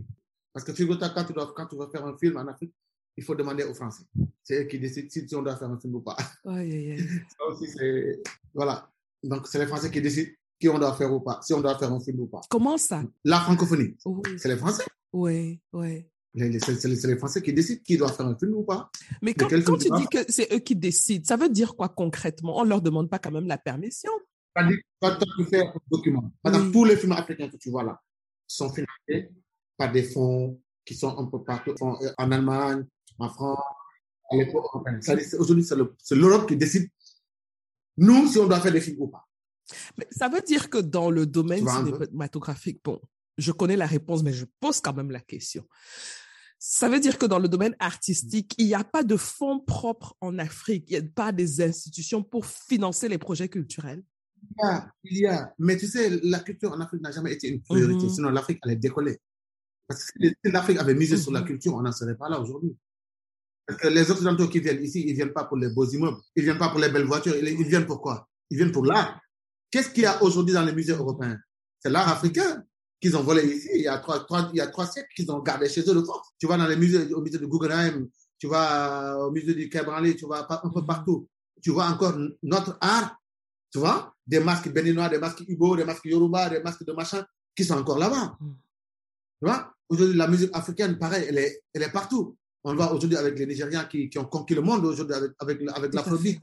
Parce 0.54 0.66
que 0.66 0.74
figure-toi, 0.74 1.10
quand 1.10 1.24
tu, 1.26 1.34
dois, 1.34 1.54
quand 1.56 1.66
tu 1.68 1.76
vas 1.78 1.88
faire 1.90 2.06
un 2.06 2.18
film 2.18 2.38
en 2.38 2.48
Afrique, 2.48 2.74
il 3.18 3.24
faut 3.24 3.36
demander 3.36 3.64
aux 3.64 3.74
Français. 3.74 4.04
C'est 4.44 4.64
eux 4.64 4.68
qui 4.68 4.80
décident 4.80 5.08
si 5.10 5.36
on 5.36 5.42
doit 5.42 5.56
faire 5.58 5.70
un 5.70 5.80
film 5.80 5.96
ou 5.96 6.02
pas. 6.02 6.16
Aïe, 6.46 6.72
aïe, 6.72 6.92
aïe. 6.92 7.00
Ça 7.38 7.46
aussi, 7.48 7.68
c'est. 7.68 8.22
Voilà. 8.54 8.90
Donc, 9.24 9.48
c'est 9.48 9.60
les 9.60 9.68
Français 9.68 9.90
qui 9.92 10.02
décident 10.02 10.32
qui 10.60 10.70
on 10.70 10.78
doit 10.78 10.96
faire 10.96 11.12
ou 11.12 11.20
pas, 11.22 11.40
si 11.42 11.54
on 11.54 11.62
doit 11.62 11.78
faire 11.80 11.92
un 11.92 12.00
film 12.00 12.20
ou 12.20 12.28
pas. 12.28 12.42
Comment 12.50 12.78
ça? 12.78 13.04
La 13.24 13.40
francophonie, 13.40 13.96
Oui, 14.06 14.22
c'est 14.38 14.48
les 14.50 14.58
Français. 14.58 14.84
oui, 15.12 15.60
oui. 15.74 16.06
Les- 16.36 16.60
C'est 16.60 16.76
c'est 16.76 16.88
les, 16.88 16.96
c'est 16.96 17.08
les 17.08 17.18
Français 17.18 17.42
qui 17.42 17.52
décident 17.52 17.82
qui 17.84 17.98
doit 17.98 18.12
faire 18.12 18.26
un 18.28 18.38
film 18.38 18.54
ou 18.54 18.64
pas. 18.64 18.90
Mais 19.24 19.34
quand, 19.34 19.48
quand 19.50 19.78
tu 19.78 19.90
dis 19.90 20.08
que 20.08 20.20
c'est 20.32 20.54
eux 20.54 20.60
qui 20.60 20.76
décident, 20.76 21.26
ça 21.26 21.36
veut 21.36 21.50
dire 21.50 21.76
quoi 21.76 21.90
concrètement? 21.90 22.58
On 22.60 22.64
leur 22.64 22.82
demande 22.82 23.10
pas 23.10 23.18
quand 23.20 23.32
même 23.32 23.48
la 23.48 23.58
permission 23.58 24.12
quand 24.56 25.18
tu 25.38 25.46
fais 25.46 25.62
un 25.66 25.74
document, 25.90 26.32
Oui. 26.44 26.72
tous 26.72 26.86
les 26.86 26.98
films 26.98 27.14
africains 27.14 27.50
que 27.50 27.58
tu 27.58 27.70
vois 27.70 27.84
là 27.84 28.00
sont 28.48 28.70
financés 28.70 29.30
par 29.78 29.92
des 29.92 30.04
fonds 30.04 30.62
qui 30.86 30.96
sont 30.96 31.18
un 31.18 31.26
peu 31.26 31.44
partout, 31.44 31.74
euh, 31.82 32.12
en 32.18 32.32
Allemagne, 32.32 32.86
en 33.18 33.30
France, 33.30 33.60
à 34.30 34.36
l'époque 34.36 34.66
c'est- 35.02 35.36
Aujourd'hui, 35.38 35.64
c'est 35.64 35.76
le- 35.76 35.96
c'est 35.98 36.16
l'Europe 36.16 36.48
qui 36.48 36.56
décide, 36.58 36.90
nous, 37.98 38.28
si 38.28 38.38
on 38.40 38.48
doit 38.48 38.60
faire 38.60 38.72
des 38.72 38.82
films 38.82 39.02
ou 39.02 39.08
pas. 39.08 39.26
Mais 39.98 40.08
ça 40.12 40.28
veut 40.28 40.42
dire 40.42 40.70
que 40.70 40.80
dans 40.80 41.10
le 41.10 41.26
domaine 41.26 41.66
cinématographique, 41.68 42.82
bon, 42.84 43.00
je 43.38 43.52
connais 43.52 43.78
la 43.78 43.86
réponse, 43.86 44.24
mais 44.24 44.34
je 44.34 44.46
pose 44.60 44.82
quand 44.82 44.94
même 44.94 45.12
la 45.12 45.22
question. 45.22 45.66
Ça 46.60 46.90
veut 46.90 47.00
dire 47.00 47.18
que 47.18 47.26
dans 47.26 47.40
le 47.40 47.48
domaine 47.48 47.76
artistique, 47.80 48.54
il 48.58 48.68
n'y 48.68 48.76
a 48.76 48.84
pas 48.84 49.04
de 49.04 49.16
fonds 49.18 49.60
propres 49.60 50.16
en 50.22 50.38
Afrique, 50.38 50.86
il 50.90 51.00
n'y 51.00 51.06
a 51.06 51.10
pas 51.10 51.32
des 51.32 51.62
institutions 51.62 52.22
pour 52.24 52.46
financer 52.46 53.08
les 53.08 53.18
projets 53.18 53.50
culturels? 53.50 54.04
Il 54.52 54.56
y 54.58 54.68
a, 54.68 54.92
il 55.04 55.18
y 55.20 55.26
a. 55.28 55.54
Mais 55.60 55.78
tu 55.78 55.88
sais, 55.88 56.20
la 56.24 56.40
culture 56.40 56.74
en 56.74 56.80
Afrique 56.82 57.02
n'a 57.02 57.12
jamais 57.12 57.34
été 57.34 57.48
une 57.48 57.62
priorité. 57.62 58.06
Mhm. 58.06 58.10
Sinon, 58.10 58.30
l'Afrique 58.30 58.60
allait 58.64 58.76
décoller. 58.76 59.18
Parce 59.88 60.06
que 60.06 60.28
si 60.28 60.52
l'Afrique 60.52 60.80
avait 60.80 60.94
misé 60.94 61.18
sur 61.18 61.32
la 61.32 61.42
culture, 61.42 61.76
on 61.76 61.82
n'en 61.82 61.92
serait 61.92 62.16
pas 62.16 62.30
là 62.30 62.40
aujourd'hui. 62.40 62.76
Parce 63.66 63.80
que 63.80 63.88
les 63.88 64.10
Occidentaux 64.12 64.48
qui 64.50 64.60
viennent 64.60 64.84
ici, 64.84 65.04
ils 65.08 65.14
viennent 65.14 65.34
pas 65.34 65.46
pour 65.46 65.58
les 65.58 65.70
beaux 65.70 65.86
immeubles. 65.86 66.18
Ils 66.36 66.44
viennent 66.44 66.58
pas 66.58 66.70
pour 66.70 66.80
les 66.80 66.90
belles 66.90 67.06
voitures. 67.06 67.36
Ils, 67.36 67.48
ils 67.48 67.68
viennent 67.68 67.86
pour 67.86 68.02
quoi? 68.02 68.28
Ils 68.50 68.58
viennent 68.58 68.72
pour 68.72 68.86
l'art. 68.86 69.22
Qu'est-ce 69.70 69.90
qu'il 69.90 70.04
y 70.04 70.06
a 70.06 70.22
aujourd'hui 70.22 70.54
dans 70.54 70.66
les 70.66 70.74
musées 70.74 70.94
européens? 70.94 71.38
C'est 71.80 71.90
l'art 71.90 72.10
africain 72.10 72.64
qu'ils 73.00 73.16
ont 73.16 73.24
volé 73.24 73.44
ici. 73.44 73.70
Il 73.76 73.82
y 73.82 73.88
a 73.88 73.98
trois, 74.00 74.26
trois, 74.26 74.50
il 74.54 74.58
y 74.58 74.62
a 74.62 74.68
trois 74.68 74.86
siècles 74.86 75.10
qu'ils 75.16 75.32
ont 75.32 75.40
gardé 75.40 75.70
chez 75.70 75.82
eux 75.82 75.96
de 75.96 76.02
force. 76.02 76.30
Tu 76.38 76.48
vas 76.48 76.58
dans 76.58 76.68
les 76.68 76.76
musées, 76.76 77.14
au 77.14 77.22
musée 77.22 77.40
de 77.40 77.46
Guggenheim, 77.46 78.08
tu 78.38 78.48
vas 78.48 79.18
au 79.20 79.32
musée 79.32 79.54
du 79.54 79.70
Quai 79.70 79.84
Branly, 79.84 80.16
tu 80.16 80.28
vas 80.28 80.48
un 80.50 80.70
peu 80.70 80.86
partout. 80.86 81.28
Tu 81.62 81.70
vois 81.70 81.86
encore 81.86 82.18
notre 82.44 82.78
art, 82.82 83.16
tu 83.72 83.80
vois, 83.80 84.11
des 84.26 84.40
masques 84.40 84.70
béninois, 84.72 85.10
des 85.10 85.18
masques 85.20 85.42
Igbo, 85.48 85.76
des 85.76 85.86
masques 85.86 86.06
Yoruba, 86.06 86.50
des 86.50 86.62
masques 86.62 86.86
de 86.86 86.92
machin, 86.94 87.26
qui 87.56 87.64
sont 87.66 87.76
encore 87.78 87.98
là-bas. 88.00 88.38
Mm. 88.40 88.52
Tu 89.42 89.48
vois? 89.48 89.74
Aujourd'hui, 89.90 90.16
la 90.16 90.28
musique 90.28 90.50
africaine, 90.54 90.98
pareil, 90.98 91.26
elle 91.28 91.38
est, 91.38 91.62
elle 91.74 91.84
est 91.84 91.92
partout. 91.92 92.38
On 92.64 92.76
voit 92.76 92.94
aujourd'hui 92.94 93.18
avec 93.18 93.38
les 93.40 93.46
Nigériens 93.48 93.86
qui, 93.86 94.08
qui 94.10 94.20
ont 94.20 94.26
conquis 94.26 94.54
le 94.56 94.62
monde 94.62 94.86
aujourd'hui 94.86 95.16
avec, 95.16 95.32
avec, 95.40 95.62
avec 95.74 95.94
l'afrobeat. 95.94 96.40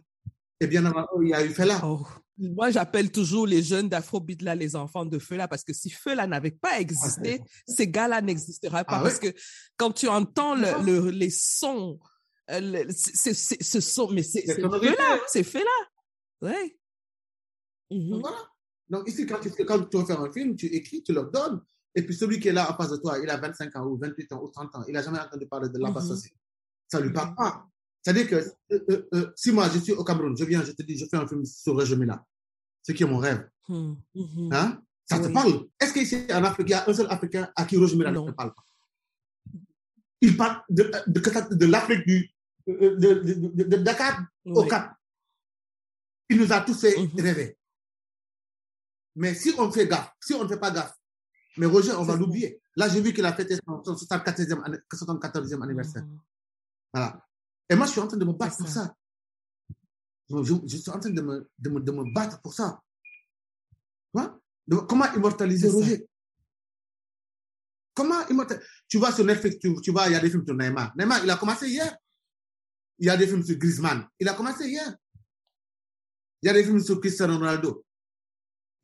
Et 0.61 0.67
bien 0.67 0.85
avant, 0.85 1.07
il 1.23 1.29
y 1.29 1.35
a 1.35 1.45
eu 1.45 1.51
Fela. 1.51 1.81
Oh. 1.85 2.05
Moi, 2.37 2.71
j'appelle 2.73 3.11
toujours 3.13 3.47
les 3.47 3.63
jeunes 3.63 3.89
d'Afrobeat 3.89 4.43
là 4.43 4.55
les 4.57 4.75
enfants 4.77 5.05
de 5.05 5.19
Fela 5.21 5.47
parce 5.49 5.63
que 5.65 5.73
si 5.73 5.91
Fela 5.91 6.27
n'avait 6.27 6.51
pas 6.51 6.81
existé, 6.81 7.41
ces 7.67 7.89
gars-là 7.89 8.21
n'existeraient 8.21 8.85
pas. 8.85 8.99
Ah 8.99 9.03
parce 9.03 9.19
que 9.21 9.29
quand 9.77 9.93
tu 9.93 10.09
entends 10.09 10.55
le, 10.57 10.85
le- 10.85 11.11
les 11.11 11.31
sons, 11.31 11.99
euh, 12.51 12.61
le- 12.61 12.87
ce 12.93 13.81
son, 13.81 14.11
mais 14.11 14.23
c'est. 14.25 14.43
Fela, 14.47 15.21
c'est 15.29 15.43
Fela. 15.45 15.65
Ouais. 16.43 16.78
Mhm. 17.91 18.21
Voilà. 18.21 18.39
Donc 18.89 19.09
ici, 19.09 19.27
quand 19.27 19.41
tu, 19.41 19.51
quand 19.65 19.83
tu 19.85 19.97
veux 19.99 20.05
faire 20.05 20.21
un 20.21 20.33
film, 20.33 20.57
tu 20.57 20.67
écris, 20.67 21.03
tu 21.03 21.13
leur 21.13 21.31
donnes. 21.31 21.61
Et 21.95 22.03
puis 22.03 22.15
celui 22.15 22.39
qui 22.41 22.49
est 22.49 22.53
là 22.53 22.71
en 22.71 22.77
face 22.77 22.91
de 22.91 22.97
toi, 22.97 23.19
il 23.19 23.29
a 23.29 23.37
25 23.37 23.75
ans 23.77 23.87
ou 23.87 23.97
28 23.99 24.33
ans 24.33 24.43
ou 24.43 24.49
30 24.49 24.75
ans, 24.77 24.85
il 24.87 24.95
n'a 24.95 25.03
jamais 25.03 25.19
entendu 25.19 25.47
parler 25.47 25.69
de 25.69 25.79
l'ambassade. 25.79 26.17
Mhm. 26.17 26.31
Ça 26.89 27.01
lui 27.01 27.13
parle 27.13 27.35
pas. 27.35 27.67
C'est-à-dire 28.03 28.29
que 28.29 28.37
euh, 28.37 28.85
euh, 28.91 29.09
euh, 29.15 29.33
si 29.37 29.53
moi 29.53 29.69
je 29.69 29.79
suis 29.81 29.93
au 29.93 30.05
Cameroun, 30.05 30.37
je 30.37 30.45
viens, 30.45 30.63
je 30.65 30.73
te 30.73 30.83
dis, 30.83 30.97
je 30.97 31.05
fais 31.07 31.17
un 31.17 31.27
film 31.27 31.45
sur 31.45 31.75
Roger 31.75 31.97
Mila, 31.97 32.25
ce 32.83 32.93
qui 32.93 33.03
est 33.03 33.07
mon 33.07 33.19
rêve, 33.19 33.47
hein? 33.69 34.81
ça 35.05 35.19
te 35.19 35.29
parle? 35.29 35.67
Est-ce 35.79 35.93
qu'ici 35.93 36.25
en 36.33 36.45
Afrique, 36.45 36.69
il 36.69 36.71
y 36.71 36.75
a 36.75 36.89
un 36.89 36.95
seul 36.95 37.07
Africain 37.11 37.51
à 37.55 37.65
qui 37.65 37.77
Roger 37.77 37.97
Mila 37.97 38.13
Non. 38.13 38.27
ne 38.27 38.33
parle 38.33 38.55
pas? 38.55 38.65
Il 40.21 40.37
parle 40.37 40.63
de, 40.71 40.85
de, 41.07 41.21
de, 41.21 41.55
de 41.55 41.67
l'Afrique 41.67 42.07
du 42.07 42.31
de, 42.67 43.77
Dakar 43.77 44.25
au. 44.47 44.65
Cap. 44.65 44.95
Il 46.31 46.39
nous 46.39 46.53
a 46.53 46.61
tous 46.61 46.81
fait 46.81 46.95
rêver. 47.17 47.58
Mais 49.19 49.35
si 49.35 49.53
on 49.59 49.71
fait 49.73 49.89
gaffe, 49.89 50.13
si 50.21 50.33
on 50.35 50.45
ne 50.45 50.49
fait 50.49 50.61
pas 50.61 50.71
gaffe, 50.71 50.95
mais 51.57 51.67
Roger, 51.67 51.93
on 51.93 52.05
va 52.05 52.15
l'oublier. 52.15 52.63
Là, 52.77 52.89
j'ai 52.89 53.01
vu 53.01 53.13
qu'il 53.13 53.25
a 53.25 53.33
fêté 53.33 53.57
son 53.67 53.83
son 53.83 53.95
74e, 53.97 54.63
anni- 54.65 54.79
74e 54.89 55.61
anniversaire. 55.63 56.05
Mhm. 56.05 56.21
Voilà. 56.93 57.27
Et 57.69 57.75
moi, 57.75 57.87
je 57.87 57.91
suis 57.93 58.01
en 58.01 58.07
train 58.07 58.17
de 58.17 58.25
me 58.25 58.33
battre 58.33 58.57
pour 58.57 58.69
ça. 58.69 58.85
ça. 58.85 58.97
Je, 60.31 60.77
suis 60.77 60.91
en 60.91 61.01
train 61.01 61.11
de 61.11 61.21
me, 61.21 61.51
de 61.59 61.69
me, 61.71 61.81
de 61.81 61.91
me 61.93 62.15
battre 62.15 62.41
pour 62.41 62.55
ça. 62.55 62.81
Donc, 64.69 64.87
comment 64.89 65.11
immortaliser 65.15 65.69
ça. 65.69 65.75
Roger? 65.75 66.09
Comment 67.95 68.29
immortaliser 68.29 68.67
Tu 68.87 68.99
vois 68.99 69.13
sur 69.13 69.25
Netflix, 69.25 69.59
tu, 69.59 69.75
tu 69.81 69.91
vois, 69.91 70.07
il 70.07 70.13
y 70.13 70.15
a 70.15 70.21
des 70.21 70.31
films 70.31 70.45
sur 70.45 70.55
Neymar. 70.55 70.95
Neymar, 70.97 71.25
il 71.25 71.31
a 71.31 71.37
commencé 71.37 71.69
hier. 71.69 71.97
Il 72.99 73.07
y 73.07 73.11
a 73.11 73.17
des 73.17 73.27
films 73.27 73.43
sur 73.43 73.57
Griezmann. 73.57 74.07
Il 74.21 74.29
a 74.29 74.35
commencé 74.35 74.69
hier. 74.69 74.95
Il 76.43 76.47
y 76.47 76.51
a 76.51 76.53
des 76.53 76.63
films 76.63 76.81
sur 76.81 77.01
Cristiano 77.01 77.37
Ronaldo. 77.39 77.85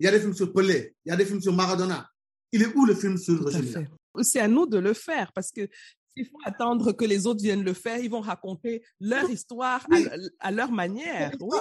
Il 0.05 0.09
y 0.09 0.09
a 0.09 0.13
des 0.13 0.21
films 0.21 0.35
sur 0.35 0.53
Pelé. 0.53 0.95
Il 1.07 1.09
y 1.09 1.13
a 1.13 1.17
des 1.17 1.25
films 1.25 1.41
sur 1.41 1.55
Maradona. 1.55 2.07
Il 2.53 2.61
est 2.61 2.75
où 2.77 2.85
le 2.85 2.95
film 2.95 3.17
sur 3.17 3.43
Roger. 3.43 3.87
C'est 4.21 4.39
à 4.39 4.49
nous 4.49 4.67
de 4.67 4.77
le 4.77 4.93
faire 4.93 5.33
parce 5.33 5.51
que 5.51 5.67
s'il 6.15 6.27
faut 6.27 6.37
attendre 6.45 6.93
que 6.93 7.07
les 7.07 7.27
autres 7.27 7.43
viennent 7.43 7.65
le 7.65 7.73
faire, 7.73 7.97
ils 7.99 8.11
vont 8.11 8.21
raconter 8.21 8.85
leur 9.01 9.31
histoire 9.31 9.87
Oui. 9.91 10.07
à, 10.41 10.49
à 10.49 10.51
leur 10.51 10.71
manière. 10.71 11.33
Oui. 11.41 11.59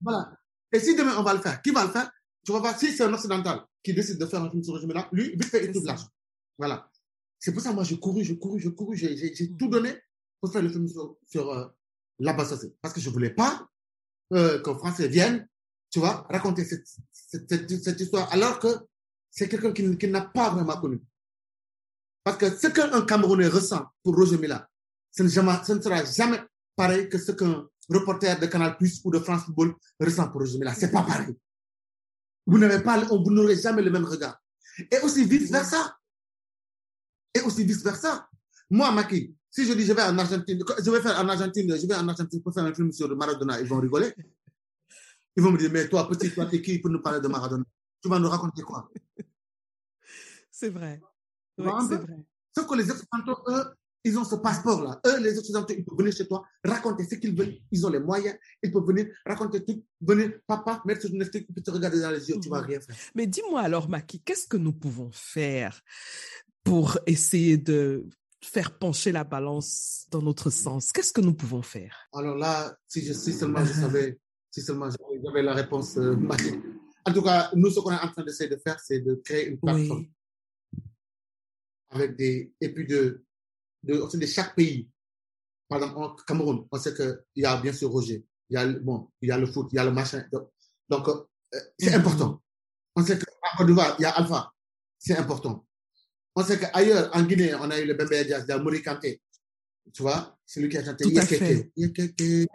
Voilà. 0.00 0.32
Et 0.72 0.80
si 0.80 0.96
demain 0.96 1.14
on 1.16 1.22
va 1.22 1.32
le 1.34 1.38
faire, 1.40 1.62
qui 1.62 1.70
va 1.70 1.84
le 1.84 1.92
faire? 1.92 2.10
Tu 2.44 2.50
vas 2.50 2.58
voir, 2.58 2.76
si 2.76 2.90
c'est 2.90 3.04
un 3.04 3.12
occidental 3.14 3.60
qui 3.84 3.94
décide 3.94 4.18
de 4.18 4.26
faire 4.26 4.42
un 4.42 4.50
film 4.50 4.64
sur 4.64 4.74
Roger 4.74 4.88
Mila, 4.88 5.08
lui, 5.12 5.30
vite 5.30 5.44
fait, 5.44 5.64
il 5.64 5.70
trouve 5.70 5.86
l'argent. 5.86 6.08
Voilà. 6.58 6.90
C'est 7.38 7.52
pour 7.52 7.62
ça, 7.62 7.72
moi, 7.72 7.84
j'ai 7.84 8.00
couru, 8.00 8.24
j'ai 8.24 8.36
couru, 8.36 8.58
j'ai 8.60 8.74
couru, 8.74 8.96
j'ai 8.96 9.14
Mhm. 9.14 9.56
tout 9.58 9.68
donné 9.68 9.94
pour 10.40 10.52
faire 10.52 10.60
le 10.62 10.70
film 10.70 10.88
sur, 10.88 11.16
sur 11.24 11.50
euh, 11.52 11.66
l'ambassadeur. 12.18 12.72
Parce 12.82 12.92
que 12.92 13.00
je 13.00 13.08
voulais 13.10 13.30
pas 13.30 13.68
euh, 14.32 14.60
qu'un 14.60 14.74
Français 14.76 15.06
vienne, 15.06 15.48
tu 15.94 16.00
vois, 16.00 16.26
raconter 16.28 16.64
cette, 16.64 18.00
histoire, 18.00 18.32
alors 18.32 18.58
que 18.58 18.66
c'est 19.30 19.48
quelqu'un 19.48 19.72
qui, 19.72 20.08
n'a 20.08 20.22
pas 20.22 20.50
vraiment 20.50 20.76
connu. 20.80 21.00
Parce 22.24 22.36
que 22.36 22.50
ce 22.50 22.66
qu'un 22.66 23.06
Camerounais 23.06 23.46
ressent 23.46 23.86
pour 24.02 24.16
Roger 24.16 24.36
Mila, 24.36 24.68
ce 25.12 25.22
ne, 25.22 25.28
sera 25.28 26.04
jamais 26.04 26.42
pareil 26.74 27.08
que 27.08 27.16
ce 27.16 27.30
qu'un 27.30 27.68
reporter 27.88 28.40
de 28.40 28.46
Canal 28.46 28.76
Plus 28.76 29.02
ou 29.04 29.12
de 29.12 29.20
France 29.20 29.44
Football 29.44 29.76
ressent 30.00 30.28
pour 30.30 30.40
Roger 30.40 30.58
Mila. 30.58 30.74
C'est 30.74 30.90
pas 30.90 31.04
pareil. 31.04 31.36
Vous 32.44 32.58
n'avez 32.58 32.82
pas, 32.82 32.98
vous 33.04 33.30
n'aurez 33.30 33.56
jamais 33.56 33.82
le 33.82 33.92
même 33.92 34.04
regard. 34.04 34.42
Et 34.90 34.98
aussi 34.98 35.24
vice 35.24 35.48
versa. 35.48 35.96
Et 37.32 37.40
aussi 37.42 37.62
vice 37.62 37.84
versa. 37.84 38.28
Moi, 38.68 38.90
Maki, 38.90 39.32
si 39.48 39.64
je 39.64 39.74
dis 39.74 39.86
je 39.86 39.92
vais 39.92 40.02
en 40.02 40.18
Argentine, 40.18 40.58
je 40.84 40.90
vais 40.90 41.00
faire 41.00 41.20
en 41.20 41.28
Argentine, 41.28 41.76
je 41.80 41.86
vais 41.86 41.94
en 41.94 42.08
Argentine 42.08 42.42
pour 42.42 42.52
faire 42.52 42.64
un 42.64 42.74
film 42.74 42.90
sur 42.90 43.14
Maradona, 43.16 43.60
ils 43.60 43.68
vont 43.68 43.78
rigoler. 43.78 44.12
Ils 45.36 45.42
vont 45.42 45.50
me 45.52 45.58
dire, 45.58 45.70
mais 45.72 45.88
toi, 45.88 46.08
petit, 46.08 46.30
toi, 46.32 46.46
t'es 46.46 46.62
qui 46.62 46.78
pour 46.78 46.90
nous 46.90 47.00
parler 47.02 47.20
de 47.20 47.28
Maradona? 47.28 47.64
Tu 48.02 48.08
vas 48.08 48.18
nous 48.18 48.28
raconter 48.28 48.62
quoi? 48.62 48.88
C'est 50.50 50.68
vrai. 50.70 51.00
Oui, 51.58 51.70
c'est 51.88 51.96
vrai. 51.96 52.16
Sauf 52.56 52.66
que 52.68 52.74
les 52.76 52.88
Occidentaux, 52.90 53.42
eux, 53.48 53.64
ils 54.04 54.16
ont 54.18 54.24
ce 54.24 54.36
passeport-là. 54.36 55.00
Eux, 55.06 55.20
les 55.20 55.36
Occidentaux, 55.38 55.74
ils 55.76 55.84
peuvent 55.84 55.96
venir 55.98 56.12
chez 56.12 56.28
toi, 56.28 56.44
raconter 56.64 57.04
ce 57.04 57.14
qu'ils 57.16 57.36
veulent. 57.36 57.56
Ils 57.72 57.84
ont 57.86 57.90
les 57.90 57.98
moyens. 58.00 58.36
Ils 58.62 58.70
peuvent 58.72 58.84
venir 58.86 59.06
raconter 59.26 59.64
tout. 59.64 59.84
Venir, 60.00 60.32
papa, 60.46 60.82
mettre 60.84 61.02
sur 61.02 61.10
Netflix, 61.12 61.46
puis 61.52 61.62
te 61.62 61.70
regarder 61.70 62.00
dans 62.00 62.10
les 62.10 62.28
yeux. 62.28 62.36
Tu 62.40 62.48
vas 62.48 62.60
Mhm. 62.60 62.66
rien 62.66 62.80
faire. 62.80 62.96
Mais 63.14 63.26
dis-moi 63.26 63.60
alors, 63.62 63.88
Maki, 63.88 64.20
qu'est-ce 64.20 64.46
que 64.46 64.56
nous 64.56 64.72
pouvons 64.72 65.10
faire 65.12 65.80
pour 66.62 66.98
essayer 67.06 67.56
de 67.56 68.06
faire 68.42 68.78
pencher 68.78 69.10
la 69.10 69.24
balance 69.24 70.06
dans 70.10 70.22
notre 70.22 70.50
sens? 70.50 70.92
Qu'est-ce 70.92 71.12
que 71.12 71.20
nous 71.20 71.34
pouvons 71.34 71.62
faire? 71.62 71.96
Alors 72.12 72.36
là, 72.36 72.76
si, 72.86 73.04
je, 73.04 73.12
si 73.12 73.32
seulement 73.32 73.64
je 73.64 73.72
savais, 73.72 74.18
si 74.54 74.62
seulement 74.62 74.88
j'avais 75.24 75.42
la 75.42 75.52
réponse 75.52 75.96
euh, 75.96 76.14
magique. 76.14 76.60
En 77.04 77.12
tout 77.12 77.22
cas, 77.22 77.50
nous, 77.56 77.70
ce 77.70 77.80
qu'on 77.80 77.90
est 77.90 77.98
en 78.00 78.08
train 78.12 78.22
d'essayer 78.22 78.48
de 78.48 78.56
faire, 78.56 78.78
c'est 78.78 79.00
de 79.00 79.16
créer 79.16 79.48
une 79.48 79.58
plateforme 79.58 80.06
Oui. 80.06 80.80
avec 81.90 82.16
des, 82.16 82.52
et 82.60 82.72
puis 82.72 82.86
de, 82.86 83.24
de, 83.82 83.94
au 83.94 84.08
sein 84.08 84.18
de 84.18 84.26
chaque 84.26 84.54
pays. 84.54 84.88
Par 85.68 85.78
exemple, 85.82 85.98
au 85.98 86.14
Cameroun, 86.24 86.66
on 86.70 86.78
sait 86.78 86.94
qu'il 86.94 87.18
y 87.36 87.44
a 87.44 87.56
bien 87.60 87.72
sûr 87.72 87.90
Roger, 87.90 88.24
il 88.48 88.54
y 88.54 88.56
a, 88.56 88.64
le- 88.64 88.78
bon, 88.78 89.10
il 89.20 89.28
y 89.28 89.32
a 89.32 89.38
le 89.38 89.46
foot, 89.46 89.68
il 89.72 89.76
y 89.76 89.78
a 89.80 89.84
le 89.84 89.90
machin. 89.90 90.24
Donc, 90.32 90.50
donc, 90.88 91.08
euh, 91.08 91.58
c'est 91.78 91.90
Mhm. 91.90 92.00
important. 92.00 92.40
On 92.94 93.04
sait 93.04 93.18
qu'en 93.18 93.56
Côte 93.58 93.66
d'Ivoire, 93.66 93.96
il 93.98 94.02
y 94.02 94.04
a 94.04 94.10
Alpha. 94.10 94.52
C'est 94.98 95.16
important. 95.16 95.66
On 96.36 96.44
sait 96.44 96.60
qu'ailleurs, 96.60 97.10
en 97.12 97.22
Guinée, 97.24 97.54
on 97.56 97.68
a 97.70 97.80
eu 97.80 97.86
le 97.86 97.94
Bembe 97.94 98.10
Diaz, 98.24 98.44
il 98.46 98.50
y 98.50 98.52
a 98.52 98.58
Mori 98.58 98.82
Kanté. 98.82 99.20
Tu 99.92 100.02
vois, 100.02 100.36
c'est 100.44 100.60
lui 100.60 100.68
qui 100.68 100.78
a 100.78 100.84
chanté 100.84 101.04
Tout 101.04 101.10
à 101.10 101.22
Yekeke, 101.22 101.38
fait. 101.38 101.70
Yekeke. 101.76 102.16
Tu 102.16 102.46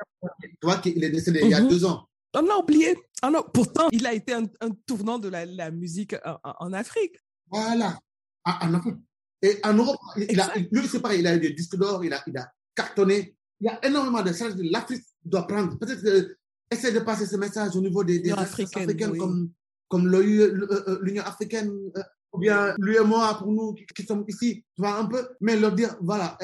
vois 0.63 0.77
qu'il 0.79 1.01
est 1.03 1.09
décédé 1.09 1.41
il 1.43 1.49
y 1.49 1.53
a 1.53 1.61
Mhm. 1.61 1.69
deux 1.69 1.85
ans. 1.85 2.05
On 2.33 2.47
a 2.49 2.55
oublié. 2.57 2.95
Ah 3.21 3.29
non, 3.31 3.43
pourtant, 3.53 3.87
il 3.91 4.05
a 4.05 4.13
été 4.13 4.33
un, 4.33 4.43
un 4.61 4.69
tournant 4.85 5.19
de 5.19 5.29
la, 5.29 5.45
la 5.45 5.71
musique 5.71 6.15
en, 6.25 6.37
en- 6.43 6.73
Afrique. 6.73 7.15
Voilà. 7.49 7.97
En, 8.45 8.51
en 8.67 8.73
Afrique. 8.75 8.95
Et 9.41 9.57
en 9.63 9.73
Europe, 9.73 9.97
il, 10.17 10.25
il 10.31 10.39
a, 10.39 10.53
lui, 10.71 10.87
c'est 10.87 10.99
pareil, 11.01 11.21
il 11.21 11.27
a 11.27 11.35
eu 11.35 11.39
des 11.39 11.53
disques 11.53 11.77
d'or, 11.77 12.03
il 12.03 12.13
a, 12.13 12.21
il 12.27 12.37
a 12.37 12.51
cartonné. 12.75 13.35
Il 13.61 13.65
y 13.65 13.69
a 13.69 13.83
énormément 13.85 14.21
de 14.21 14.31
choses 14.33 14.55
que 14.55 14.61
l'Afrique 14.63 15.03
doit 15.23 15.47
prendre. 15.47 15.77
Peut-être 15.79 16.35
essayer 16.69 16.93
de 16.93 16.99
passer 16.99 17.25
ce 17.25 17.35
message 17.37 17.75
au 17.75 17.81
niveau 17.81 18.03
des, 18.03 18.19
des 18.19 18.31
africaines 18.31 18.89
oui. 19.11 19.17
comme, 19.17 19.51
comme 19.87 20.07
le- 20.07 20.19
euh, 20.19 20.99
l'Union 21.01 21.23
africaine, 21.23 21.71
euh, 21.97 22.03
ou 22.31 22.37
bien 22.39 22.75
l'UMOA 22.77 23.35
pour 23.39 23.51
nous 23.51 23.73
qui, 23.95 24.05
sommes 24.05 24.23
ici, 24.27 24.63
tu 24.75 24.81
vois, 24.81 24.97
un 24.97 25.05
peu, 25.05 25.27
mais 25.41 25.55
leur 25.59 25.73
dire, 25.73 25.95
voilà, 26.01 26.37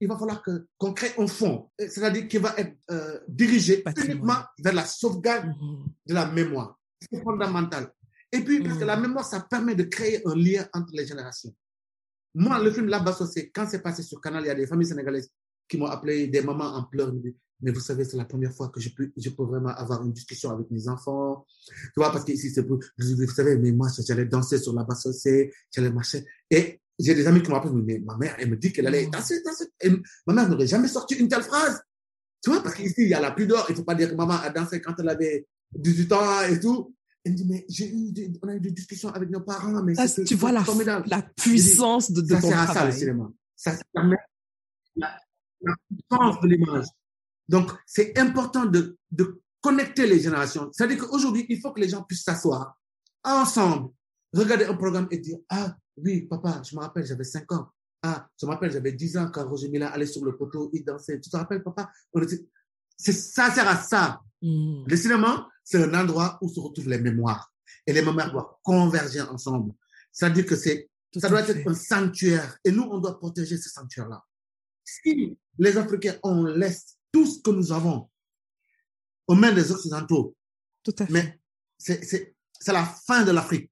il, 0.00 0.08
va 0.08 0.16
falloir 0.16 0.42
que, 0.42 0.66
qu'on 0.78 0.92
crée 0.92 1.12
un 1.18 1.26
fonds, 1.26 1.70
c'est-à-dire 1.78 2.28
qui 2.28 2.38
va 2.38 2.54
être 2.56 2.76
euh, 2.90 3.18
dirigé 3.28 3.78
Patrimoine. 3.78 4.12
uniquement 4.12 4.42
vers 4.58 4.72
la 4.74 4.84
sauvegarde 4.84 5.46
Mhm. 5.48 5.86
de 6.06 6.14
la 6.14 6.26
mémoire. 6.26 6.78
C'est 7.00 7.22
fondamental. 7.22 7.92
Et 8.32 8.40
puis, 8.40 8.62
parce 8.62 8.78
que 8.78 8.84
Mm. 8.84 8.86
la 8.86 8.96
mémoire, 8.96 9.24
ça 9.24 9.40
permet 9.40 9.74
de 9.74 9.84
créer 9.84 10.22
un 10.26 10.34
lien 10.34 10.66
entre 10.72 10.90
les 10.92 11.06
générations. 11.06 11.54
Moi, 12.34 12.58
le 12.58 12.70
film 12.72 12.86
là-bas, 12.88 13.16
c'est 13.32 13.50
quand 13.50 13.66
c'est 13.68 13.82
passé 13.82 14.02
sur 14.02 14.20
Canal, 14.20 14.42
il 14.44 14.48
y 14.48 14.50
a 14.50 14.54
des 14.54 14.66
familles 14.66 14.88
sénégalaises 14.88 15.30
qui 15.68 15.78
m'ont 15.78 15.86
appelé, 15.86 16.26
des 16.28 16.42
mamans 16.42 16.74
en 16.74 16.84
pleurs, 16.84 17.12
me 17.12 17.20
disent, 17.20 17.36
mais 17.60 17.70
vous 17.70 17.80
savez, 17.80 18.04
c'est 18.04 18.16
la 18.16 18.24
première 18.24 18.52
fois 18.52 18.68
que 18.68 18.80
je 18.80 18.90
peux, 18.90 19.10
je 19.16 19.30
peux 19.30 19.44
vraiment 19.44 19.70
avoir 19.70 20.02
une 20.04 20.12
discussion 20.12 20.50
avec 20.50 20.70
mes 20.70 20.88
enfants. 20.88 21.46
Tu 21.66 21.92
vois, 21.96 22.10
parce 22.12 22.24
qu'ici, 22.24 22.50
c'est 22.50 22.64
pour, 22.64 22.78
vous 22.98 23.28
savez, 23.28 23.56
mais 23.56 23.72
moi, 23.72 23.88
j'allais 24.06 24.26
danser 24.26 24.58
sur 24.58 24.72
la 24.74 24.84
basse 24.84 25.06
j'allais 25.74 25.90
marcher. 25.90 26.24
Et 26.50 26.80
j'ai 26.98 27.14
des 27.14 27.26
amis 27.26 27.42
qui 27.42 27.50
m'appellent, 27.50 27.72
mais 27.72 27.98
ma 28.00 28.16
mère, 28.16 28.36
elle 28.38 28.50
me 28.50 28.56
dit 28.56 28.72
qu'elle 28.72 28.86
allait 28.86 29.06
Mm. 29.06 29.10
danser, 29.10 29.42
danser. 29.42 29.66
Et 29.80 29.90
ma 30.26 30.34
mère 30.34 30.48
n'aurait 30.48 30.66
jamais 30.66 30.88
sorti 30.88 31.14
une 31.14 31.28
telle 31.28 31.42
phrase. 31.42 31.80
Tu 32.42 32.50
vois, 32.50 32.62
parce 32.62 32.74
qu'ici, 32.74 32.94
il 32.98 33.08
y 33.08 33.14
a 33.14 33.20
la 33.20 33.30
pudeur. 33.32 33.64
Il 33.68 33.72
ne 33.72 33.76
faut 33.78 33.84
pas 33.84 33.94
dire 33.94 34.10
que 34.10 34.14
maman 34.14 34.34
a 34.34 34.50
dansé 34.50 34.80
quand 34.80 34.94
elle 34.98 35.08
avait 35.08 35.46
18 35.74 36.12
ans 36.12 36.42
et 36.42 36.60
tout. 36.60 36.94
Elle 37.24 37.32
me 37.32 37.36
dit, 37.38 37.46
mais 37.48 37.64
j'ai 37.70 37.88
eu 37.90 38.12
des, 38.12 38.30
on 38.42 38.48
a 38.48 38.54
eu 38.56 38.60
des 38.60 38.70
discussions 38.70 39.08
avec 39.08 39.30
nos 39.30 39.40
parents, 39.40 39.82
mais 39.82 39.94
Ça, 39.94 40.22
tu 40.24 40.34
vois 40.34 40.52
la, 40.52 40.62
formidable. 40.62 41.06
la 41.08 41.22
puissance 41.22 42.12
de, 42.12 42.20
de 42.20 42.28
ça 42.34 42.40
ton 42.42 42.48
sert 42.48 42.58
à 42.60 42.66
ça, 42.66 42.72
le 42.72 42.76
travail. 42.76 42.92
cinéma. 42.98 43.32
Ça 43.56 43.72
permet 43.94 44.16
la, 44.94 45.16
la 45.62 45.74
puissance 45.88 46.40
de 46.42 46.48
l'image. 46.48 46.84
Donc, 47.48 47.70
c'est 47.86 48.18
important 48.18 48.64
de, 48.66 48.96
de 49.10 49.40
connecter 49.60 50.06
les 50.06 50.20
générations. 50.20 50.70
C'est-à-dire 50.72 50.98
qu'aujourd'hui, 50.98 51.46
il 51.48 51.60
faut 51.60 51.72
que 51.72 51.80
les 51.80 51.88
gens 51.88 52.02
puissent 52.02 52.24
s'asseoir 52.24 52.76
ensemble, 53.24 53.90
regarder 54.32 54.66
un 54.66 54.74
programme 54.74 55.08
et 55.10 55.18
dire, 55.18 55.38
ah 55.48 55.74
oui, 55.96 56.22
papa, 56.22 56.60
je 56.68 56.76
me 56.76 56.80
rappelle, 56.80 57.06
j'avais 57.06 57.24
5 57.24 57.50
ans. 57.52 57.68
Ah, 58.02 58.28
je 58.38 58.46
me 58.46 58.50
rappelle, 58.50 58.70
j'avais 58.70 58.92
10 58.92 59.16
ans 59.16 59.30
quand 59.32 59.48
Roger 59.48 59.68
Mila 59.68 59.88
allait 59.88 60.06
sur 60.06 60.24
le 60.24 60.36
poteau, 60.36 60.70
il 60.74 60.84
dansait. 60.84 61.18
Tu 61.20 61.30
te 61.30 61.36
rappelles, 61.36 61.62
papa? 61.62 61.90
On 62.12 62.20
était... 62.20 62.46
c'est, 62.96 63.12
ça 63.12 63.50
sert 63.50 63.66
à 63.66 63.76
ça. 63.76 64.20
Mhm. 64.42 64.84
Le 64.86 64.96
cinéma, 64.96 65.48
c'est 65.64 65.82
un 65.82 65.94
endroit 65.94 66.38
où 66.42 66.48
se 66.48 66.60
retrouvent 66.60 66.90
les 66.90 66.98
mémoires. 66.98 67.50
Et 67.86 67.92
les 67.92 68.02
mémoires 68.02 68.30
doivent 68.30 68.52
converger 68.62 69.22
ensemble. 69.22 69.72
C'est-à-dire 70.12 70.44
que 70.44 70.56
c'est, 70.56 70.90
ça 71.16 71.28
doit 71.28 71.42
fait. 71.42 71.60
être 71.60 71.70
un 71.70 71.74
sanctuaire. 71.74 72.58
Et 72.64 72.70
nous, 72.70 72.82
on 72.82 72.98
doit 72.98 73.18
protéger 73.18 73.56
ce 73.56 73.70
sanctuaire-là. 73.70 74.22
si 74.84 75.38
les 75.58 75.78
Africains, 75.78 76.16
on 76.22 76.44
laisse 76.44 76.98
tout 77.14 77.24
ce 77.26 77.40
que 77.40 77.50
nous 77.50 77.72
avons 77.72 78.10
aux 79.28 79.34
mains 79.34 79.52
des 79.52 79.70
Occidentaux, 79.72 80.36
Tout 80.82 80.94
à 80.98 81.06
fait. 81.06 81.12
mais 81.12 81.40
c'est 81.78 82.72
la 82.72 82.84
fin 82.84 83.24
de 83.24 83.30
l'Afrique. 83.30 83.70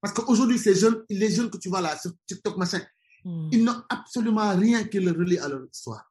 Parce 0.00 0.14
qu'aujourd'hui, 0.14 0.58
ces 0.58 0.74
jeunes, 0.74 1.04
les 1.10 1.30
jeunes 1.30 1.50
que 1.50 1.58
tu 1.58 1.68
vois 1.68 1.80
là 1.82 1.96
sur 1.98 2.10
TikTok, 2.26 2.56
machin, 2.56 2.80
Mm. 3.22 3.48
ils 3.52 3.62
n'ont 3.64 3.82
absolument 3.90 4.56
rien 4.56 4.84
qui 4.84 4.98
les 4.98 5.10
relie 5.10 5.36
à 5.38 5.46
leur 5.46 5.62
histoire. 5.70 6.10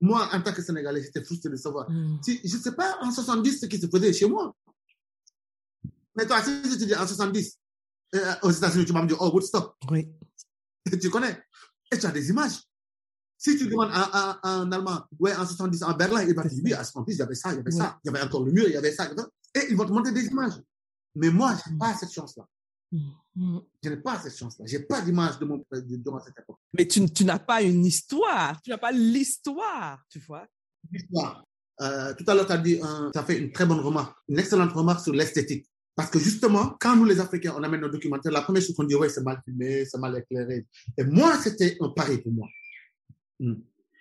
Moi, 0.00 0.28
en 0.32 0.40
tant 0.40 0.52
que 0.52 0.62
Sénégalais, 0.62 1.02
j'étais 1.02 1.24
frustré 1.24 1.50
de 1.50 1.56
savoir. 1.56 1.90
Mm. 1.90 2.20
Si, 2.22 2.40
je 2.44 2.56
ne 2.56 2.62
sais 2.62 2.72
pas 2.76 2.98
en 3.00 3.10
70 3.10 3.58
ce 3.60 3.66
qui 3.66 3.80
se 3.80 3.88
faisait 3.88 4.12
chez 4.12 4.26
moi. 4.28 4.54
Mais 6.16 6.24
toi, 6.24 6.40
si 6.42 6.50
je 6.70 6.76
te 6.76 6.84
dis 6.84 6.94
en 6.94 7.04
70, 7.04 7.58
euh, 8.14 8.34
aux 8.42 8.50
États-Unis, 8.52 8.84
tu 8.84 8.92
me 8.92 9.06
dire, 9.08 9.16
oh, 9.20 9.30
Woodstock, 9.32 9.74
Oui. 9.90 10.08
tu 11.00 11.10
connais. 11.10 11.42
Et 11.90 11.98
tu 11.98 12.06
as 12.06 12.12
des 12.12 12.28
images. 12.30 12.60
Si 13.42 13.58
tu 13.58 13.66
demandes 13.66 13.90
en, 13.92 14.36
en 14.48 14.70
allemand, 14.70 15.00
ouais, 15.18 15.34
en 15.34 15.44
70, 15.44 15.82
en 15.82 15.94
Berlin, 15.94 16.22
il 16.22 16.32
va 16.32 16.44
te 16.44 16.48
dire, 16.48 16.62
oui, 16.64 16.72
à 16.74 16.84
70, 16.84 17.12
il 17.12 17.18
y 17.18 17.22
avait 17.22 17.34
ça, 17.34 17.50
il 17.52 17.56
y 17.56 17.58
avait 17.58 17.72
ça, 17.72 17.98
il 18.04 18.06
y 18.06 18.14
avait 18.14 18.24
encore 18.24 18.44
le 18.44 18.52
mur, 18.52 18.64
il 18.68 18.72
y 18.72 18.76
avait 18.76 18.92
ça, 18.92 19.10
et 19.54 19.66
ils 19.68 19.76
vont 19.76 19.84
te 19.84 19.90
montrer 19.90 20.12
des 20.12 20.26
images. 20.26 20.52
Mais 21.16 21.28
moi, 21.28 21.56
je 21.66 21.72
n'ai 21.72 21.76
pas 21.76 21.92
cette 21.94 22.12
chance-là. 22.12 22.46
Mm. 23.34 23.58
Je 23.82 23.88
n'ai 23.88 23.96
pas 23.96 24.20
cette 24.20 24.38
chance-là. 24.38 24.64
Je 24.64 24.76
n'ai 24.76 24.84
pas 24.84 25.00
d'image 25.00 25.40
de 25.40 25.44
mon 25.44 25.56
de, 25.56 25.96
durant 25.96 26.20
cette 26.20 26.38
époque. 26.38 26.58
Mais 26.72 26.86
tu, 26.86 27.04
tu 27.10 27.24
n'as 27.24 27.40
pas 27.40 27.62
une 27.62 27.84
histoire. 27.84 28.62
Tu 28.62 28.70
n'as 28.70 28.78
pas 28.78 28.92
l'histoire, 28.92 29.98
tu 30.08 30.20
vois. 30.20 30.46
L'histoire. 30.92 31.44
Euh, 31.80 32.14
tout 32.14 32.24
à 32.28 32.34
l'heure, 32.34 32.46
tu 32.46 32.52
as 32.52 32.58
dit, 32.58 32.78
tu 32.78 33.18
as 33.18 33.24
fait 33.24 33.38
une 33.38 33.50
très 33.50 33.66
bonne 33.66 33.80
remarque, 33.80 34.16
une 34.28 34.38
excellente 34.38 34.72
remarque 34.72 35.00
sur 35.00 35.12
l'esthétique. 35.12 35.66
Parce 35.96 36.10
que 36.10 36.20
justement, 36.20 36.76
quand 36.80 36.94
nous, 36.94 37.06
les 37.06 37.18
Africains, 37.18 37.54
on 37.58 37.62
amène 37.64 37.80
nos 37.80 37.88
documentaires, 37.88 38.30
la 38.30 38.42
première 38.42 38.62
chose 38.62 38.76
qu'on 38.76 38.84
dit, 38.84 38.94
ouais, 38.94 39.08
c'est 39.08 39.24
mal 39.24 39.42
filmé, 39.44 39.84
c'est 39.84 39.98
mal 39.98 40.16
éclairé. 40.16 40.64
Et 40.96 41.04
moi, 41.04 41.36
c'était 41.42 41.76
un 41.80 41.88
pari 41.88 42.18
pour 42.18 42.30
moi. 42.30 42.48
Mm. 43.42 43.54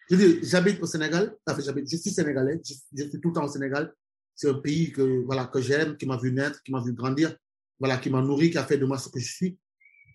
Je 0.10 0.16
dis, 0.16 0.40
j'habite 0.44 0.82
au 0.82 0.86
Sénégal, 0.86 1.36
enfin, 1.48 1.62
j'habite, 1.62 1.90
je 1.90 1.98
suis 1.98 2.12
sénégalais, 2.12 2.62
je, 2.66 2.74
je, 2.96 3.10
suis 3.10 3.20
tout 3.20 3.30
le 3.30 3.34
temps 3.34 3.46
au 3.46 3.48
Sénégal. 3.48 3.94
C'est 4.36 4.50
un 4.50 4.56
pays 4.56 4.92
que, 4.92 5.24
voilà, 5.26 5.46
que 5.46 5.62
j'aime, 5.62 5.98
qui 5.98 6.06
m'a 6.06 6.18
vu 6.18 6.32
naître, 6.32 6.62
qui 6.64 6.72
m'a 6.72 6.82
vu 6.82 6.94
grandir, 6.94 7.36
voilà, 7.80 7.98
qui 7.98 8.10
m'a 8.10 8.22
nourri, 8.22 8.52
qui 8.52 8.58
a 8.58 8.64
fait 8.66 8.78
de 8.78 8.86
moi 8.86 8.98
ce 8.98 9.10
que 9.10 9.20
je 9.20 9.32
suis. 9.32 9.58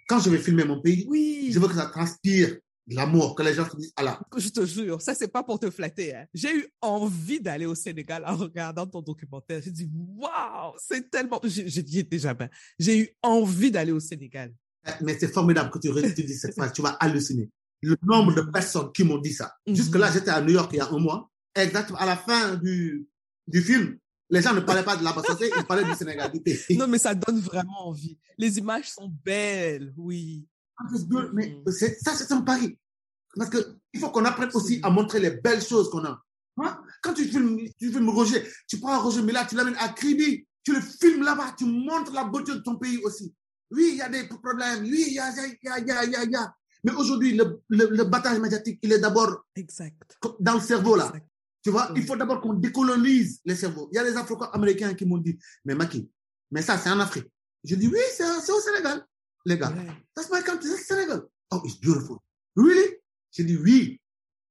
Quand 0.09 0.21
je 0.21 0.31
vais 0.31 0.39
filmer 0.39 0.65
mon 0.65 0.81
pays, 0.81 1.07
oui. 1.09 1.51
je 1.53 1.59
veux 1.59 1.69
que 1.69 1.75
ça 1.75 1.87
transpire 1.87 2.57
de 2.87 2.95
l'amour, 2.95 3.35
que 3.35 3.43
les 3.43 3.55
gens 3.55 3.69
se 3.69 3.77
disent, 3.77 3.93
ah 3.97 4.03
là. 4.03 4.21
Je 4.37 4.49
te 4.49 4.65
jure, 4.65 5.01
ça, 5.03 5.15
c'est 5.15 5.29
pas 5.29 5.43
pour 5.43 5.59
te 5.59 5.71
flatter. 5.71 6.15
Hein. 6.15 6.27
J'ai 6.33 6.55
eu 6.55 6.67
envie 6.81 7.41
d'aller 7.41 7.67
au 7.67 7.75
Sénégal 7.75 8.23
en 8.27 8.37
regardant 8.37 8.87
ton 8.87 9.03
documentaire. 9.03 9.61
J'ai 9.63 9.73
dit, 9.73 9.91
waouh, 9.93 10.75
c'est 10.79 11.11
tellement. 11.11 11.41
J'ai 11.43 11.83
dit 11.83 12.05
déjà 12.05 12.35
ben. 12.35 12.49
J'ai 12.79 12.99
eu 12.99 13.09
envie 13.23 13.71
d'aller 13.71 13.93
au 13.93 14.01
Sénégal. 14.01 14.55
Mais 15.01 15.19
c'est 15.19 15.33
formidable 15.33 15.71
que 15.71 15.81
tu, 15.81 15.91
tu 16.15 16.23
dis 16.23 16.35
cette 16.35 16.55
phrase, 16.55 16.73
tu 16.73 16.83
vas 16.83 16.91
halluciner. 17.01 17.51
Le 17.91 17.97
nombre 18.03 18.33
de 18.35 18.43
personnes 18.59 18.91
qui 18.95 19.03
m'ont 19.05 19.19
dit 19.27 19.33
ça. 19.41 19.49
Mm 19.49 19.73
-hmm. 19.73 19.77
Jusque-là, 19.79 20.07
j'étais 20.13 20.35
à 20.39 20.41
New 20.47 20.55
York 20.59 20.71
il 20.73 20.79
y 20.81 20.85
a 20.85 20.89
un 20.97 21.01
mois. 21.07 21.21
Exactement, 21.65 22.01
à 22.05 22.07
la 22.13 22.19
fin 22.27 22.43
du, 22.65 23.07
du 23.55 23.61
film, 23.69 23.87
les 24.35 24.43
gens 24.43 24.55
ne 24.59 24.61
parlaient 24.69 24.89
pas 24.91 24.97
de 25.01 25.05
la 25.09 25.13
société, 25.15 25.45
ils 25.57 25.65
parlaient 25.71 25.85
du 25.93 25.95
Sénégal, 25.95 26.29
du 26.37 26.41
pays. 26.47 26.77
Non, 26.81 26.89
mais 26.93 26.99
ça 27.07 27.15
donne 27.15 27.41
vraiment 27.51 27.81
envie. 27.91 28.19
Les 28.43 28.53
images 28.63 28.91
sont 28.91 29.11
belles, 29.25 29.89
oui. 29.97 30.47
Mais 31.37 31.47
ça, 32.05 32.13
c'est 32.19 32.31
un 32.33 32.43
pari. 32.51 32.69
Parce 33.37 33.51
qu'il 33.51 34.01
faut 34.01 34.11
qu'on 34.11 34.25
apprenne 34.25 34.51
aussi 34.59 34.81
à 34.83 34.91
montrer 34.91 35.21
les 35.27 35.31
belles 35.45 35.63
choses 35.73 35.89
qu'on 35.91 36.05
a. 36.05 36.15
Hein? 36.59 36.73
Quand 37.03 37.15
tu 37.15 37.25
filmes, 37.27 37.61
tu 37.79 37.87
filmes 37.93 38.09
Roger, 38.19 38.41
tu 38.69 38.79
prends 38.83 38.99
Roger 39.01 39.23
Mila, 39.23 39.45
tu 39.45 39.55
l'amènes 39.57 39.77
à 39.79 39.89
Kribi, 39.91 40.47
tu 40.65 40.71
le 40.75 40.81
filmes 40.81 41.23
là-bas, 41.23 41.55
tu 41.59 41.65
montres 41.67 42.13
la 42.13 42.25
beauté 42.25 42.53
de 42.53 42.63
ton 42.67 42.77
pays 42.77 42.99
aussi. 43.07 43.27
Oui, 43.71 43.91
il 43.93 43.97
y 43.99 44.03
a 44.03 44.09
des 44.09 44.25
problèmes. 44.29 44.83
Oui, 44.83 45.05
il 45.09 45.15
y 45.15 45.19
a, 45.19 45.31
il 45.31 45.59
y 45.63 45.69
a, 45.69 45.79
il 45.79 45.87
y 45.87 45.91
a, 45.91 46.05
il 46.05 46.13
y 46.13 46.17
a, 46.17 46.25
il 46.25 46.31
y 46.31 46.37
a. 46.37 46.55
Mais 46.87 46.93
aujourd'hui, 46.93 47.35
le, 47.35 47.61
le, 47.69 47.85
le, 47.91 48.05
battage 48.05 48.39
médiatique, 48.39 48.79
il 48.81 48.93
est 48.93 49.01
d'abord 49.01 49.45
dans 50.39 50.55
le 50.55 50.61
cerveau 50.61 50.95
là. 50.95 51.07
Exact. 51.09 51.27
Tu 51.65 51.71
vois, 51.71 51.91
oui. 51.91 52.01
il 52.01 52.07
faut 52.07 52.15
d'abord 52.15 52.41
qu'on 52.41 52.55
décolonise 52.55 53.41
les 53.45 53.57
cerveaux. 53.57 53.89
Il 53.91 53.97
y 53.97 53.99
a 53.99 54.05
les 54.05 54.17
Afro-Américains 54.17 54.95
qui 54.95 55.05
m'ont 55.05 55.19
dit, 55.19 55.37
mais 55.65 55.75
Maki, 55.75 56.09
mais 56.53 56.63
ça, 56.63 56.79
c'est 56.79 56.91
en 56.91 57.01
Afrique. 57.01 57.27
Je 57.65 57.75
dis, 57.75 57.89
oui, 57.89 57.99
c'est 58.13 58.53
au 58.53 58.61
Sénégal, 58.61 59.05
les 59.45 59.59
gars. 59.59 59.73
Yeah. 59.75 59.97
That's 60.15 60.31
my 60.31 60.45
country, 60.45 60.69
c'est 60.69 60.95
Sénégal. 60.95 61.23
Oh, 61.51 61.61
it's 61.65 61.81
beautiful. 61.81 62.19
Really? 62.55 62.87
J'ai 63.33 63.43
dit, 63.43 63.57
oui. 63.57 64.01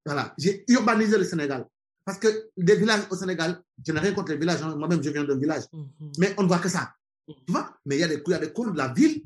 Voilà, 0.06 0.34
j'ai 0.38 0.66
urbanisé 0.68 1.18
le 1.18 1.24
Sénégal. 1.24 1.66
Parce 2.04 2.20
que 2.20 2.50
des 2.58 2.76
villages 2.76 3.04
au 3.10 3.16
Sénégal, 3.16 3.64
je 3.82 3.94
n'ai 3.94 4.00
rien 4.02 4.12
contre 4.12 4.34
les 4.34 4.38
villages. 4.38 4.62
Hein. 4.62 4.76
Moi-même, 4.76 5.02
je 5.02 5.10
viens 5.10 5.24
d'un 5.24 5.38
village. 5.38 5.64
Mm 5.72 5.80
-hmm. 5.80 6.12
Mais 6.20 6.36
on 6.38 6.44
ne 6.44 6.48
voit 6.50 6.60
que 6.60 6.70
ça. 6.70 6.84
-hmm. 7.28 7.46
Tu 7.46 7.52
vois? 7.54 7.66
Mais 7.86 7.96
il 7.96 8.02
y, 8.02 8.04
a 8.04 8.08
des, 8.10 8.22
a 8.34 8.40
des 8.40 8.52
coins 8.52 8.72
de 8.74 8.78
la 8.78 8.90
ville 8.94 9.24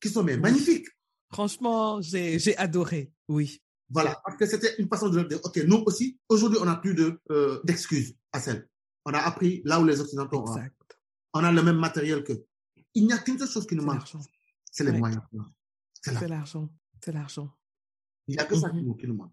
qui 0.00 0.08
sont 0.10 0.22
mais, 0.22 0.36
magnifiques. 0.36 0.88
Franchement, 1.32 2.00
j'ai 2.02 2.56
adoré, 2.56 3.12
oui. 3.28 3.62
Voilà, 3.88 4.20
parce 4.24 4.36
que 4.36 4.46
c'était 4.46 4.74
une 4.78 4.88
façon 4.88 5.08
de 5.08 5.22
dire, 5.24 5.40
OK, 5.42 5.56
nous 5.66 5.82
aussi, 5.86 6.18
aujourd'hui, 6.28 6.58
on 6.62 6.64
n'a 6.64 6.76
plus 6.76 6.94
d'excuses 7.64 8.10
de, 8.10 8.14
euh, 8.14 8.18
à 8.32 8.40
celle. 8.40 8.68
On 9.04 9.12
a 9.12 9.18
appris 9.18 9.62
là 9.64 9.80
où 9.80 9.84
les 9.84 10.00
Occidentaux 10.00 10.44
ont. 10.48 10.56
On 11.34 11.44
a 11.44 11.52
le 11.52 11.62
même 11.62 11.78
matériel 11.78 12.22
que. 12.22 12.32
Il 12.94 13.06
n'y 13.06 13.12
a 13.12 13.18
qu'une 13.18 13.38
seule 13.38 13.48
chose 13.48 13.66
qui 13.66 13.74
nous 13.74 13.84
manque. 13.84 14.02
C'est 14.70 14.84
les 14.84 14.92
moyens. 14.92 15.22
C'est 16.02 16.28
l'argent. 16.28 16.68
C'est 17.02 17.12
l'argent. 17.12 17.50
Il 18.28 18.36
n'y 18.36 18.38
a 18.40 18.44
que 18.44 18.54
mm 18.54 18.58
-hmm. 18.58 18.60
ça 18.60 18.70
qui 18.70 18.82
nous, 18.82 18.94
qui 18.94 19.06
nous 19.06 19.14
manque. 19.14 19.32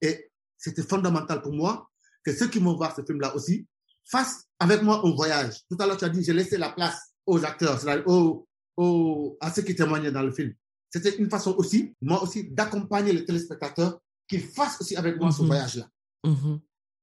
Et 0.00 0.30
c'était 0.56 0.82
fondamental 0.82 1.42
pour 1.42 1.52
moi 1.52 1.90
que 2.24 2.32
ceux 2.34 2.48
qui 2.48 2.58
vont 2.58 2.74
voir 2.76 2.94
ce 2.96 3.02
film-là 3.02 3.34
aussi 3.34 3.66
fassent 4.04 4.44
avec 4.58 4.82
moi 4.82 5.02
un 5.04 5.14
voyage. 5.14 5.54
Tout 5.68 5.76
à 5.80 5.86
l'heure, 5.86 5.96
tu 5.96 6.04
as 6.04 6.08
dit, 6.08 6.22
j'ai 6.22 6.32
laissé 6.32 6.56
la 6.56 6.70
place 6.70 6.98
aux 7.26 7.44
acteurs, 7.44 7.78
aux, 8.06 8.46
aux, 8.76 9.36
à 9.40 9.50
ceux 9.52 9.62
qui 9.62 9.74
témoignaient 9.74 10.12
dans 10.12 10.22
le 10.22 10.32
film. 10.32 10.54
C'était 10.96 11.16
une 11.22 11.30
façon 11.36 11.52
aussi, 11.60 11.78
moi 12.00 12.18
aussi, 12.24 12.40
d'accompagner 12.58 13.12
les 13.18 13.24
téléspectateurs 13.28 13.94
qu'ils 14.28 14.46
fassent 14.56 14.78
aussi 14.80 14.94
avec 15.02 15.14
moi 15.20 15.28
mm 15.28 15.32
-hmm. 15.32 15.38
ce 15.38 15.42
voyage-là. 15.50 15.86
Mm 16.30 16.36
-hmm. 16.40 16.56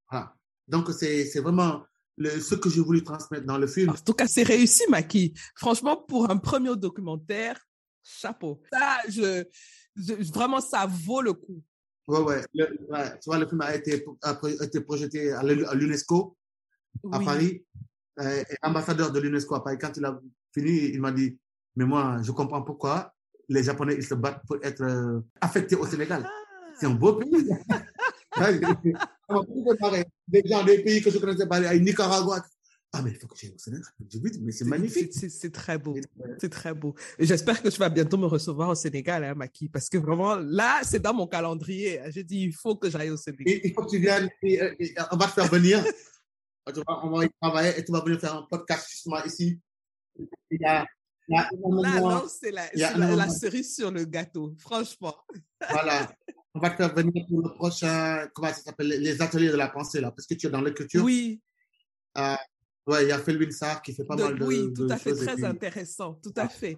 Voilà. 0.10 0.26
Donc, 0.74 0.86
c'est 1.00 1.42
vraiment 1.48 1.74
le, 2.24 2.30
ce 2.50 2.56
que 2.62 2.70
j'ai 2.74 2.84
voulu 2.88 3.00
transmettre 3.10 3.46
dans 3.52 3.60
le 3.64 3.68
film. 3.76 3.90
En 3.90 4.02
tout 4.08 4.18
cas, 4.20 4.28
c'est 4.36 4.48
réussi, 4.56 4.84
Maki. 4.96 5.24
Franchement, 5.64 5.96
pour 6.10 6.22
un 6.34 6.40
premier 6.50 6.76
documentaire, 6.88 7.58
chapeau. 8.22 8.54
Ça, 8.74 8.88
je, 9.16 9.28
je, 10.06 10.14
vraiment, 10.38 10.62
ça 10.74 10.82
vaut 11.06 11.24
le 11.30 11.34
coup. 11.44 11.60
Ouais, 12.12 12.24
ouais. 12.28 12.42
Le, 12.60 12.64
ouais. 12.92 13.10
Tu 13.20 13.26
vois, 13.30 13.40
le 13.44 13.48
film 13.52 13.62
a 13.62 13.72
été, 13.80 13.92
a 14.30 14.32
été 14.68 14.78
projeté 14.90 15.20
à 15.40 15.42
l'UNESCO 15.80 16.20
à 17.16 17.18
oui. 17.20 17.26
Paris. 17.30 17.54
Euh, 18.22 18.52
et 18.52 18.56
ambassadeur 18.70 19.10
de 19.16 19.20
l'UNESCO 19.24 19.54
à 19.56 19.62
Paris, 19.66 19.80
quand 19.84 19.94
il 20.00 20.06
a 20.10 20.12
fini, 20.54 20.76
il 20.96 21.00
m'a 21.06 21.12
dit, 21.20 21.30
mais 21.78 21.86
moi, 21.94 22.04
je 22.26 22.32
comprends 22.40 22.64
pourquoi 22.70 22.96
les 23.54 23.64
Japonais, 23.64 23.96
ils 23.98 24.04
se 24.04 24.16
battent 24.16 24.42
pour 24.46 24.58
être 24.64 24.84
euh, 24.84 25.22
affectés 25.40 25.76
au 25.76 25.86
Sénégal. 25.86 26.24
Ah. 26.26 26.32
C'est 26.80 26.88
un 26.88 26.96
beau 26.96 27.14
pays. 27.14 27.32
des 30.28 30.44
gens 30.46 30.64
des 30.64 30.84
pays 30.84 31.02
que 31.02 31.12
je 31.12 31.20
connaissais 31.20 31.48
pas, 31.48 31.58
à 31.58 31.78
Nicaragua. 31.78 32.44
Ah, 32.96 33.02
mais 33.02 33.12
il 33.12 33.18
faut 33.18 33.28
que 33.28 33.38
j'aille 33.38 33.54
au 33.54 33.58
Sénégal. 33.58 33.86
Mais 34.42 34.52
c'est 34.52 34.66
magnifique. 34.66 35.14
C'est 35.14 35.52
très 35.52 35.78
beau. 35.78 35.96
C'est 36.40 36.50
très 36.50 36.74
beau. 36.74 36.96
Et 37.18 37.26
j'espère 37.26 37.62
que 37.62 37.70
tu 37.70 37.80
vas 37.80 37.90
bientôt 37.90 38.18
me 38.18 38.26
recevoir 38.26 38.70
au 38.70 38.76
Sénégal, 38.76 39.24
hein, 39.24 39.36
Maki, 39.36 39.70
parce 39.70 39.90
que 39.90 39.98
vraiment, 39.98 40.36
là, 40.36 40.82
c'est 40.84 41.00
dans 41.00 41.14
mon 41.14 41.28
calendrier. 41.28 42.02
J'ai 42.10 42.24
dit, 42.24 42.42
il 42.42 42.54
faut 42.54 42.76
que 42.76 42.90
j'aille 42.90 43.10
au 43.10 43.18
Sénégal. 43.18 43.62
Il 43.64 43.74
faut 43.74 43.84
que 43.84 43.92
tu 43.92 44.00
viennes, 44.00 44.30
et, 44.42 44.60
et, 44.80 44.96
on 45.12 45.18
va 45.18 45.28
te 45.28 45.32
faire 45.32 45.48
venir. 45.48 45.84
on 46.88 47.18
va 47.18 47.26
y 47.26 47.30
travailler 47.42 47.78
et 47.78 47.84
tu 47.84 47.92
vas 47.92 48.02
venir 48.02 48.20
faire 48.20 48.36
un 48.36 48.48
podcast 48.50 48.88
justement 48.90 49.24
ici. 49.24 49.60
Il 50.52 50.62
y 50.62 50.66
a, 50.66 50.86
il 51.30 51.36
y 51.36 51.38
a 51.38 51.50
là, 51.82 52.00
non, 52.02 52.24
c'est 52.28 52.52
la, 52.52 52.64
la, 52.74 53.16
la 53.16 53.30
cerise 53.30 53.76
sur 53.76 53.92
le 53.92 54.06
gâteau, 54.06 54.54
franchement. 54.60 55.16
Voilà. 55.70 56.12
On 56.56 56.60
va 56.60 56.70
te 56.70 56.76
faire 56.76 56.94
venir 56.94 57.26
pour 57.28 57.42
le 57.42 57.54
prochain, 57.54 58.28
comment 58.34 58.50
ça 58.50 58.62
s'appelle, 58.62 58.88
les 58.88 59.22
ateliers 59.22 59.50
de 59.50 59.56
la 59.56 59.70
pensée, 59.70 60.02
là, 60.02 60.12
parce 60.12 60.28
que 60.28 60.36
tu 60.36 60.48
es 60.48 60.50
dans 60.50 60.62
l'écriture. 60.62 61.04
Oui. 61.04 61.42
Euh, 62.18 62.36
ouais, 62.88 63.06
il 63.06 63.10
y 63.10 63.12
a 63.12 63.18
Felwin 63.18 63.52
Sarr 63.52 63.82
qui 63.82 63.94
fait 63.94 64.06
pas 64.06 64.16
de, 64.16 64.24
mal 64.24 64.38
de 64.38 64.46
Oui, 64.46 64.72
tout 64.74 64.86
de 64.86 64.94
à 64.94 64.98
fait, 64.98 65.16
très 65.16 65.36
puis, 65.36 65.46
intéressant, 65.46 66.14
tout 66.22 66.34
à 66.36 66.48
fait. 66.48 66.78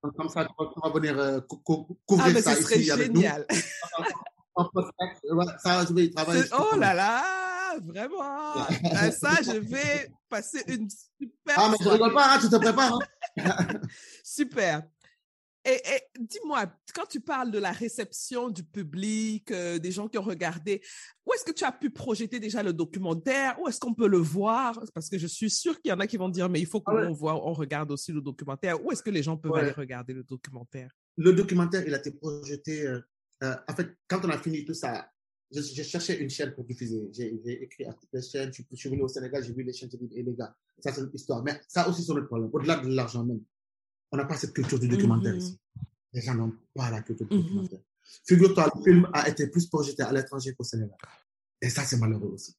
Comme 0.00 0.28
ça, 0.28 0.44
tu 0.44 0.80
vas 0.82 0.90
venir 0.90 1.16
euh, 1.16 1.40
cou 1.40 1.58
cou 1.58 1.98
couvrir 2.04 2.26
ah, 2.30 2.32
mais 2.34 2.42
ça 2.42 2.56
ce 2.56 2.62
ici 2.76 2.84
génial. 2.84 3.46
nous. 4.58 5.52
ça, 5.62 5.84
je 5.86 5.94
vais 5.94 6.06
y 6.06 6.10
travailler. 6.10 6.42
Oh 6.58 6.76
là 6.76 6.92
là, 6.92 7.78
vraiment. 7.80 8.54
ça, 9.12 9.36
je 9.44 9.58
vais 9.58 10.10
passer 10.28 10.64
une 10.66 10.88
super. 10.90 11.54
Ah, 11.56 11.68
mais 11.70 11.76
je 11.80 11.88
rigole 11.88 12.12
pas, 12.12 12.34
hein, 12.34 12.38
tu 12.40 12.48
te 12.48 12.56
prépares. 12.56 12.94
Hein. 12.94 12.98
super. 14.24 14.82
Et, 15.64 15.74
et 15.74 16.00
dis-moi, 16.18 16.66
quand 16.92 17.06
tu 17.06 17.20
parles 17.20 17.52
de 17.52 17.58
la 17.58 17.70
réception 17.70 18.50
du 18.50 18.64
public, 18.64 19.52
euh, 19.52 19.78
des 19.78 19.92
gens 19.92 20.08
qui 20.08 20.18
ont 20.18 20.22
regardé, 20.22 20.82
où 21.24 21.32
est-ce 21.34 21.44
que 21.44 21.52
tu 21.52 21.62
as 21.62 21.70
pu 21.70 21.90
projeter 21.90 22.40
déjà 22.40 22.64
le 22.64 22.72
documentaire? 22.72 23.56
Où 23.60 23.68
est-ce 23.68 23.78
qu'on 23.78 23.94
peut 23.94 24.08
le 24.08 24.18
voir? 24.18 24.82
Parce 24.92 25.08
que 25.08 25.18
je 25.18 25.28
suis 25.28 25.50
sûre 25.50 25.80
qu'il 25.80 25.90
y 25.90 25.92
en 25.92 26.00
a 26.00 26.08
qui 26.08 26.16
vont 26.16 26.28
dire, 26.28 26.48
mais 26.48 26.58
il 26.58 26.66
faut 26.66 26.80
qu'on 26.80 26.96
ah 26.96 27.06
ouais. 27.06 27.12
voit, 27.12 27.46
on 27.46 27.52
regarde 27.52 27.92
aussi 27.92 28.10
le 28.10 28.20
documentaire. 28.20 28.84
Où 28.84 28.90
est-ce 28.90 29.04
que 29.04 29.10
les 29.10 29.22
gens 29.22 29.36
peuvent 29.36 29.52
ouais. 29.52 29.60
aller 29.60 29.70
regarder 29.70 30.14
le 30.14 30.24
documentaire? 30.24 30.90
Le 31.16 31.32
documentaire, 31.32 31.84
il 31.86 31.94
a 31.94 31.98
été 31.98 32.10
projeté. 32.10 32.84
Euh, 32.84 33.00
euh, 33.44 33.54
en 33.68 33.74
fait, 33.74 33.96
quand 34.08 34.24
on 34.24 34.30
a 34.30 34.38
fini 34.38 34.64
tout 34.64 34.74
ça, 34.74 35.11
je, 35.54 35.60
je 35.60 35.82
cherchais 35.82 36.16
une 36.22 36.30
chaîne 36.30 36.52
pour 36.54 36.64
diffuser. 36.64 37.08
J'ai 37.12 37.62
écrit 37.64 37.84
à 37.84 37.92
toutes 37.92 38.12
les 38.12 38.22
chaînes. 38.22 38.52
Je, 38.52 38.62
je 38.70 38.76
suis 38.76 38.88
venu 38.90 39.02
au 39.02 39.08
Sénégal, 39.08 39.44
j'ai 39.44 39.52
vu 39.52 39.62
les 39.62 39.72
chaînes, 39.72 39.90
j'ai 39.92 39.98
dit, 39.98 40.10
et 40.18 40.22
les 40.22 40.34
gars, 40.34 40.54
ça 40.82 40.92
c'est 40.92 41.02
une 41.02 41.10
histoire. 41.12 41.42
Mais 41.42 41.60
ça 41.68 41.88
aussi, 41.88 42.02
c'est 42.04 42.14
notre 42.14 42.26
problème. 42.26 42.50
Au-delà 42.52 42.76
de 42.78 42.88
l'argent 42.88 43.24
même 43.24 43.42
on 44.12 44.16
n'a 44.18 44.26
pas 44.26 44.36
cette 44.36 44.52
culture 44.52 44.78
du 44.78 44.88
documentaire 44.88 45.34
mm 45.34 45.38
-hmm. 45.38 45.42
ici. 45.42 45.58
Les 46.12 46.20
gens 46.20 46.34
n'ont 46.34 46.52
pas 46.74 46.90
la 46.90 47.00
culture 47.02 47.26
du 47.26 47.34
mm 47.34 47.38
-hmm. 47.38 47.44
documentaire. 47.44 47.80
Figure-toi, 48.28 48.64
le 48.74 48.82
film 48.86 49.02
a 49.12 49.20
été 49.30 49.42
plus 49.52 49.66
projeté 49.74 50.02
à 50.02 50.12
l'étranger 50.16 50.50
qu'au 50.54 50.64
Sénégal. 50.72 50.98
Et 51.64 51.70
ça, 51.74 51.82
c'est 51.88 51.98
malheureux 52.02 52.32
aussi. 52.36 52.52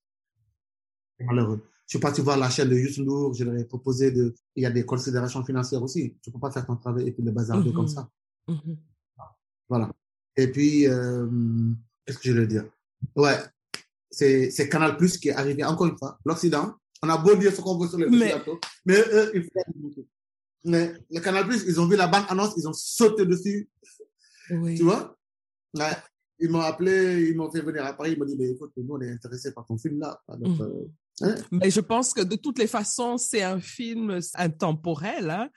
C'est 1.15 1.25
malheureux. 1.29 1.59
Je 1.85 1.91
suis 1.93 1.99
parti 2.05 2.19
voir 2.27 2.37
la 2.45 2.49
chaîne 2.55 2.69
de 2.73 2.77
YouTube, 2.85 3.31
je 3.37 3.43
leur 3.47 3.55
ai 3.61 3.65
proposé 3.73 4.05
de, 4.17 4.23
il 4.57 4.63
y 4.65 4.67
a 4.71 4.73
des 4.79 4.85
considérations 4.91 5.43
financières 5.49 5.83
aussi. 5.87 6.03
Tu 6.21 6.27
peux 6.31 6.39
pas 6.45 6.51
faire 6.55 6.65
ton 6.69 6.77
travail 6.83 7.03
et 7.07 7.11
puis 7.15 7.23
le 7.27 7.31
bazarder 7.39 7.71
comme 7.77 7.91
ça. 7.97 8.03
Mhm. 8.47 8.75
Voilà. 9.71 9.87
Et 10.41 10.47
puis, 10.53 10.73
euh, 10.87 11.27
qu'est-ce 12.03 12.19
que 12.21 12.27
je 12.29 12.35
veux 12.39 12.47
dire? 12.55 12.65
Ouais. 13.15 13.37
C'est, 14.11 14.69
Canal 14.69 14.97
Plus 14.97 15.17
qui 15.17 15.29
est 15.29 15.33
arrivé 15.33 15.63
encore 15.63 15.87
une 15.87 15.97
fois. 15.97 16.19
L'Occident. 16.25 16.75
On 17.01 17.09
a 17.09 17.17
beau 17.17 17.35
dire 17.35 17.53
ce 17.53 17.61
qu'on 17.61 17.77
veut 17.77 17.87
sur 17.87 17.97
les 17.97 18.07
Mais- 18.09 18.33
mais 18.85 18.97
eux, 18.99 19.31
ils 19.35 19.43
font 19.43 20.03
Mais 20.65 20.93
le 21.11 21.19
Canal 21.19 21.45
Plus, 21.47 21.63
ils 21.67 21.79
ont 21.81 21.87
vu 21.87 21.95
la 21.97 22.07
bande 22.07 22.23
annonce, 22.29 22.53
ils 22.57 22.67
ont 22.67 22.73
sauté 22.73 23.25
dessus. 23.25 23.69
Oui. 24.51 24.75
Tu 24.75 24.83
vois? 24.83 25.17
Ouais. 25.75 25.91
Ils 26.39 26.49
m'ont 26.49 26.61
appelé, 26.61 27.27
ils 27.29 27.35
m'ont 27.35 27.51
fait 27.51 27.61
venir 27.61 27.85
à 27.85 27.93
Paris, 27.93 28.11
ils 28.13 28.19
m'ont 28.19 28.25
dit, 28.25 28.35
mais 28.37 28.49
écoute, 28.51 28.71
nous, 28.77 28.93
on 28.95 29.01
est 29.01 29.09
intéressés 29.11 29.53
par 29.53 29.65
ton 29.65 29.77
film 29.77 29.99
là. 29.99 30.21
Donc, 30.29 30.59
Mhm. 30.59 30.61
euh, 30.61 31.27
hein? 31.27 31.35
Mais 31.51 31.69
je 31.69 31.79
pense 31.79 32.13
que 32.13 32.21
de 32.21 32.35
toutes 32.35 32.59
les 32.59 32.67
façons, 32.67 33.17
c'est 33.17 33.41
un 33.43 33.59
film 33.59 34.19
intemporel. 34.35 35.29
Hein? 35.29 35.49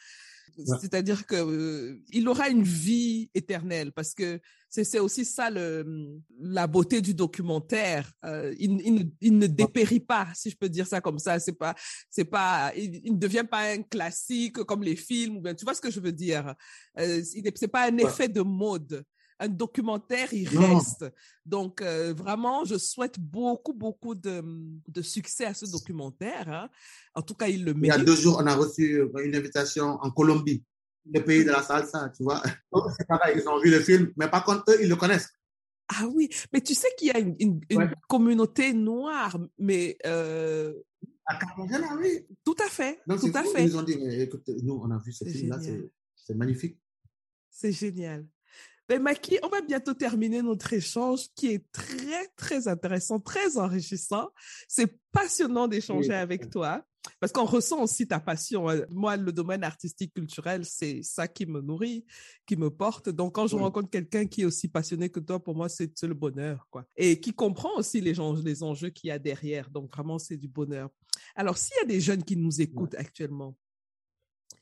Ouais. 0.59 0.79
C'est-à-dire 0.81 1.27
que 1.27 1.35
euh, 1.37 2.01
il 2.11 2.29
aura 2.29 2.49
une 2.49 2.63
vie 2.63 3.31
éternelle 3.35 3.93
parce 3.93 4.15
que 4.15 4.41
c'est 4.85 4.99
aussi 4.99 5.25
ça 5.25 5.51
le, 5.51 6.19
la 6.41 6.67
beauté 6.67 7.01
du 7.01 7.15
documentaire. 7.15 8.11
Euh, 8.25 8.55
il, 8.59 8.81
il, 8.83 8.95
ne, 8.95 9.03
il 9.21 9.39
ne 9.39 9.47
dépérit 9.47 10.01
pas, 10.01 10.29
si 10.35 10.51
je 10.51 10.57
peux 10.57 10.69
dire 10.69 10.87
ça 10.87 11.01
comme 11.01 11.19
ça. 11.19 11.39
C'est 11.39 11.53
pas, 11.59 11.75
c'est 12.11 12.25
pas, 12.25 12.73
il, 12.77 13.01
il 13.05 13.13
ne 13.15 13.19
devient 13.19 13.47
pas 13.49 13.71
un 13.73 13.83
classique 13.83 14.59
comme 14.65 14.83
les 14.83 14.97
films. 14.97 15.37
ou 15.39 15.41
bien- 15.41 15.55
Tu 15.55 15.65
vois 15.65 15.75
ce 15.75 15.81
que 15.81 15.91
je 15.91 16.01
veux 16.01 16.13
dire? 16.13 16.55
Euh, 16.99 17.23
C'est 17.55 17.69
pas 17.69 17.87
un 17.91 17.97
effet 17.99 18.29
de 18.29 18.41
mode. 18.43 19.05
Un 19.39 19.49
documentaire, 19.49 20.33
il 20.33 20.49
Non. 20.55 20.79
reste. 20.79 21.05
Donc, 21.45 21.83
euh, 21.83 22.15
vraiment, 22.17 22.65
je 22.65 22.79
souhaite 22.79 23.21
beaucoup, 23.21 23.75
beaucoup 23.75 24.15
de, 24.15 24.43
de 24.89 25.03
succès 25.03 25.45
à 25.45 25.53
ce 25.53 25.67
documentaire. 25.71 26.49
hein. 26.49 26.71
En 27.15 27.21
tout 27.21 27.35
cas, 27.35 27.47
il 27.49 27.63
le 27.63 27.73
Il 27.73 27.85
y 27.87 27.91
a 27.91 27.99
mérite. 27.99 28.07
deux 28.07 28.17
jours, 28.17 28.39
on 28.41 28.47
a 28.47 28.55
reçu 28.55 28.99
une 29.23 29.35
invitation 29.37 29.99
en 30.01 30.11
Colombie, 30.11 30.65
le 31.13 31.21
pays 31.25 31.45
de 31.45 31.51
la 31.51 31.63
salsa, 31.63 32.11
tu 32.17 32.23
vois. 32.23 32.43
Donc, 32.73 32.85
C'est 32.97 33.07
pareil, 33.07 33.37
ils 33.41 33.49
ont 33.49 33.59
vu 33.61 33.71
le 33.71 33.81
film, 33.81 34.13
mais 34.17 34.29
par 34.29 34.45
contre, 34.45 34.65
eux, 34.71 34.79
ils 34.83 34.89
le 34.89 34.97
connaissent. 34.97 35.31
Ah 35.89 36.07
oui, 36.13 36.29
mais 36.53 36.61
tu 36.61 36.75
sais 36.75 36.89
qu'il 36.99 37.09
y 37.09 37.11
a 37.13 37.19
une, 37.19 37.37
une- 37.39 37.61
une 37.71 37.79
Ouais. 37.79 37.91
communauté 38.09 38.73
noire, 38.73 39.39
mais 39.59 39.97
euh, 40.05 40.75
À 41.27 41.37
Cartagena, 41.37 41.95
oui. 42.01 42.27
tout 42.45 42.57
à 42.65 42.69
fait, 42.69 43.01
Donc, 43.07 43.21
tout 43.21 43.31
à 43.35 43.45
fait. 43.45 43.65
Ils 43.65 43.77
ont 43.77 43.83
dit, 43.83 43.97
mais 43.97 44.23
écoute, 44.23 44.49
nous, 44.63 44.75
on 44.83 44.91
a 44.91 44.99
vu 44.99 45.13
ce 45.13 45.25
film-là, 45.25 45.59
c'est 46.17 46.35
magnifique. 46.35 46.79
C'est 47.51 47.73
génial. 47.73 48.27
Mais 48.89 48.99
Maki, 49.01 49.39
on 49.43 49.49
va 49.49 49.61
bientôt 49.63 49.95
terminer 49.95 50.43
notre 50.43 50.73
échange 50.73 51.23
qui 51.35 51.49
est 51.53 51.65
très, 51.73 52.29
très 52.37 52.69
intéressant, 52.69 53.19
très 53.19 53.57
enrichissant. 53.59 54.31
C'est 54.69 54.97
passionnant 55.11 55.67
d'échanger 55.67 56.11
Oui. 56.11 56.15
avec 56.15 56.51
toi 56.51 56.85
parce 57.21 57.33
qu'on 57.33 57.45
ressent 57.45 57.83
aussi 57.83 58.07
ta 58.07 58.21
passion. 58.21 58.69
hein. 58.69 58.83
Moi, 58.91 59.17
le 59.17 59.33
domaine 59.33 59.65
artistique 59.65 60.15
culturel, 60.15 60.65
c'est 60.65 61.03
ça 61.03 61.29
qui 61.29 61.47
me 61.47 61.61
nourrit, 61.61 62.05
qui 62.47 62.57
me 62.57 62.71
porte. 62.71 63.09
Donc, 63.09 63.35
quand 63.35 63.47
je 63.47 63.57
Oui. 63.57 63.63
rencontre 63.63 63.91
quelqu'un 63.91 64.27
qui 64.27 64.43
est 64.43 64.45
aussi 64.45 64.69
passionné 64.69 65.09
que 65.09 65.21
toi, 65.21 65.43
pour 65.43 65.55
moi, 65.55 65.69
c'est 65.69 65.91
le 66.03 66.15
bonheur, 66.15 66.67
quoi. 66.71 66.85
Et 66.97 67.21
qui 67.21 67.33
comprend 67.33 67.75
aussi 67.77 68.01
les, 68.01 68.15
gens, 68.15 68.35
les 68.35 68.63
enjeux 68.63 68.91
qu'il 68.91 69.09
y 69.09 69.11
a 69.11 69.19
derrière. 69.19 69.71
Donc, 69.71 69.93
vraiment, 69.93 70.19
c'est 70.19 70.37
du 70.37 70.49
bonheur. 70.49 70.91
Alors, 71.35 71.57
s'il 71.59 71.77
y 71.81 71.85
a 71.85 71.87
des 71.87 72.01
jeunes 72.01 72.23
qui 72.23 72.37
nous 72.37 72.61
écoutent 72.61 72.95
actuellement, 72.95 73.57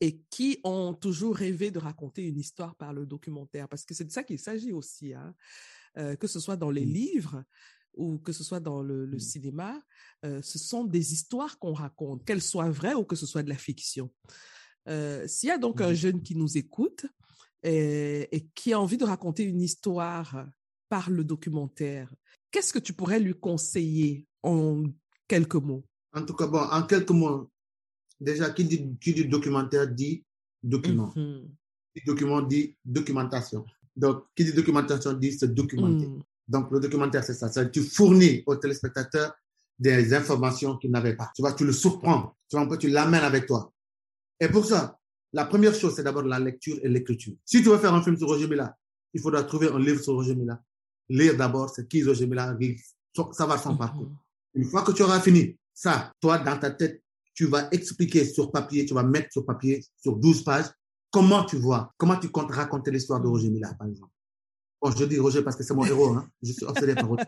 et 0.00 0.20
qui 0.28 0.60
ont 0.64 0.92
toujours 0.92 1.36
rêvé 1.36 1.70
de 1.70 1.78
raconter 1.78 2.26
une 2.26 2.38
histoire 2.38 2.74
par 2.74 2.92
le 2.92 3.06
documentaire, 3.06 3.68
parce 3.68 3.84
que 3.84 3.94
c'est 3.94 4.04
de 4.04 4.10
ça 4.12 4.24
qu'il 4.24 4.38
s'agit 4.38 4.72
aussi, 4.72 5.14
hein. 5.14 5.34
Euh, 5.96 6.16
que 6.16 6.26
ce 6.26 6.40
soit 6.40 6.56
dans 6.56 6.72
les 6.72 6.84
livres 6.84 7.44
ou 7.96 8.18
que 8.18 8.32
ce 8.32 8.42
soit 8.44 8.60
dans 8.60 8.82
le, 8.82 9.06
le 9.06 9.16
Mm. 9.16 9.20
cinéma, 9.20 9.82
euh, 10.24 10.40
ce 10.42 10.58
sont 10.58 10.84
des 10.84 11.12
histoires 11.12 11.58
qu'on 11.58 11.72
raconte, 11.72 12.24
qu'elles 12.24 12.42
soient 12.42 12.70
vraies 12.70 12.94
ou 12.94 13.04
que 13.04 13.16
ce 13.16 13.26
soit 13.26 13.42
de 13.42 13.48
la 13.48 13.56
fiction. 13.56 14.10
Euh, 14.88 15.26
S'il 15.26 15.48
y 15.48 15.52
a 15.52 15.58
donc 15.58 15.80
un 15.80 15.90
Mhm. 15.90 15.94
jeune 15.94 16.22
qui 16.22 16.34
nous 16.36 16.58
écoute 16.58 17.06
et, 17.62 18.28
et 18.36 18.46
qui 18.54 18.72
a 18.72 18.80
envie 18.80 18.98
de 18.98 19.04
raconter 19.04 19.44
une 19.44 19.62
histoire 19.62 20.46
par 20.88 21.08
le 21.10 21.24
documentaire, 21.24 22.12
qu'est-ce 22.50 22.72
que 22.72 22.78
tu 22.78 22.92
pourrais 22.92 23.20
lui 23.20 23.34
conseiller 23.34 24.26
en 24.42 24.84
quelques 25.26 25.54
mots? 25.54 25.84
En 26.12 26.24
tout 26.24 26.34
cas, 26.34 26.46
bon, 26.46 26.58
en 26.60 26.82
quelques 26.82 27.10
mots, 27.10 27.50
déjà, 28.20 28.50
qui 28.50 28.64
dit, 28.64 28.96
qui 29.00 29.14
dit 29.14 29.26
documentaire 29.26 29.88
dit 29.88 30.24
document. 30.62 31.12
Mhm. 31.16 31.48
Qui 31.94 32.00
dit 32.00 32.06
document 32.06 32.42
dit 32.42 32.76
documentation. 32.84 33.64
Donc, 33.96 34.24
qui 34.34 34.44
dit 34.44 34.52
documentation 34.52 35.12
dit 35.14 35.32
se 35.32 35.46
documenter. 35.46 36.06
Mm. 36.08 36.22
Donc, 36.46 36.70
le 36.70 36.80
documentaire, 36.80 37.24
c'est 37.24 37.34
ça. 37.34 37.48
Tu 37.66 37.82
fournis 37.82 38.42
aux 38.46 38.56
téléspectateurs 38.56 39.32
des 39.78 40.14
informations 40.14 40.76
qu'ils 40.76 40.90
n'avaient 40.90 41.16
pas. 41.16 41.30
Tu 41.34 41.42
vois, 41.42 41.52
tu 41.52 41.64
le 41.64 41.72
surprends. 41.72 42.36
Tu 42.48 42.56
vois, 42.56 42.64
un 42.64 42.68
peu, 42.68 42.78
tu 42.78 42.88
l'amènes 42.88 43.24
avec 43.24 43.46
toi. 43.46 43.72
Et 44.40 44.48
pour 44.48 44.64
ça, 44.64 44.98
la 45.32 45.44
première 45.46 45.74
chose, 45.74 45.94
c'est 45.96 46.02
d'abord 46.02 46.22
la 46.22 46.38
lecture 46.38 46.78
et 46.82 46.88
l'écriture. 46.88 47.34
Si 47.44 47.62
tu 47.62 47.68
veux 47.68 47.78
faire 47.78 47.94
un 47.94 48.02
film 48.02 48.16
sur 48.16 48.28
Roger 48.28 48.46
Mila, 48.46 48.76
il 49.12 49.20
faudra 49.20 49.42
trouver 49.42 49.68
un 49.68 49.78
livre 49.78 50.00
sur 50.02 50.14
Roger 50.14 50.34
Mila. 50.34 50.62
Lire 51.08 51.36
d'abord, 51.36 51.70
c'est 51.70 51.88
qui 51.88 52.04
Roger 52.04 52.26
Mila, 52.26 52.56
savoir 53.32 53.60
son 53.60 53.76
parcours. 53.76 54.06
Mhm. 54.06 54.62
Une 54.62 54.64
fois 54.64 54.82
que 54.82 54.92
tu 54.92 55.02
auras 55.02 55.20
fini, 55.20 55.56
ça, 55.72 56.12
toi, 56.20 56.38
dans 56.38 56.58
ta 56.58 56.70
tête, 56.70 57.02
tu 57.34 57.46
vas 57.46 57.68
expliquer 57.72 58.24
sur 58.24 58.52
papier, 58.52 58.86
tu 58.86 58.94
vas 58.94 59.02
mettre 59.02 59.32
sur 59.32 59.44
papier, 59.44 59.84
sur 60.00 60.16
12 60.16 60.44
pages, 60.44 60.66
comment 61.10 61.44
tu 61.44 61.56
vois, 61.56 61.92
comment 61.96 62.16
tu 62.16 62.28
comptes 62.28 62.52
raconter 62.52 62.92
l'histoire 62.92 63.20
de 63.20 63.26
Roger 63.26 63.50
Mila, 63.50 63.74
par 63.74 63.88
exemple. 63.88 64.12
Bon, 64.84 64.90
je 64.90 65.04
dis 65.06 65.18
Roger 65.18 65.40
parce 65.42 65.56
que 65.56 65.62
c'est 65.62 65.72
mon 65.72 65.82
héros, 65.86 66.08
hein. 66.08 66.28
Je 66.42 66.52
suis 66.52 66.66
obsédé 66.66 66.94
par 66.94 67.08
Roger. 67.08 67.24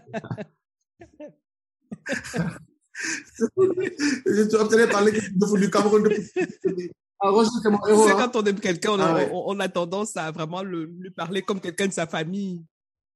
je 4.27 4.43
suis 4.49 4.57
obsédé 4.57 4.87
par 4.89 5.03
l'équipe 5.03 5.39
de 5.39 5.47
foot 5.47 5.59
du 5.59 5.71
Cameroun 5.71 6.03
depuis. 6.03 6.91
Ah, 7.19 7.31
Roger, 7.31 7.49
c'est 7.63 7.71
mon 7.71 7.79
héros. 7.87 8.05
C'est 8.07 8.13
hein. 8.13 8.29
quand 8.31 8.37
on 8.43 8.45
aime 8.45 8.61
quelqu'un, 8.61 8.91
on, 8.91 8.99
Ah 9.01 9.15
ouais. 9.15 9.31
on- 9.33 9.45
on 9.57 9.61
a 9.61 9.71
tendance 9.71 10.19
à 10.19 10.31
vraiment 10.31 10.63
le, 10.63 10.85
lui 10.85 11.11
parler 11.11 11.41
comme 11.41 11.59
quelqu'un 11.59 11.87
de 11.87 11.93
sa 11.95 12.07
famille. 12.07 12.63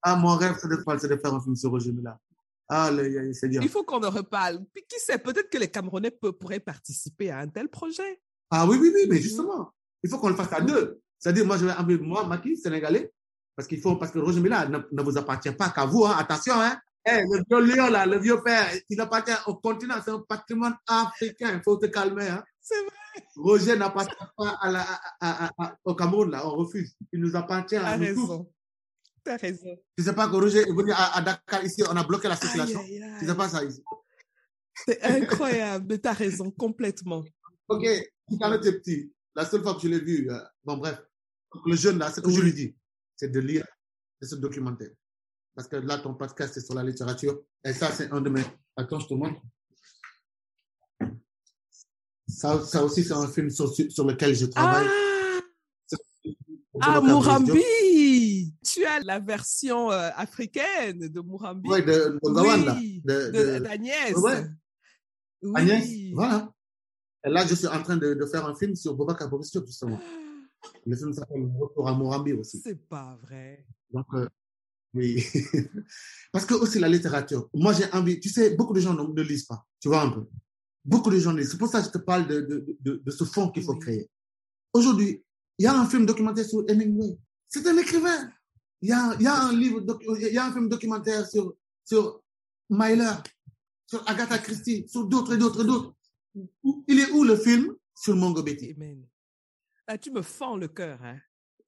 Ah, 0.00 0.16
mon 0.16 0.34
rêve, 0.36 0.56
c'est 0.58 0.68
de, 0.68 0.76
de 0.76 1.20
faire 1.20 1.34
un 1.34 1.40
film 1.42 1.54
sur 1.54 1.68
Roger 1.70 1.92
Mila. 1.92 2.18
Ah, 2.66 2.90
le. 2.90 3.30
Il 3.62 3.68
faut 3.68 3.84
qu'on 3.84 4.02
en 4.02 4.08
reparle. 4.10 4.64
Puis 4.72 4.84
qui 4.88 4.98
sait, 5.00 5.18
peut-être 5.18 5.50
que 5.50 5.58
les 5.58 5.68
Camerounais 5.68 6.12
pourraient 6.12 6.60
participer 6.60 7.30
à 7.30 7.40
un 7.40 7.48
tel 7.48 7.68
projet. 7.68 8.22
Ah 8.50 8.66
oui, 8.66 8.78
oui, 8.80 8.90
oui, 8.94 9.06
mais 9.06 9.18
justement, 9.20 9.70
il 10.02 10.08
faut 10.08 10.18
qu'on 10.18 10.30
le 10.30 10.34
fasse 10.34 10.52
à 10.54 10.62
deux. 10.62 10.98
C'est-à-dire, 11.18 11.44
moi, 11.44 11.58
je 11.58 11.66
vais 11.66 11.98
moi, 11.98 12.24
Maki, 12.26 12.56
Sénégalais, 12.56 13.12
parce 13.60 13.68
qu'il 13.68 13.80
faut, 13.82 13.96
parce 13.96 14.10
que 14.10 14.18
Roger 14.18 14.40
Mila 14.40 14.66
ne, 14.68 14.78
ne 14.90 15.02
vous 15.02 15.18
appartient 15.18 15.52
pas 15.52 15.68
qu'à 15.68 15.84
vous, 15.84 16.06
hein. 16.06 16.16
Attention, 16.18 16.54
hein. 16.56 16.80
Le 17.06 17.44
vieux 17.46 17.76
lion, 17.76 17.90
là, 17.90 18.06
le 18.06 18.18
vieux 18.18 18.40
père, 18.42 18.66
il 18.88 18.98
appartient 18.98 19.34
au 19.46 19.56
continent, 19.56 19.96
c'est 20.02 20.12
un 20.12 20.20
patrimoine 20.26 20.74
africain, 20.86 21.50
il 21.54 21.60
faut 21.62 21.76
te 21.76 21.84
calmer, 21.86 22.26
hein. 22.28 22.42
C'est 22.62 22.80
vrai. 22.82 23.26
Roger 23.36 23.76
n'appartient 23.76 24.14
pas 24.34 24.56
à 24.62 24.70
la, 24.70 24.80
à- 25.20 25.44
à- 25.46 25.50
à- 25.58 25.76
au 25.84 25.94
Cameroun, 25.94 26.30
là, 26.30 26.46
on 26.46 26.56
refuse. 26.56 26.94
Il 27.12 27.20
nous 27.20 27.36
appartient 27.36 27.76
à 27.76 27.82
T'as 27.82 27.96
nous 27.98 28.14
tous. 28.14 28.20
raison. 28.22 28.52
T'as 29.22 29.36
raison. 29.36 29.76
Tu 29.98 30.04
sais 30.04 30.14
pas 30.14 30.26
que 30.28 30.36
Roger 30.36 30.60
est 30.60 30.72
venu 30.72 30.92
à, 30.92 31.16
à 31.16 31.20
Dakar, 31.20 31.62
ici, 31.62 31.82
on 31.86 31.96
a 31.96 32.04
bloqué 32.04 32.28
la 32.28 32.34
Aïe, 32.34 32.40
circulation. 32.40 32.80
aïe, 32.80 33.02
aïe. 33.02 33.16
Tu 33.20 33.26
sais 33.26 33.34
pas 33.34 33.48
ça 33.50 33.62
ici. 33.62 33.82
C'est 34.86 35.02
incroyable, 35.02 35.84
mais 35.86 35.98
t'as 35.98 36.14
raison, 36.14 36.50
complètement. 36.50 37.22
Ok, 37.68 37.84
quand 38.40 38.50
on 38.50 38.54
était 38.54 38.72
petit, 38.72 39.12
la 39.34 39.44
seule 39.44 39.62
fois 39.62 39.74
que 39.74 39.80
je 39.82 39.88
l'ai 39.88 40.00
vu, 40.00 40.30
euh, 40.30 40.38
bon 40.64 40.78
bref, 40.78 40.98
le 41.66 41.76
jeune 41.76 41.98
là, 41.98 42.10
ce 42.10 42.20
que 42.22 42.30
je 42.30 42.40
lui 42.40 42.52
dis, 42.54 42.74
c'est 43.20 43.28
de 43.28 43.38
lire, 43.40 43.66
de 44.22 44.26
se 44.26 44.34
documenter. 44.36 44.96
Parce 45.54 45.68
que 45.68 45.76
là, 45.76 45.98
ton 45.98 46.14
podcast, 46.14 46.54
c'est 46.54 46.64
sur 46.64 46.72
la 46.74 46.82
littérature. 46.82 47.42
Et 47.62 47.74
ça, 47.74 47.92
c'est 47.92 48.10
un 48.10 48.22
de 48.22 48.30
mes... 48.30 48.42
Attends, 48.76 48.98
je 48.98 49.08
te 49.08 49.12
montre. 49.14 49.42
Ça, 52.26 52.64
ça 52.64 52.82
aussi, 52.82 53.04
c'est 53.04 53.12
un 53.12 53.28
film 53.28 53.50
sur, 53.50 53.68
sur 53.74 54.06
lequel 54.06 54.34
je 54.34 54.46
travaille. 54.46 54.86
Ah, 56.80 56.94
ah. 56.96 57.00
Mourambi 57.02 58.54
Tu 58.64 58.86
as 58.86 59.00
la 59.00 59.18
version 59.18 59.90
euh, 59.92 60.08
africaine 60.16 61.00
de 61.08 61.20
Mourambi. 61.20 61.68
Ouais, 61.68 61.82
de, 61.82 62.18
là. 62.22 62.74
Oui, 62.78 63.02
De- 63.04 63.30
de- 63.32 63.32
de- 63.32 63.58
d'Agnès. 63.58 64.14
Ouais. 64.16 64.46
Oui. 65.42 65.52
Agnès, 65.60 66.14
voilà. 66.14 66.50
Et 67.26 67.28
là, 67.28 67.46
je 67.46 67.54
suis 67.54 67.66
en 67.66 67.82
train 67.82 67.98
de, 67.98 68.14
de 68.14 68.24
faire 68.26 68.46
un 68.46 68.54
film 68.54 68.74
sur 68.74 68.94
Bobaka 68.94 69.26
Boris 69.26 69.50
Diop, 69.50 69.66
justement. 69.66 70.00
Le 70.86 70.96
film 70.96 71.12
s'appelle 71.12 71.50
Retour 71.58 71.88
à 71.88 71.94
Morambi 71.94 72.32
aussi. 72.32 72.60
C'est 72.64 72.88
pas 72.88 73.18
vrai. 73.22 73.66
Donc, 73.92 74.06
euh, 74.14 74.28
oui. 74.94 75.24
Parce 76.32 76.44
que 76.46 76.54
aussi 76.54 76.78
la 76.78 76.88
littérature, 76.88 77.48
moi 77.54 77.72
j'ai 77.72 77.90
envie, 77.92 78.18
tu 78.20 78.28
sais, 78.28 78.56
beaucoup 78.56 78.72
de 78.74 78.80
gens 78.80 78.94
ne, 78.94 79.02
ne 79.02 79.22
lisent 79.22 79.44
pas, 79.46 79.66
tu 79.80 79.88
vois 79.88 80.02
un 80.02 80.10
peu. 80.10 80.26
Beaucoup 80.84 81.10
de 81.10 81.18
gens 81.18 81.32
lisent. 81.32 81.50
C'est 81.52 81.58
pour 81.58 81.68
ça 81.68 81.80
que 81.80 81.86
je 81.86 81.92
te 81.92 81.98
parle 81.98 82.26
de, 82.26 82.40
de, 82.40 82.76
de, 82.80 83.02
de 83.04 83.10
ce 83.10 83.24
fond 83.24 83.50
qu'il 83.50 83.62
faut 83.62 83.74
Oui. 83.74 83.78
créer. 83.80 84.10
Aujourd'hui, 84.72 85.22
il 85.58 85.64
y 85.64 85.66
a 85.66 85.78
un 85.78 85.86
film 85.86 86.06
documentaire 86.06 86.44
sur 86.46 86.64
Hemingway. 86.68 87.18
C'est 87.48 87.66
un 87.66 87.76
écrivain. 87.76 88.30
Il 88.80 88.88
y 88.88 88.92
a, 88.92 89.14
y 89.20 89.26
a 89.26 89.42
un 89.44 89.52
livre, 89.52 89.84
il 90.18 90.32
y 90.32 90.38
a 90.38 90.46
un 90.46 90.52
film 90.52 90.68
documentaire 90.68 91.26
sur, 91.28 91.54
sur 91.84 92.22
Myler, 92.70 93.12
sur 93.86 94.08
Agatha 94.08 94.38
Christie, 94.38 94.86
sur 94.88 95.04
d'autres 95.06 95.34
et 95.34 95.38
d'autres 95.38 95.62
et 95.62 95.66
d'autres. 95.66 95.94
Il 96.88 96.98
est 97.00 97.10
où 97.10 97.24
le 97.24 97.36
film? 97.36 97.74
Sur 97.94 98.16
Mongo 98.16 98.42
Betty 98.42 98.72
Amen. 98.74 99.04
Ah, 99.92 99.98
tu 99.98 100.12
me 100.12 100.22
fends 100.22 100.56
le 100.56 100.68
cœur. 100.68 101.00
Hein. 101.02 101.16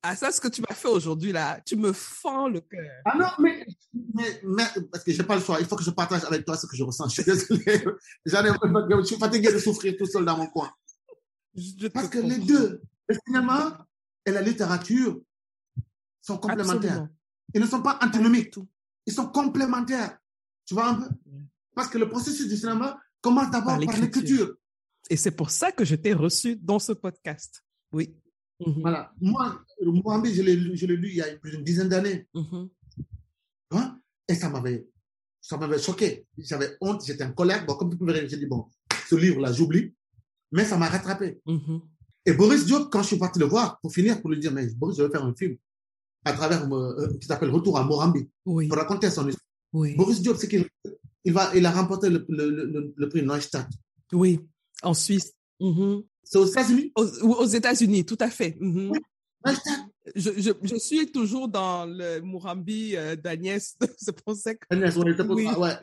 Ah, 0.00 0.14
ça, 0.14 0.30
ce 0.30 0.40
que 0.40 0.46
tu 0.46 0.60
m'as 0.60 0.76
fait 0.76 0.86
aujourd'hui, 0.86 1.32
là, 1.32 1.60
tu 1.66 1.74
me 1.74 1.92
fends 1.92 2.48
le 2.48 2.60
cœur. 2.60 3.02
Ah 3.04 3.18
non, 3.18 3.26
mais, 3.40 3.66
mais, 4.14 4.40
mais 4.44 4.62
parce 4.92 5.02
que 5.02 5.10
j'ai 5.10 5.24
pas 5.24 5.34
le 5.34 5.42
choix. 5.42 5.58
Il 5.58 5.66
faut 5.66 5.74
que 5.74 5.82
je 5.82 5.90
partage 5.90 6.22
avec 6.22 6.44
toi 6.44 6.56
ce 6.56 6.68
que 6.68 6.76
je 6.76 6.84
ressens. 6.84 7.08
Je 7.16 7.22
suis 7.22 7.24
désolé. 7.24 7.84
J'en 8.24 8.44
ai, 8.44 8.50
je 8.50 9.06
suis 9.06 9.18
fatigué 9.18 9.52
de 9.52 9.58
souffrir 9.58 9.96
tout 9.98 10.06
seul 10.06 10.24
dans 10.24 10.36
mon 10.36 10.46
coin. 10.46 10.70
Je 11.56 11.88
Parce 11.88 12.08
que 12.08 12.18
comprends. 12.18 12.36
les 12.36 12.44
deux, 12.44 12.80
le 13.08 13.16
cinéma 13.26 13.88
et 14.24 14.30
la 14.30 14.40
littérature, 14.40 15.20
sont 16.20 16.38
complémentaires. 16.38 16.90
Absolument. 16.92 17.08
Ils 17.54 17.60
ne 17.60 17.66
sont 17.66 17.82
pas 17.82 17.98
antinomiques. 18.02 18.52
Tout. 18.52 18.68
Ils 19.04 19.12
sont 19.12 19.26
complémentaires. 19.26 20.16
Tu 20.64 20.74
vois 20.74 20.90
un 20.90 20.94
peu? 20.94 21.08
Parce 21.74 21.88
que 21.88 21.98
le 21.98 22.08
processus 22.08 22.46
du 22.46 22.56
cinéma 22.56 23.00
commence 23.20 23.50
d'abord 23.50 23.80
Par 23.80 23.80
l'écriture. 23.80 24.54
Et 25.10 25.16
c'est 25.16 25.32
pour 25.32 25.50
ça 25.50 25.72
que 25.72 25.84
je 25.84 25.96
t'ai 25.96 26.12
reçu 26.12 26.54
dans 26.54 26.78
ce 26.78 26.92
podcast. 26.92 27.64
Oui. 27.92 28.14
Mhm. 28.64 28.80
Voilà. 28.82 29.12
Moi, 29.20 29.60
le 29.80 29.90
Mohamed, 29.92 30.32
je 30.32 30.42
l'ai 30.42 30.56
lu, 30.56 30.76
je 30.76 30.86
l'ai 30.86 30.96
lu 30.96 31.08
il 31.08 31.16
y 31.16 31.20
a 31.22 31.36
plus 31.36 31.50
d'une 31.52 31.64
dizaine 31.64 31.88
d'années. 31.88 32.26
Mhm. 32.34 32.68
Tu 32.96 33.04
vois 33.70 33.96
Et 34.28 34.34
ça 34.34 34.48
m'avait, 34.50 34.86
ça 35.40 35.56
m'avait 35.58 35.78
choqué. 35.78 36.26
J'avais 36.38 36.76
honte, 36.80 37.04
j'étais 37.04 37.24
en 37.24 37.32
colère. 37.32 37.64
Bon, 37.66 37.74
comme 37.74 37.90
tu 37.90 37.96
peux 37.98 38.04
voir, 38.04 38.16
j'ai 38.16 38.36
dit, 38.36 38.46
bon, 38.46 38.66
ce 39.08 39.14
livre-là, 39.16 39.52
j'oublie. 39.52 39.94
Mais 40.52 40.64
ça 40.64 40.76
m'a 40.76 40.88
rattrapé. 40.88 41.40
Mhm. 41.46 41.80
Et 42.26 42.32
Boris 42.34 42.64
Diop, 42.66 42.88
quand 42.90 43.02
je 43.02 43.08
suis 43.08 43.18
parti 43.18 43.38
le 43.40 43.46
voir, 43.46 43.80
pour 43.80 43.92
finir, 43.92 44.20
pour 44.20 44.30
lui 44.30 44.38
dire, 44.38 44.52
mais 44.52 44.66
Boris, 44.74 44.96
je 44.98 45.02
vais 45.02 45.10
faire 45.10 45.24
un 45.24 45.34
film 45.34 45.56
à 46.24 46.32
travers, 46.34 46.72
euh, 46.72 47.18
qui 47.18 47.26
s'appelle 47.26 47.50
Retour 47.50 47.76
à 47.78 47.84
Morambi, 47.84 48.28
Oui. 48.46 48.68
pour 48.68 48.78
raconter 48.78 49.10
son 49.10 49.26
histoire. 49.26 49.44
Oui. 49.72 49.96
Boris 49.96 50.20
Diop, 50.22 50.36
c'est 50.36 50.46
qu'il 50.46 50.68
il 51.24 51.32
va, 51.32 51.54
il 51.56 51.64
a 51.66 51.70
remporté 51.72 52.10
le, 52.10 52.24
le, 52.28 52.48
le, 52.50 52.94
le 52.96 53.08
prix 53.08 53.22
Neustadt. 53.22 53.68
Oui. 54.12 54.38
En 54.82 54.94
Suisse. 54.94 55.32
C'est 56.24 56.38
aux 56.38 56.46
États-Unis? 56.46 56.92
Aux, 56.96 57.04
aux 57.04 57.46
États-Unis, 57.46 58.04
tout 58.04 58.18
à 58.20 58.30
fait. 58.30 58.56
Mhm. 58.60 58.92
Je, 60.14 60.30
je, 60.38 60.50
je 60.62 60.76
suis 60.76 61.10
toujours 61.10 61.48
dans 61.48 61.84
le 61.86 62.20
Murambi 62.20 62.96
euh, 62.96 63.16
d'Agnès. 63.16 63.76
C'est 63.98 64.20
pour 64.22 64.34
ça 64.36 64.54
que. 64.54 64.64
Agnès, 64.70 64.96
on 64.96 65.06
était 65.06 65.24
pour 65.24 65.36
Oui. 65.36 65.46
ouais. 65.46 65.76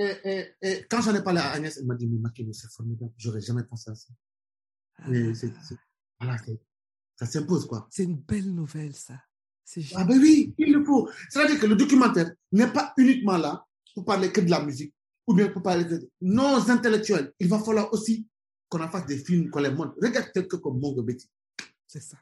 Et, 0.00 0.14
et, 0.24 0.46
et 0.62 0.86
quand 0.88 1.00
j'en 1.02 1.14
ai 1.14 1.22
parlé 1.22 1.40
à 1.40 1.50
Agnès, 1.52 1.76
elle 1.78 1.86
m'a 1.86 1.94
dit, 1.96 2.06
mais 2.06 2.18
Maki, 2.18 2.44
mais 2.44 2.52
c'est 2.52 2.70
formidable. 2.70 3.12
J'aurais 3.16 3.40
jamais 3.40 3.64
pensé 3.64 3.90
à 3.90 3.94
ça. 3.94 4.08
Mais 5.08 5.34
c'est, 5.34 5.52
c'est- 5.66 5.76
voilà, 6.20 6.36
ça 7.16 7.26
s'impose, 7.26 7.66
quoi. 7.66 7.88
C'est 7.90 8.04
une 8.04 8.16
belle 8.16 8.52
nouvelle, 8.54 8.94
ça. 8.94 9.14
Ah 9.94 10.04
ben 10.04 10.18
oui, 10.18 10.54
il 10.56 10.72
le 10.72 10.82
faut. 10.84 11.10
C'est-à-dire 11.28 11.60
que 11.60 11.66
le 11.66 11.76
documentaire 11.76 12.32
n'est 12.52 12.72
pas 12.72 12.94
uniquement 12.96 13.36
là 13.36 13.66
pour 13.94 14.04
parler 14.04 14.32
que 14.32 14.40
de 14.40 14.48
la 14.50 14.64
musique 14.64 14.94
ou 15.26 15.34
bien 15.34 15.48
pour 15.48 15.62
parler 15.62 15.84
de 15.84 16.08
nos 16.22 16.70
intellectuels. 16.70 17.32
Il 17.38 17.48
va 17.48 17.58
falloir 17.58 17.92
aussi 17.92 18.26
qu'on 18.68 18.82
en 18.82 18.88
fasse 18.88 19.06
des 19.06 19.18
films, 19.18 19.50
qu'on 19.50 19.60
les 19.60 19.70
montre. 19.70 19.94
Regarde 20.00 20.30
quelqu'un 20.32 20.58
comme 20.58 20.78
Mongo 20.80 21.02
Betty. 21.02 21.28
C'est 21.86 22.02
ça. 22.02 22.18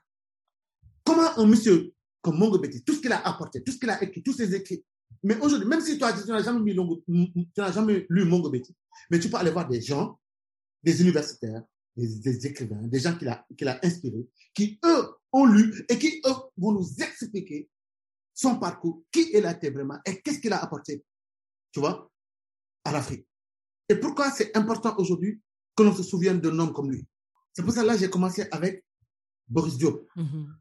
Comment 1.05 1.39
un 1.39 1.47
monsieur 1.47 1.93
comme 2.23 2.39
Mongo 2.39 2.59
Betty, 2.59 2.83
tout 2.83 2.95
ce 2.95 3.01
qu'il 3.01 3.13
a 3.13 3.25
apporté, 3.27 3.63
tout 3.63 3.73
ce 3.73 3.79
qu'il 3.79 3.89
a 3.89 4.03
écrit, 4.03 4.23
tous 4.23 4.33
ses 4.33 4.53
écrits. 4.55 4.85
Mais 5.23 5.39
aujourd'hui, 5.39 5.69
même 5.69 5.81
si 5.81 5.97
toi, 5.97 6.13
tu 6.13 6.29
n'as 6.29 6.43
jamais, 6.43 6.65
lu 6.69 6.83
jamais 7.73 8.07
Mongo 8.25 8.51
Betty, 8.51 8.75
mais 9.11 9.21
tu 9.21 9.31
peux 9.31 9.37
aller 9.37 9.53
voir 9.53 9.69
des 9.69 9.81
gens, 9.81 10.19
des 10.83 11.01
universitaires, 11.01 11.63
des, 11.97 12.19
des 12.19 12.47
écrivains, 12.47 12.83
des 12.83 12.99
gens 12.99 13.17
qu'il 13.17 13.29
a, 13.29 13.47
qu'il 13.57 13.69
a 13.69 13.79
inspirés, 13.85 14.27
qui 14.55 14.79
eux 14.85 15.07
ont 15.33 15.47
lu 15.47 15.85
et 15.89 15.99
qui 15.99 16.21
eux 16.27 16.35
vont 16.57 16.73
nous 16.73 16.89
expliquer 17.01 17.69
son 18.35 18.59
parcours, 18.59 19.05
qui 19.11 19.31
il 19.33 19.47
a 19.47 19.53
été 19.53 19.71
vraiment 19.71 19.99
et 20.05 20.21
qu'est-ce 20.21 20.41
qu'il 20.41 20.53
a 20.53 20.63
apporté, 20.63 21.05
tu 21.73 21.81
vois, 21.81 22.11
à 22.85 22.93
l'Afrique. 22.93 23.27
Et 23.89 23.95
pourquoi 23.95 24.31
c'est 24.31 24.57
important 24.57 24.97
aujourd'hui 24.99 25.41
que 25.77 25.83
l'on 25.83 25.95
se 25.95 26.03
souvienne 26.03 26.41
d'un 26.41 26.59
homme 26.59 26.73
comme 26.73 26.91
lui. 26.91 27.07
C'est 27.53 27.63
pour 27.63 27.73
ça 27.73 27.83
que 27.83 27.87
là, 27.87 27.97
j'ai 27.97 28.11
commencé 28.11 28.47
avec 28.51 28.85
Boris 29.49 29.77
Diop. 29.77 30.07
Mhm. 30.17 30.55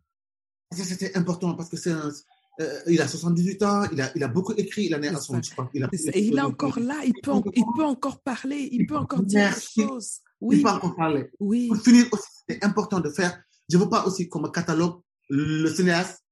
Ça, 0.72 0.84
c'était 0.84 1.16
important 1.18 1.56
parce 1.56 1.70
que 1.70 1.78
c'est 1.78 1.92
un, 1.92 2.12
euh, 2.60 2.80
il 2.88 3.00
a 3.02 3.08
78 3.08 3.64
ans, 3.64 3.84
il 3.92 4.02
a, 4.02 4.12
il 4.16 4.24
a 4.24 4.28
beaucoup 4.28 4.54
écrit, 4.54 4.86
il 4.86 4.96
en 4.96 5.02
est 5.02 5.08
à 5.08 5.16
C'est 5.18 5.22
son, 5.26 5.42
il 5.74 5.84
a- 5.84 5.90
C'est 5.94 6.20
il 6.22 6.38
est 6.38 6.42
encore 6.42 6.80
là, 6.80 7.02
il 7.06 7.14
peut, 7.22 7.32
il 7.56 7.64
peut 7.76 7.86
encore 7.86 8.20
parler, 8.22 8.68
il 8.72 8.86
peut 8.86 8.98
encore 8.98 9.24
dire 9.24 9.54
des 9.54 9.84
choses. 9.84 10.20
Il 10.42 10.48
Oui, 10.48 10.62
peut 10.62 10.70
encore 10.70 10.96
parler. 10.96 11.32
oui, 11.40 11.68
Pour 11.70 11.78
finir 11.78 12.08
aussi, 12.12 12.28
c'est 12.50 12.64
important 12.64 13.00
de 13.00 13.10
faire, 13.10 13.42
je 13.70 13.78
veux 13.78 13.90
pas 13.90 14.06
aussi 14.06 14.28
qu'on 14.28 14.42
me 14.42 14.50
catalogue 14.50 15.02
le 15.30 15.68
cinéaste 15.74 16.24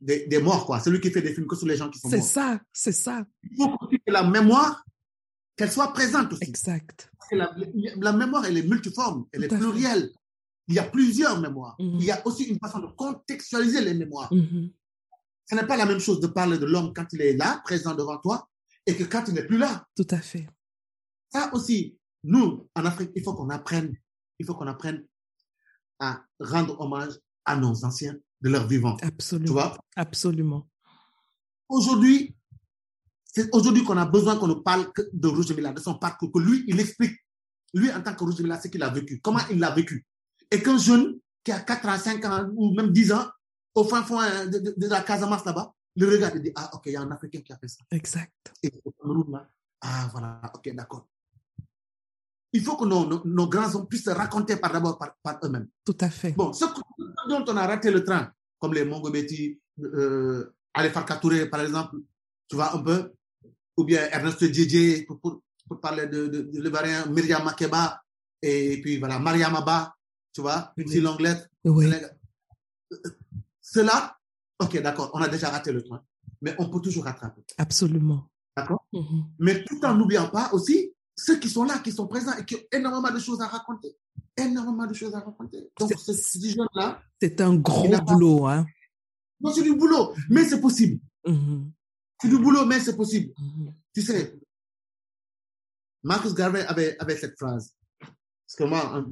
des, 0.00 0.26
des 0.26 0.40
morts, 0.40 0.66
quoi. 0.66 0.80
Celui 0.80 1.00
qui 1.00 1.10
fait 1.10 1.22
des 1.22 1.32
films 1.34 1.46
que 1.46 1.56
sur 1.56 1.66
les 1.66 1.76
gens 1.76 1.88
qui 1.90 1.98
sont 1.98 2.08
c'est 2.10 2.18
morts. 2.18 2.26
ça, 2.26 2.60
c'est 2.72 2.92
ça, 2.92 3.24
Il 3.50 3.56
faut 3.56 3.76
que 3.86 3.96
la 4.06 4.22
mémoire, 4.28 4.84
qu'elle 5.56 5.70
soit 5.70 5.92
présente 5.92 6.32
aussi. 6.32 6.42
exact. 6.44 7.09
Que 7.30 7.36
la, 7.36 7.54
la 7.96 8.12
mémoire, 8.12 8.44
elle 8.44 8.58
est 8.58 8.62
multiforme, 8.66 9.26
elle 9.32 9.44
est 9.44 9.48
plurielle. 9.48 10.10
Il 10.68 10.74
y 10.74 10.78
a 10.78 10.84
plusieurs 10.84 11.40
mémoires. 11.40 11.76
Mhm. 11.78 11.96
Il 12.00 12.04
y 12.04 12.10
a 12.10 12.26
aussi 12.26 12.44
une 12.44 12.58
façon 12.58 12.80
de 12.80 12.86
contextualiser 12.88 13.80
les 13.82 13.94
mémoires. 13.94 14.32
Mhm. 14.32 14.70
Ce 15.48 15.54
n'est 15.54 15.66
pas 15.66 15.76
la 15.76 15.86
même 15.86 15.98
chose 15.98 16.20
de 16.20 16.26
parler 16.28 16.58
de 16.58 16.66
l'homme 16.66 16.92
quand 16.94 17.06
il 17.12 17.20
est 17.22 17.36
là, 17.36 17.60
présent 17.64 17.94
devant 17.94 18.18
toi, 18.18 18.48
et 18.86 18.96
que 18.96 19.04
quand 19.04 19.24
il 19.28 19.34
n'est 19.34 19.46
plus 19.46 19.58
là. 19.58 19.86
Tout 19.96 20.06
à 20.10 20.18
fait. 20.18 20.46
Ça 21.32 21.50
aussi, 21.54 21.98
nous, 22.24 22.68
en 22.74 22.84
Afrique, 22.84 23.10
il 23.16 23.22
faut 23.22 23.34
qu'on 23.34 23.50
apprenne, 23.50 23.94
il 24.38 24.46
faut 24.46 24.54
qu'on 24.54 24.66
apprenne 24.66 25.04
à 25.98 26.22
rendre 26.40 26.80
hommage 26.80 27.14
à 27.44 27.56
nos 27.56 27.84
anciens 27.84 28.16
de 28.40 28.48
leur 28.48 28.66
vivant. 28.66 28.96
Tu 28.96 29.04
Absolument. 29.06 29.52
vois, 29.52 29.76
Absolument. 29.96 30.68
aujourd'hui, 31.68 32.34
c'est 33.32 33.48
aujourd'hui 33.54 33.84
qu'on 33.84 33.96
a 33.96 34.06
besoin 34.06 34.36
qu'on 34.36 34.48
nous 34.48 34.62
parle 34.62 34.90
de 35.12 35.28
Rouge 35.28 35.52
Mila, 35.52 35.72
de 35.72 35.80
son 35.80 35.94
parcours, 35.94 36.32
que 36.32 36.38
lui, 36.40 36.64
il 36.66 36.80
explique, 36.80 37.16
lui, 37.74 37.92
en 37.92 38.00
tant 38.02 38.14
que 38.14 38.24
Rouge 38.24 38.40
Mila, 38.40 38.60
ce 38.60 38.68
qu'il 38.68 38.82
a 38.82 38.90
vécu, 38.90 39.20
comment 39.20 39.40
il 39.50 39.58
l'a 39.60 39.70
vécu. 39.70 40.04
Et 40.50 40.60
qu'un 40.62 40.78
jeune 40.78 41.18
qui 41.44 41.52
a 41.52 41.60
4 41.60 41.88
ans, 41.88 41.96
5 41.98 42.24
ans 42.24 42.48
ou 42.56 42.74
même 42.74 42.90
10 42.92 43.12
ans, 43.12 43.26
au 43.74 43.84
fin 43.84 44.02
fond 44.02 44.20
euh, 44.20 44.46
de, 44.46 44.58
de- 44.58 44.74
de 44.76 44.86
la 44.88 45.02
Casamance 45.02 45.44
là-bas, 45.44 45.72
le 45.96 46.08
regarde 46.10 46.36
et 46.36 46.40
dit, 46.40 46.52
ah, 46.56 46.70
ok, 46.74 46.82
il 46.86 46.92
y 46.92 46.96
a 46.96 47.02
un 47.02 47.10
Africain 47.12 47.40
qui 47.40 47.52
a 47.52 47.56
fait 47.58 47.68
ça. 47.68 47.78
Exact. 47.92 48.32
Et 48.62 48.70
au 48.84 48.90
Cameroun, 48.92 49.30
là, 49.32 49.48
ah, 49.82 50.08
voilà, 50.12 50.40
ok, 50.54 50.74
d'accord. 50.74 51.06
Il 52.52 52.62
faut 52.64 52.76
que 52.76 52.84
nos, 52.84 53.06
nos, 53.06 53.22
nos 53.24 53.48
grands 53.48 53.72
hommes 53.76 53.86
puissent 53.86 54.04
se 54.04 54.10
raconter 54.10 54.56
par 54.56 54.72
d'abord 54.72 54.98
par, 54.98 55.14
par 55.22 55.38
eux-mêmes. 55.44 55.68
Tout 55.84 55.96
à 56.00 56.10
fait. 56.10 56.32
Bon, 56.32 56.52
ce 56.52 56.64
dont 57.28 57.44
on 57.46 57.56
a 57.56 57.66
raté 57.66 57.90
le 57.92 58.02
train, 58.02 58.32
comme 58.58 58.74
les 58.74 58.84
Mongobeti, 58.84 59.60
euh, 59.80 60.52
Alefar 60.74 61.20
Touré, 61.20 61.48
par 61.48 61.60
exemple, 61.60 61.96
tu 62.48 62.56
vois 62.56 62.74
un 62.74 62.82
peu, 62.82 63.12
ou 63.80 63.84
bien 63.84 64.02
Ernest 64.12 64.40
Djedje, 64.52 65.06
pour, 65.06 65.20
pour, 65.20 65.40
pour 65.66 65.80
parler 65.80 66.06
de, 66.06 66.26
de, 66.26 66.42
de 66.42 66.60
l'Ivoirien, 66.62 67.06
Myriam 67.06 67.44
Makeba, 67.44 68.00
et 68.42 68.80
puis 68.82 68.98
voilà, 68.98 69.18
Mariam 69.18 69.54
Abba, 69.56 69.94
tu 70.32 70.40
vois, 70.42 70.72
une 70.76 70.88
fille. 70.88 71.06
Oui. 71.64 71.86
Cela, 73.60 74.16
ok, 74.58 74.82
d'accord, 74.82 75.10
on 75.14 75.20
a 75.20 75.28
déjà 75.28 75.48
raté 75.50 75.72
le 75.72 75.82
train, 75.82 76.02
mais 76.42 76.54
on 76.58 76.68
peut 76.68 76.80
toujours 76.80 77.04
rattraper, 77.04 77.42
Absolument. 77.58 78.28
d'accord? 78.56 78.84
Mhm. 78.92 79.24
Mais 79.38 79.64
tout 79.64 79.80
en 79.84 79.94
n'oubliant 79.94 80.28
pas 80.28 80.50
aussi 80.52 80.92
ceux 81.16 81.38
qui 81.38 81.48
sont 81.48 81.64
là, 81.64 81.78
qui 81.78 81.92
sont 81.92 82.06
présents 82.06 82.36
et 82.38 82.44
qui 82.44 82.56
ont 82.56 82.62
énormément 82.72 83.14
de 83.14 83.20
choses 83.20 83.40
à 83.40 83.46
raconter. 83.46 83.96
Énormément 84.36 84.86
de 84.86 84.94
choses 84.94 85.14
à 85.14 85.20
raconter. 85.20 85.70
Donc, 85.78 85.92
ce, 85.98 86.12
jeune-là, 86.38 87.02
C'est 87.20 87.40
un 87.40 87.54
gros 87.56 87.88
boulot, 88.06 88.46
hein. 88.46 88.66
non, 89.40 89.52
c'est 89.52 89.62
du 89.62 89.74
boulot, 89.74 90.14
mais 90.30 90.44
c'est 90.44 90.60
possible. 90.60 90.98
Mhm. 91.26 91.70
C'est 92.20 92.28
du 92.28 92.38
boulot, 92.38 92.66
mais 92.66 92.80
c'est 92.80 92.96
possible. 92.96 93.32
Mhm. 93.38 93.74
Tu 93.94 94.02
sais, 94.02 94.38
Marcus 96.02 96.34
Garvey 96.34 96.62
avait, 96.66 96.96
avait 96.98 97.16
cette 97.16 97.38
phrase. 97.38 97.74
Parce 98.00 98.56
que 98.56 98.64
moi, 98.64 99.04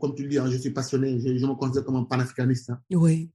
comme 0.00 0.14
tu 0.14 0.22
le 0.24 0.28
dis, 0.28 0.38
hein, 0.38 0.50
je 0.50 0.56
suis 0.56 0.70
passionné, 0.70 1.18
je, 1.20 1.38
je 1.38 1.46
me 1.46 1.54
considère 1.54 1.84
comme 1.84 1.96
un 1.96 2.04
panafricaniste. 2.04 2.70
hein. 2.70 2.80
Oui. 2.90 3.30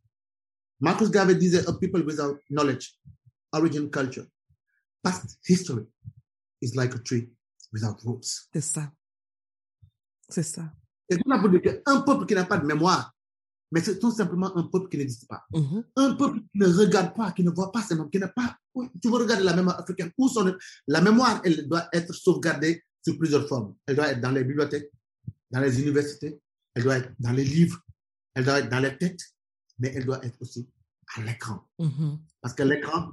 Marcus 0.80 1.10
Garvey 1.10 1.36
disait, 1.36 1.68
A 1.68 1.74
people 1.74 2.04
without 2.06 2.38
knowledge, 2.50 2.96
origin, 3.52 3.90
culture, 3.90 4.26
past 5.02 5.38
history 5.48 5.86
is 6.62 6.76
like 6.76 6.94
a 6.94 7.00
tree 7.00 7.32
without 7.72 7.96
roots. 8.04 8.48
C'est 8.54 8.62
ça. 8.62 8.92
C'est 10.30 10.44
ça. 10.44 10.72
Et 11.10 11.18
tout 11.18 11.30
ça 11.30 11.40
pour 11.40 11.50
dire 11.50 11.62
qu'un 11.62 12.02
peuple 12.02 12.26
qui 12.26 12.34
n'a 12.34 12.46
pas 12.46 12.58
de 12.58 12.66
mémoire, 12.66 13.14
mais 13.74 13.82
c'est 13.82 13.98
tout 13.98 14.12
simplement 14.12 14.56
un 14.56 14.64
peuple 14.64 14.88
qui 14.88 14.98
n'existe 14.98 15.28
pas. 15.28 15.44
Mhm. 15.52 15.84
Un 15.96 16.14
peuple 16.14 16.42
qui 16.42 16.60
ne 16.60 16.68
regarde 16.68 17.16
pas, 17.16 17.32
qui 17.32 17.44
ne 17.44 17.50
voit 17.50 17.72
pas 17.72 17.82
ses 17.82 17.96
noms, 17.96 18.08
qui 18.08 18.20
n'a 18.20 18.28
pas. 18.28 18.56
Tu 19.02 19.10
veux 19.10 19.16
regarder 19.16 19.44
la 19.44 19.56
mémoire 19.56 19.80
africaine. 19.80 20.12
Où 20.16 20.30
sont 20.30 20.56
la 20.88 21.02
mémoire, 21.02 21.42
elle 21.44 21.68
doit 21.68 21.90
être 21.92 22.14
sauvegardée 22.14 22.84
sous 23.04 23.18
plusieurs 23.18 23.48
formes. 23.48 23.74
Elle 23.88 23.96
doit 23.96 24.12
être 24.12 24.22
dans 24.22 24.30
les 24.30 24.44
bibliothèques, 24.44 24.92
dans 25.50 25.60
les 25.60 25.82
universités, 25.82 26.40
elle 26.76 26.84
doit 26.84 26.98
être 26.98 27.12
dans 27.20 27.32
les 27.32 27.44
livres, 27.44 27.82
elle 28.36 28.46
doit 28.46 28.60
être 28.60 28.70
dans 28.70 28.80
les 28.80 28.96
têtes, 28.96 29.22
mais 29.80 29.92
elle 29.96 30.06
doit 30.06 30.24
être 30.24 30.40
aussi 30.40 30.70
à 31.18 31.22
l'écran. 31.24 31.68
Mhm. 31.80 32.20
Parce 32.42 32.54
que 32.54 32.62
l'écran, 32.62 33.12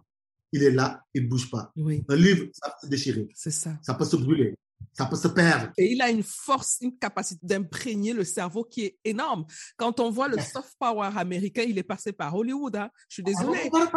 il 0.53 0.63
est 0.63 0.73
là, 0.73 1.03
il 1.15 1.25
ne 1.25 1.29
bouge 1.29 1.51
pas. 1.51 1.73
Oui. 1.77 2.05
Un 2.07 2.17
livre, 2.17 2.49
ça 2.53 2.69
peut 2.69 2.87
se 2.87 2.91
déchirer, 2.91 3.29
C'est 3.35 3.51
ça. 3.51 3.79
ça 3.81 3.95
peut 3.95 4.05
se 4.05 4.17
brûler, 4.17 4.59
ça 4.93 5.07
peut 5.07 5.16
se 5.16 5.28
perdre. 5.28 5.72
Et 5.78 5.93
il 5.93 6.03
a 6.03 6.11
une 6.11 6.22
force, 6.22 6.78
une 6.80 6.97
capacité 6.99 7.41
d'imprégner 7.47 8.12
le 8.12 8.24
cerveau 8.24 8.64
qui 8.64 8.84
est 8.86 8.99
énorme. 9.05 9.47
Quand 9.76 9.99
on 10.01 10.11
voit 10.11 10.28
le 10.28 10.38
soft 10.38 10.74
power 10.78 11.11
américain, 11.16 11.62
il 11.62 11.78
est 11.78 11.82
passé 11.84 12.12
par 12.12 12.34
Hollywood. 12.34 12.76
hein. 12.76 12.91
Je 13.09 13.14
suis 13.14 13.22
désolée. 13.22 13.70
Ah, 13.72 13.91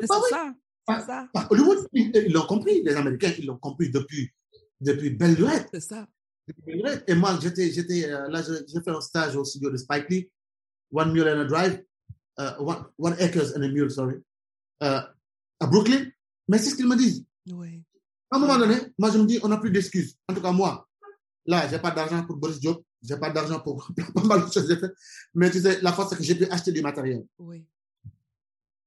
C'est 0.00 0.14
oui. 0.14 0.22
ça. 0.30 0.54
C'est 0.88 1.06
ça. 1.06 1.28
Hollywood, 1.50 1.88
ils 1.92 2.32
l'ont 2.32 2.46
compris, 2.46 2.82
les 2.84 2.94
Américains, 2.94 3.32
ils 3.38 3.46
l'ont 3.46 3.58
compris 3.58 3.90
depuis, 3.90 4.30
depuis 4.80 5.10
belle 5.10 5.34
lurette. 5.34 5.68
C'est 5.72 5.80
ça. 5.80 6.06
Et 7.08 7.14
moi, 7.14 7.36
j'étais, 7.42 7.72
j'étais, 7.72 8.04
euh, 8.08 8.28
là, 8.28 8.40
j'ai 8.42 8.80
fait 8.80 8.90
un 8.90 9.00
stage 9.00 9.34
au 9.34 9.44
studio 9.44 9.68
de 9.70 9.76
Spike 9.76 10.08
Lee, 10.10 10.30
One 10.92 11.12
Million 11.12 11.44
Drive. 11.44 11.82
euh, 12.38 12.52
one, 12.58 12.84
one, 12.98 13.14
Acres 13.18 13.56
and 13.56 13.62
a 13.62 13.68
Mule, 13.68 13.90
sorry, 13.90 14.14
euh, 14.82 15.00
à 15.58 15.66
Brooklyn. 15.66 16.06
Mais 16.48 16.58
c'est 16.58 16.70
ce 16.70 16.76
qu'ils 16.76 16.86
me 16.86 16.94
disent. 16.94 17.24
Oui. 17.50 17.82
À 18.30 18.36
un 18.36 18.38
moment 18.40 18.58
donné, 18.58 18.76
moi, 18.98 19.10
je 19.10 19.18
me 19.18 19.26
dis, 19.26 19.38
on 19.42 19.48
n'a 19.48 19.58
plus 19.58 19.70
d'excuses. 19.70 20.16
En 20.28 20.34
tout 20.34 20.42
cas, 20.42 20.52
moi, 20.52 20.88
là, 21.46 21.68
j'ai 21.68 21.78
pas 21.78 21.90
d'argent 21.90 22.24
pour 22.24 22.36
Boris 22.36 22.60
Job, 22.60 22.82
j'ai 23.02 23.16
pas 23.16 23.30
d'argent 23.30 23.60
pour 23.60 23.88
pas 24.14 24.24
mal 24.24 24.46
de 24.46 24.52
choses. 24.52 24.78
Mais 25.34 25.50
tu 25.50 25.60
sais, 25.60 25.80
la 25.80 25.92
force, 25.92 26.10
c'est 26.10 26.16
que 26.16 26.22
j'ai 26.22 26.34
pu 26.34 26.46
acheter 26.46 26.72
du 26.72 26.82
matériel. 26.82 27.24
Oui. 27.38 27.64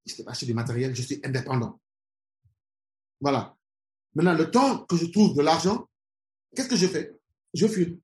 J'ai 0.06 0.16
pu 0.16 0.30
acheter 0.30 0.46
du 0.46 0.54
matériel, 0.54 0.96
je 0.96 1.02
suis 1.02 1.22
indépendant. 1.24 1.80
Voilà. 3.22 3.56
Maintenant, 4.16 4.34
le 4.34 4.50
temps 4.52 4.86
que 4.86 4.98
je 4.98 5.06
trouve 5.06 5.36
de 5.36 5.42
l'argent, 5.42 5.88
qu'est-ce 6.56 6.70
que 6.70 6.76
je 6.76 6.88
fais? 6.88 7.18
Je 7.54 7.68
filme. 7.68 8.00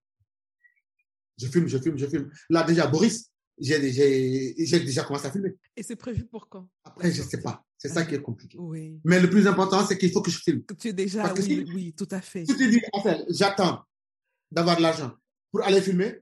Je 1.38 1.48
filme, 1.48 1.68
je 1.68 1.78
filme, 1.78 1.98
je 1.98 2.08
filme. 2.08 2.32
Là, 2.50 2.64
déjà, 2.64 2.88
Boris, 2.88 3.30
j'ai 3.58 3.80
déjà 3.80 5.04
commencé 5.04 5.28
à 5.28 5.32
filmer. 5.32 5.56
Et 5.76 5.84
c'est 5.84 5.96
prévu 5.96 6.26
pour 6.26 6.50
quand? 6.50 6.68
Après, 6.84 7.12
je 7.12 7.22
ne 7.22 7.28
sais 7.28 7.42
pas. 7.42 7.64
C'est 7.78 7.90
ça 7.90 8.06
qui 8.06 8.16
est 8.16 8.22
compliqué. 8.22 8.58
Oui. 8.58 9.00
Mais 9.04 9.20
le 9.20 9.30
plus 9.30 9.46
important, 9.48 9.86
c'est 9.86 9.98
qu'il 9.98 10.12
faut 10.12 10.22
que 10.22 10.32
je 10.32 10.40
filme. 10.40 10.64
Que 10.64 10.74
tu 10.74 10.88
es 10.90 10.94
déjà, 10.94 11.34
oui, 11.34 11.44
si, 11.44 11.66
oui, 11.74 11.94
tout 11.94 12.08
à 12.12 12.22
fait. 12.22 12.46
Si 12.46 12.56
tu 12.56 12.70
dis, 12.70 12.82
j'attends 13.30 13.84
d'avoir 14.52 14.78
de 14.78 14.82
l'argent 14.82 15.12
pour 15.52 15.64
aller 15.64 15.82
filmer, 15.82 16.22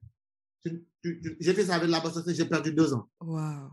j'ai 1.40 1.54
fait 1.54 1.66
ça 1.66 1.76
avec 1.76 1.90
la 1.90 2.02
société, 2.02 2.36
j'ai 2.36 2.46
perdu 2.46 2.74
deux 2.74 2.94
ans. 2.94 3.10
Wow. 3.22 3.72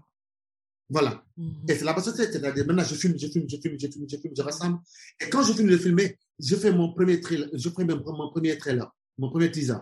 Voilà. 0.89 1.25
Mm 1.37 1.51
-hmm. 1.51 1.71
Et 1.71 1.75
c'est 1.77 1.85
la 1.85 1.95
société, 2.01 2.33
c'est-à-dire 2.33 2.67
maintenant 2.67 2.85
je 2.85 2.97
filme, 3.03 3.17
je 3.23 3.29
filme, 3.29 3.49
je 3.49 3.57
filme, 3.63 3.77
je 3.83 3.89
filme, 3.93 4.07
je 4.13 4.17
filme, 4.17 4.35
je 4.37 4.43
rassemble. 4.43 4.79
Et 5.21 5.27
quand 5.31 5.43
je 5.47 5.53
finis 5.53 5.71
de 5.71 5.81
filmer, 5.87 6.19
je 6.49 6.57
fais 6.57 6.73
mon 6.73 6.89
premier 6.97 7.21
trailer, 7.21 7.49
je 7.63 7.69
fais 7.75 7.85
mon, 7.85 7.97
mon 8.21 8.29
premier 8.35 8.59
trailer, 8.63 8.89
mon 9.21 9.31
premier 9.31 9.51
teaser. 9.55 9.81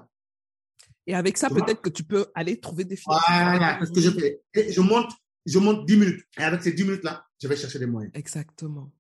Et 1.09 1.15
avec 1.15 1.39
ça, 1.39 1.49
peut-être 1.49 1.81
que 1.81 1.89
tu 1.89 2.05
peux 2.05 2.27
aller 2.35 2.61
trouver 2.61 2.85
des 2.85 2.95
films. 2.97 3.17
Voilà, 3.27 3.77
parce 3.79 3.91
que 3.91 4.01
je 4.01 4.11
fais. 4.11 4.43
Et 4.53 4.71
je 4.71 4.83
monte, 4.83 5.11
je 5.47 5.59
monte 5.59 5.87
10 5.87 5.97
minutes. 5.97 6.23
Et 6.39 6.43
avec 6.43 6.63
ces 6.63 6.73
10 6.75 6.85
minutes-là, 6.85 7.25
je 7.43 7.49
vais 7.49 7.57
chercher 7.57 7.79
des 7.79 7.87
moyens. 7.87 8.13
Exactement. 8.15 8.93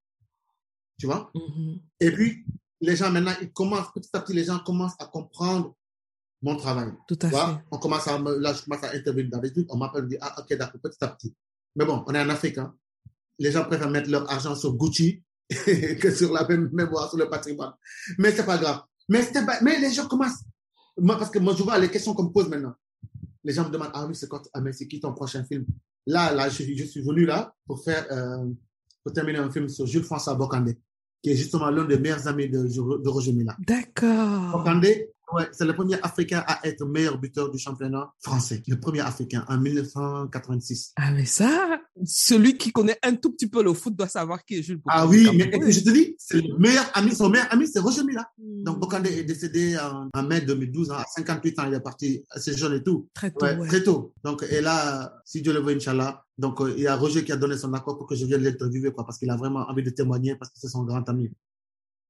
Tu 0.99 1.05
vois? 1.05 1.31
Mm 1.35 1.41
-hmm. 1.41 1.81
Et 2.01 2.11
puis, 2.11 2.47
les 2.81 2.97
gens 2.97 3.11
maintenant, 3.11 3.35
ils 3.43 3.53
commencent, 3.53 3.93
petit 3.93 4.09
à 4.15 4.21
petit, 4.21 4.33
les 4.33 4.45
gens 4.45 4.59
commencent 4.61 4.99
à 4.99 5.07
comprendre 5.07 5.77
mon 6.41 6.57
travail. 6.57 6.91
Tout 7.07 7.19
à 7.21 7.29
fait. 7.29 7.63
On 7.71 7.79
commence 7.79 8.09
à, 8.09 8.19
là, 8.19 8.55
je 8.55 8.63
commence 8.65 8.85
à 8.85 8.91
intervenir 8.99 9.31
d'habitude. 9.31 9.67
On 9.69 9.77
m'appelle, 9.77 10.05
on 10.05 10.09
dit, 10.09 10.19
ah, 10.27 10.35
ok, 10.41 10.49
d'accord, 10.57 10.81
petit 10.81 11.05
à 11.05 11.09
petit. 11.09 11.35
Mais 11.77 11.85
bon, 11.85 12.05
on 12.07 12.15
est 12.15 12.23
en 12.27 12.31
Afrique. 12.31 12.57
Hein. 12.57 12.75
Les 13.39 13.53
gens 13.53 13.65
préfèrent 13.69 13.91
mettre 13.91 14.11
leur 14.11 14.25
argent 14.35 14.57
sur 14.63 14.73
Gucci 14.81 15.23
que 16.03 16.11
sur 16.19 16.33
la 16.33 16.43
même 16.49 16.71
mémoire, 16.73 17.07
sur 17.11 17.19
le 17.19 17.29
patrimoine. 17.29 17.75
Mais 18.17 18.33
c'est 18.33 18.47
pas 18.47 18.57
grave. 18.57 18.81
Mais 19.11 19.79
les 19.85 19.93
gens 19.93 20.09
commencent. 20.09 20.43
Moi, 20.99 21.17
parce 21.17 21.31
que 21.31 21.39
moi, 21.39 21.55
je 21.57 21.63
vois 21.63 21.79
les 21.79 21.91
questions 21.91 22.15
qu'on 22.15 22.25
me 22.25 22.31
pose 22.31 22.49
maintenant. 22.49 22.75
Les 23.45 23.53
gens 23.53 23.65
me 23.65 23.71
demandent, 23.71 23.91
ah 23.95 24.07
oui, 24.07 24.15
c'est 24.15 24.29
quoi, 24.29 24.43
ah, 24.53 24.61
mais 24.61 24.73
c'est 24.73 24.87
qui 24.87 25.01
ton 25.01 25.13
prochain 25.13 25.45
film? 25.45 25.65
Là, 26.07 26.33
là, 26.33 26.49
je, 26.49 26.63
je 26.63 26.85
suis 26.85 27.03
venu 27.03 27.25
là 27.25 27.55
pour 27.67 27.83
faire, 27.83 28.07
euh, 28.11 28.47
pour 29.05 29.13
terminer 29.13 29.39
un 29.39 29.51
film 29.51 29.69
sur 29.69 29.87
Jules 29.87 30.03
François 30.05 30.35
Bocandé, 30.35 30.79
qui 31.23 31.31
est 31.31 31.37
justement 31.37 31.71
l'un 31.71 31.85
des 31.85 31.99
meilleurs 31.99 32.27
amis 32.27 32.49
de, 32.49 32.67
de 32.67 33.09
Roger 33.09 33.33
Mila. 33.33 33.57
D'accord. 33.67 34.59
Bocandé, 34.59 35.11
Ouais, 35.33 35.49
c'est 35.53 35.65
le 35.65 35.75
premier 35.75 36.01
Africain 36.03 36.43
à 36.47 36.67
être 36.67 36.85
meilleur 36.87 37.19
buteur 37.19 37.51
du 37.51 37.59
championnat 37.59 38.11
français. 38.21 38.63
Le 38.67 38.81
premier 38.81 39.01
Africain 39.01 39.45
en 39.49 39.59
1986. 39.59 40.93
Ah, 40.97 41.11
mais 41.13 41.27
ça, 41.27 41.81
celui 42.05 42.57
qui 42.57 42.73
connaît 42.73 42.99
un 43.03 43.15
tout 43.15 43.33
petit 43.33 43.49
peu 43.49 43.63
le 43.63 43.75
foot 43.75 43.95
doit 43.95 44.09
savoir 44.09 44.45
qui 44.45 44.57
est 44.59 44.63
Jules 44.63 44.79
Bocandé. 44.79 45.03
Ah 45.03 45.07
oui, 45.07 45.29
mais 45.37 45.51
oui. 45.55 45.73
je 45.73 45.81
te 45.81 45.91
dis, 45.91 46.15
c'est 46.19 46.41
le 46.41 46.57
meilleur 46.59 46.91
ami, 46.95 47.15
son 47.15 47.29
meilleur 47.29 47.53
ami, 47.53 47.67
c'est 47.67 47.81
Roger 47.81 48.05
Mila. 48.05 48.27
Mm. 48.39 48.63
Donc, 48.65 48.81
Bocandé 48.81 49.11
est 49.11 49.25
décédé 49.25 49.77
en, 49.77 50.09
en, 50.13 50.23
mai 50.23 50.41
2012, 50.41 50.91
à 50.93 51.05
58 51.17 51.59
ans, 51.59 51.65
il 51.67 51.75
est 51.75 51.81
parti 51.81 52.25
assez 52.31 52.57
jeune 52.57 52.75
et 52.75 52.83
tout. 52.83 53.09
Très 53.15 53.31
tôt. 53.31 53.45
Ouais, 53.45 53.57
ouais. 53.57 53.69
Très 53.69 53.83
tôt. 53.83 54.15
Donc, 54.25 54.45
et 54.51 54.61
là, 54.61 55.13
si 55.25 55.43
Dieu 55.43 55.53
le 55.53 55.61
veut, 55.61 55.75
Inch'Allah, 55.75 56.25
donc, 56.39 56.61
euh, 56.61 56.73
il 56.77 56.85
y 56.85 56.87
a 56.87 56.97
Roger 56.97 57.25
qui 57.25 57.33
a 57.33 57.37
donné 57.37 57.57
son 57.57 57.75
accord 57.75 57.99
pour 57.99 58.07
que 58.07 58.15
je 58.15 58.25
vienne 58.25 58.43
l'interviewer, 58.43 58.93
quoi, 58.93 59.05
parce 59.05 59.19
qu'il 59.19 59.29
a 59.31 59.37
vraiment 59.37 59.69
envie 59.69 59.83
de 59.83 59.91
témoigner, 59.91 60.37
parce 60.37 60.51
que 60.53 60.59
c'est 60.59 60.69
son 60.69 60.85
grand 60.85 61.07
ami. 61.09 61.31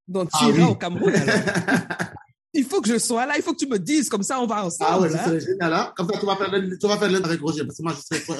Donc, 0.07 0.29
tu 0.29 0.37
ah, 0.39 0.49
iras 0.49 0.65
oui. 0.65 0.71
au 0.71 0.75
Cameroun, 0.75 1.13
il 2.53 2.65
faut 2.65 2.81
que 2.81 2.89
je 2.89 2.97
sois 2.97 3.25
là, 3.25 3.33
il 3.37 3.43
faut 3.43 3.53
que 3.53 3.59
tu 3.59 3.67
me 3.67 3.77
dises, 3.77 4.09
comme 4.09 4.23
ça 4.23 4.39
on 4.39 4.47
va 4.47 4.65
ensemble. 4.65 4.89
Ah 4.91 4.99
ouais, 4.99 5.09
ça 5.09 5.25
serait 5.25 5.39
génial. 5.39 5.73
Hein? 5.73 5.93
Comme 5.95 6.09
ça, 6.09 6.19
tu 6.19 6.25
vas 6.25 6.35
faire 6.35 6.49
faire 6.49 7.25
avec 7.25 7.41
Roger, 7.41 7.65
parce 7.65 7.77
que 7.77 7.83
moi, 7.83 7.93
je 7.95 8.01
serais 8.01 8.21
trop... 8.21 8.35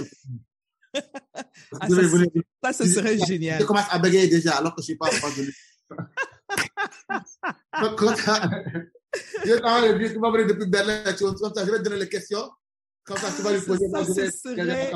ah, 1.80 1.88
ça, 1.88 2.74
ça, 2.74 2.74
ce 2.74 2.91
serait 2.91 3.18
je, 3.20 3.26
génial. 3.26 3.62
Je 3.62 3.66
commence 3.66 3.86
à 3.89 3.99
bégayer 3.99 4.28
déjà, 4.28 4.57
alors 4.57 4.76
que 4.76 4.82
je 4.82 4.84
ne 4.84 4.86
suis 4.86 4.95
pas 4.95 5.07
en 5.07 5.12
face 5.12 5.38
de 5.38 5.43
lui. 5.43 5.53
Je 9.45 9.57
t'envoie 9.57 9.88
le 9.88 10.20
vas 10.20 10.32
venir 10.32 10.47
depuis 10.47 10.70
Berlin, 10.70 11.03
tu 11.16 11.24
comme 11.24 11.38
ça, 11.38 11.66
je 11.66 11.72
vais 11.72 11.78
te 11.78 11.84
donner 11.84 11.99
les 11.99 12.10
questions. 12.10 12.49
Comme 13.03 13.18
ça, 13.18 13.32
tu 13.36 13.41
vas 13.41 13.53
lui 13.53 13.62
poser. 13.62 13.89
Ça, 13.89 14.05
ce, 14.05 14.14
serait... 14.32 14.91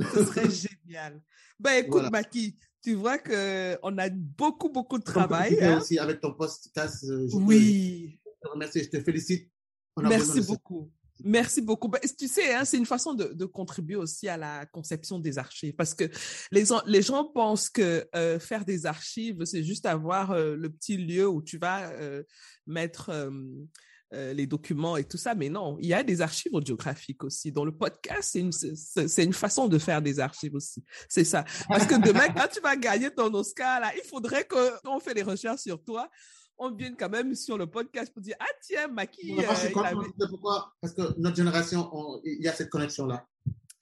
ce 0.00 0.24
serait 0.24 0.50
génial. 0.50 1.22
Ben 1.58 1.84
écoute, 1.84 1.92
voilà. 1.92 2.10
Maki, 2.10 2.56
tu 2.82 2.94
vois 2.94 3.18
que 3.18 3.78
on 3.82 3.96
a 3.98 4.08
beaucoup 4.10 4.68
beaucoup 4.68 4.98
de 4.98 5.04
travail. 5.04 5.56
Hein? 5.62 5.78
aussi 5.78 5.98
avec 5.98 6.20
ton 6.20 6.32
podcast. 6.34 7.04
Je 7.04 7.36
oui. 7.36 8.18
Te 8.42 8.48
remercie, 8.48 8.82
je 8.82 8.90
te 8.90 9.00
félicite. 9.00 9.50
Merci 9.96 10.40
beaucoup. 10.40 10.90
Merci 11.24 11.60
beaucoup. 11.60 11.88
Ben, 11.88 12.00
tu 12.18 12.26
sais, 12.26 12.54
hein, 12.54 12.64
c'est 12.64 12.78
une 12.78 12.86
façon 12.86 13.14
de, 13.14 13.32
de, 13.32 13.44
contribuer 13.44 13.96
aussi 13.96 14.28
à 14.28 14.36
la 14.36 14.66
conception 14.66 15.18
des 15.18 15.38
archives 15.38 15.74
parce 15.74 15.94
que 15.94 16.04
les, 16.50 16.64
les 16.86 17.02
gens 17.02 17.24
pensent 17.24 17.70
que 17.70 18.08
euh, 18.14 18.38
faire 18.38 18.64
des 18.64 18.86
archives, 18.86 19.44
c'est 19.44 19.62
juste 19.62 19.86
avoir 19.86 20.32
euh, 20.32 20.56
le 20.56 20.70
petit 20.70 20.96
lieu 20.96 21.28
où 21.28 21.42
tu 21.42 21.58
vas 21.58 21.90
euh, 21.90 22.22
mettre 22.66 23.30
euh, 24.12 24.32
les 24.32 24.46
documents 24.46 24.96
et 24.96 25.04
tout 25.04 25.16
ça, 25.16 25.34
mais 25.34 25.48
non, 25.48 25.76
il 25.80 25.86
y 25.86 25.94
a 25.94 26.02
des 26.02 26.20
archives 26.20 26.54
audiographiques 26.54 27.24
aussi. 27.24 27.50
Dans 27.50 27.64
le 27.64 27.72
podcast, 27.72 28.30
c'est 28.32 28.40
une, 28.40 28.52
c'est 28.52 29.24
une 29.24 29.32
façon 29.32 29.68
de 29.68 29.78
faire 29.78 30.02
des 30.02 30.20
archives 30.20 30.54
aussi. 30.54 30.84
C'est 31.08 31.24
ça. 31.24 31.44
Parce 31.68 31.86
que 31.86 31.94
demain, 31.94 32.28
quand 32.28 32.48
tu 32.52 32.60
vas 32.60 32.76
gagner 32.76 33.10
ton 33.10 33.32
Oscar, 33.32 33.80
là, 33.80 33.90
il 33.96 34.06
faudrait 34.06 34.46
qu'on 34.46 35.00
fait 35.00 35.14
des 35.14 35.22
recherches 35.22 35.62
sur 35.62 35.82
toi. 35.82 36.10
On 36.58 36.70
vienne 36.70 36.94
quand 36.98 37.08
même 37.08 37.34
sur 37.34 37.56
le 37.56 37.66
podcast 37.66 38.12
pour 38.12 38.22
dire, 38.22 38.36
ah 38.38 38.52
tiens, 38.62 38.86
Maki. 38.88 39.34
Euh, 39.38 39.48
avait... 39.48 40.06
pourquoi 40.28 40.72
Parce 40.80 40.92
que 40.92 41.18
notre 41.18 41.36
génération, 41.36 41.88
on, 41.92 42.20
il 42.24 42.42
y 42.42 42.48
a 42.48 42.52
cette 42.52 42.70
connexion-là. 42.70 43.26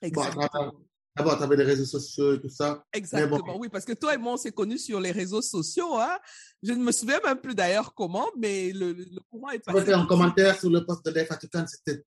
Exactement. 0.01 0.47
Bon, 0.53 0.71
D'abord, 1.15 1.37
tu 1.37 1.43
avais 1.43 1.57
les 1.57 1.63
réseaux 1.63 1.85
sociaux 1.85 2.35
et 2.35 2.41
tout 2.41 2.49
ça. 2.49 2.85
Exactement, 2.93 3.39
bon. 3.39 3.59
oui, 3.59 3.69
parce 3.69 3.85
que 3.85 3.93
toi 3.93 4.13
et 4.13 4.17
moi, 4.17 4.33
on 4.33 4.37
s'est 4.37 4.51
connus 4.51 4.77
sur 4.79 4.99
les 4.99 5.11
réseaux 5.11 5.41
sociaux. 5.41 5.97
Hein? 5.97 6.17
Je 6.63 6.71
ne 6.71 6.83
me 6.83 6.91
souviens 6.91 7.19
même 7.23 7.39
plus 7.39 7.53
d'ailleurs 7.53 7.93
comment, 7.93 8.27
mais 8.37 8.71
le, 8.71 8.93
le 8.93 9.19
courant 9.29 9.49
est 9.49 9.59
passé. 9.59 9.75
On 9.75 9.79
va 9.79 9.85
faire 9.85 9.99
un 9.99 10.05
commentaire 10.05 10.59
sur 10.59 10.69
le 10.69 10.85
post 10.85 11.05
de 11.05 11.11
Dave 11.11 11.27
Fatoukan, 11.27 11.65
c'était... 11.67 12.03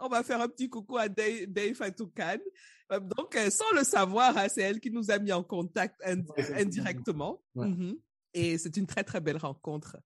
On 0.00 0.08
va 0.08 0.22
faire 0.22 0.40
un 0.40 0.48
petit 0.48 0.68
coucou 0.68 0.96
à 0.96 1.08
Dave, 1.08 1.46
Dave 1.48 1.74
Fatoukan. 1.74 2.38
Donc, 2.90 3.36
sans 3.50 3.72
le 3.74 3.84
savoir, 3.84 4.36
hein, 4.36 4.46
c'est 4.54 4.62
elle 4.62 4.80
qui 4.80 4.90
nous 4.90 5.10
a 5.10 5.18
mis 5.18 5.32
en 5.32 5.42
contact 5.42 5.96
ind 6.04 6.24
ouais, 6.36 6.62
indirectement. 6.62 7.42
Ouais. 7.54 7.66
Mm 7.66 7.74
-hmm. 7.74 7.98
Et 8.34 8.58
c'est 8.58 8.76
une 8.76 8.86
très, 8.86 9.04
très 9.04 9.20
belle 9.20 9.38
rencontre. 9.38 9.96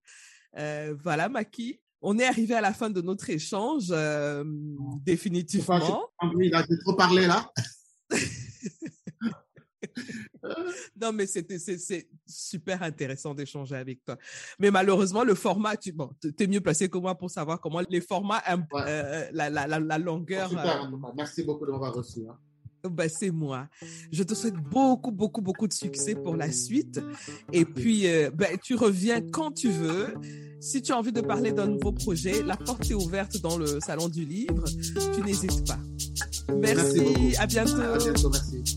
Euh, 0.57 0.95
voilà, 1.03 1.29
Maki. 1.29 1.79
On 2.01 2.17
est 2.19 2.27
arrivé 2.33 2.53
à 2.53 2.61
la 2.61 2.73
fin 2.73 2.89
de 2.89 3.01
notre 3.01 3.29
échange, 3.29 3.87
euh, 3.91 4.43
définitivement. 5.03 6.09
Oui, 6.35 6.49
là, 6.49 6.63
j'ai 6.69 6.77
trop 6.85 6.95
parlé, 6.95 7.25
là. 7.27 7.39
non, 11.01 11.11
mais 11.13 11.27
c'est 11.27 12.07
super 12.25 12.83
intéressant 12.83 13.33
d'échanger 13.33 13.75
avec 13.75 14.03
toi. 14.03 14.17
Mais 14.59 14.71
malheureusement, 14.71 15.23
le 15.23 15.35
format, 15.35 15.77
tu 15.77 15.91
bon, 15.91 16.09
es 16.23 16.47
mieux 16.47 16.61
placé 16.61 16.89
que 16.89 16.97
moi 16.97 17.15
pour 17.15 17.29
savoir 17.29 17.59
comment 17.59 17.81
les 17.89 18.01
formats, 18.01 18.41
ouais. 18.47 18.81
euh, 18.87 19.27
la, 19.31 19.49
la, 19.49 19.67
la, 19.67 19.79
la, 19.79 19.97
longueur. 19.97 20.49
Super, 20.49 20.83
euh... 20.83 21.11
Merci 21.15 21.43
beaucoup 21.43 21.65
de 21.65 21.71
m'avoir 21.71 21.93
reçu. 21.93 22.21
Hein. 22.27 22.37
Ben, 22.89 23.09
c'est 23.09 23.31
moi. 23.31 23.67
Je 24.11 24.23
te 24.23 24.33
souhaite 24.33 24.55
beaucoup, 24.55 25.11
beaucoup, 25.11 25.41
beaucoup 25.41 25.67
de 25.67 25.73
succès 25.73 26.15
pour 26.15 26.35
la 26.35 26.51
suite. 26.51 27.01
Et 27.51 27.65
puis, 27.65 28.07
euh, 28.07 28.29
ben, 28.31 28.57
tu 28.61 28.75
reviens 28.75 29.21
quand 29.21 29.51
tu 29.51 29.69
veux. 29.69 30.13
Si 30.59 30.81
tu 30.81 30.91
as 30.91 30.97
envie 30.97 31.11
de 31.11 31.21
parler 31.21 31.51
d'un 31.51 31.67
nouveau 31.67 31.91
projet, 31.91 32.43
la 32.43 32.55
porte 32.55 32.89
est 32.89 32.93
ouverte 32.93 33.41
dans 33.41 33.57
le 33.57 33.79
salon 33.79 34.09
du 34.09 34.25
livre. 34.25 34.65
Tu 35.13 35.21
n'hésites 35.21 35.67
pas. 35.67 35.79
Merci. 36.53 37.01
merci 37.01 37.37
à 37.37 37.45
bientôt. 37.45 37.81
À 37.81 37.97
bientôt. 37.97 38.29
Merci. 38.29 38.76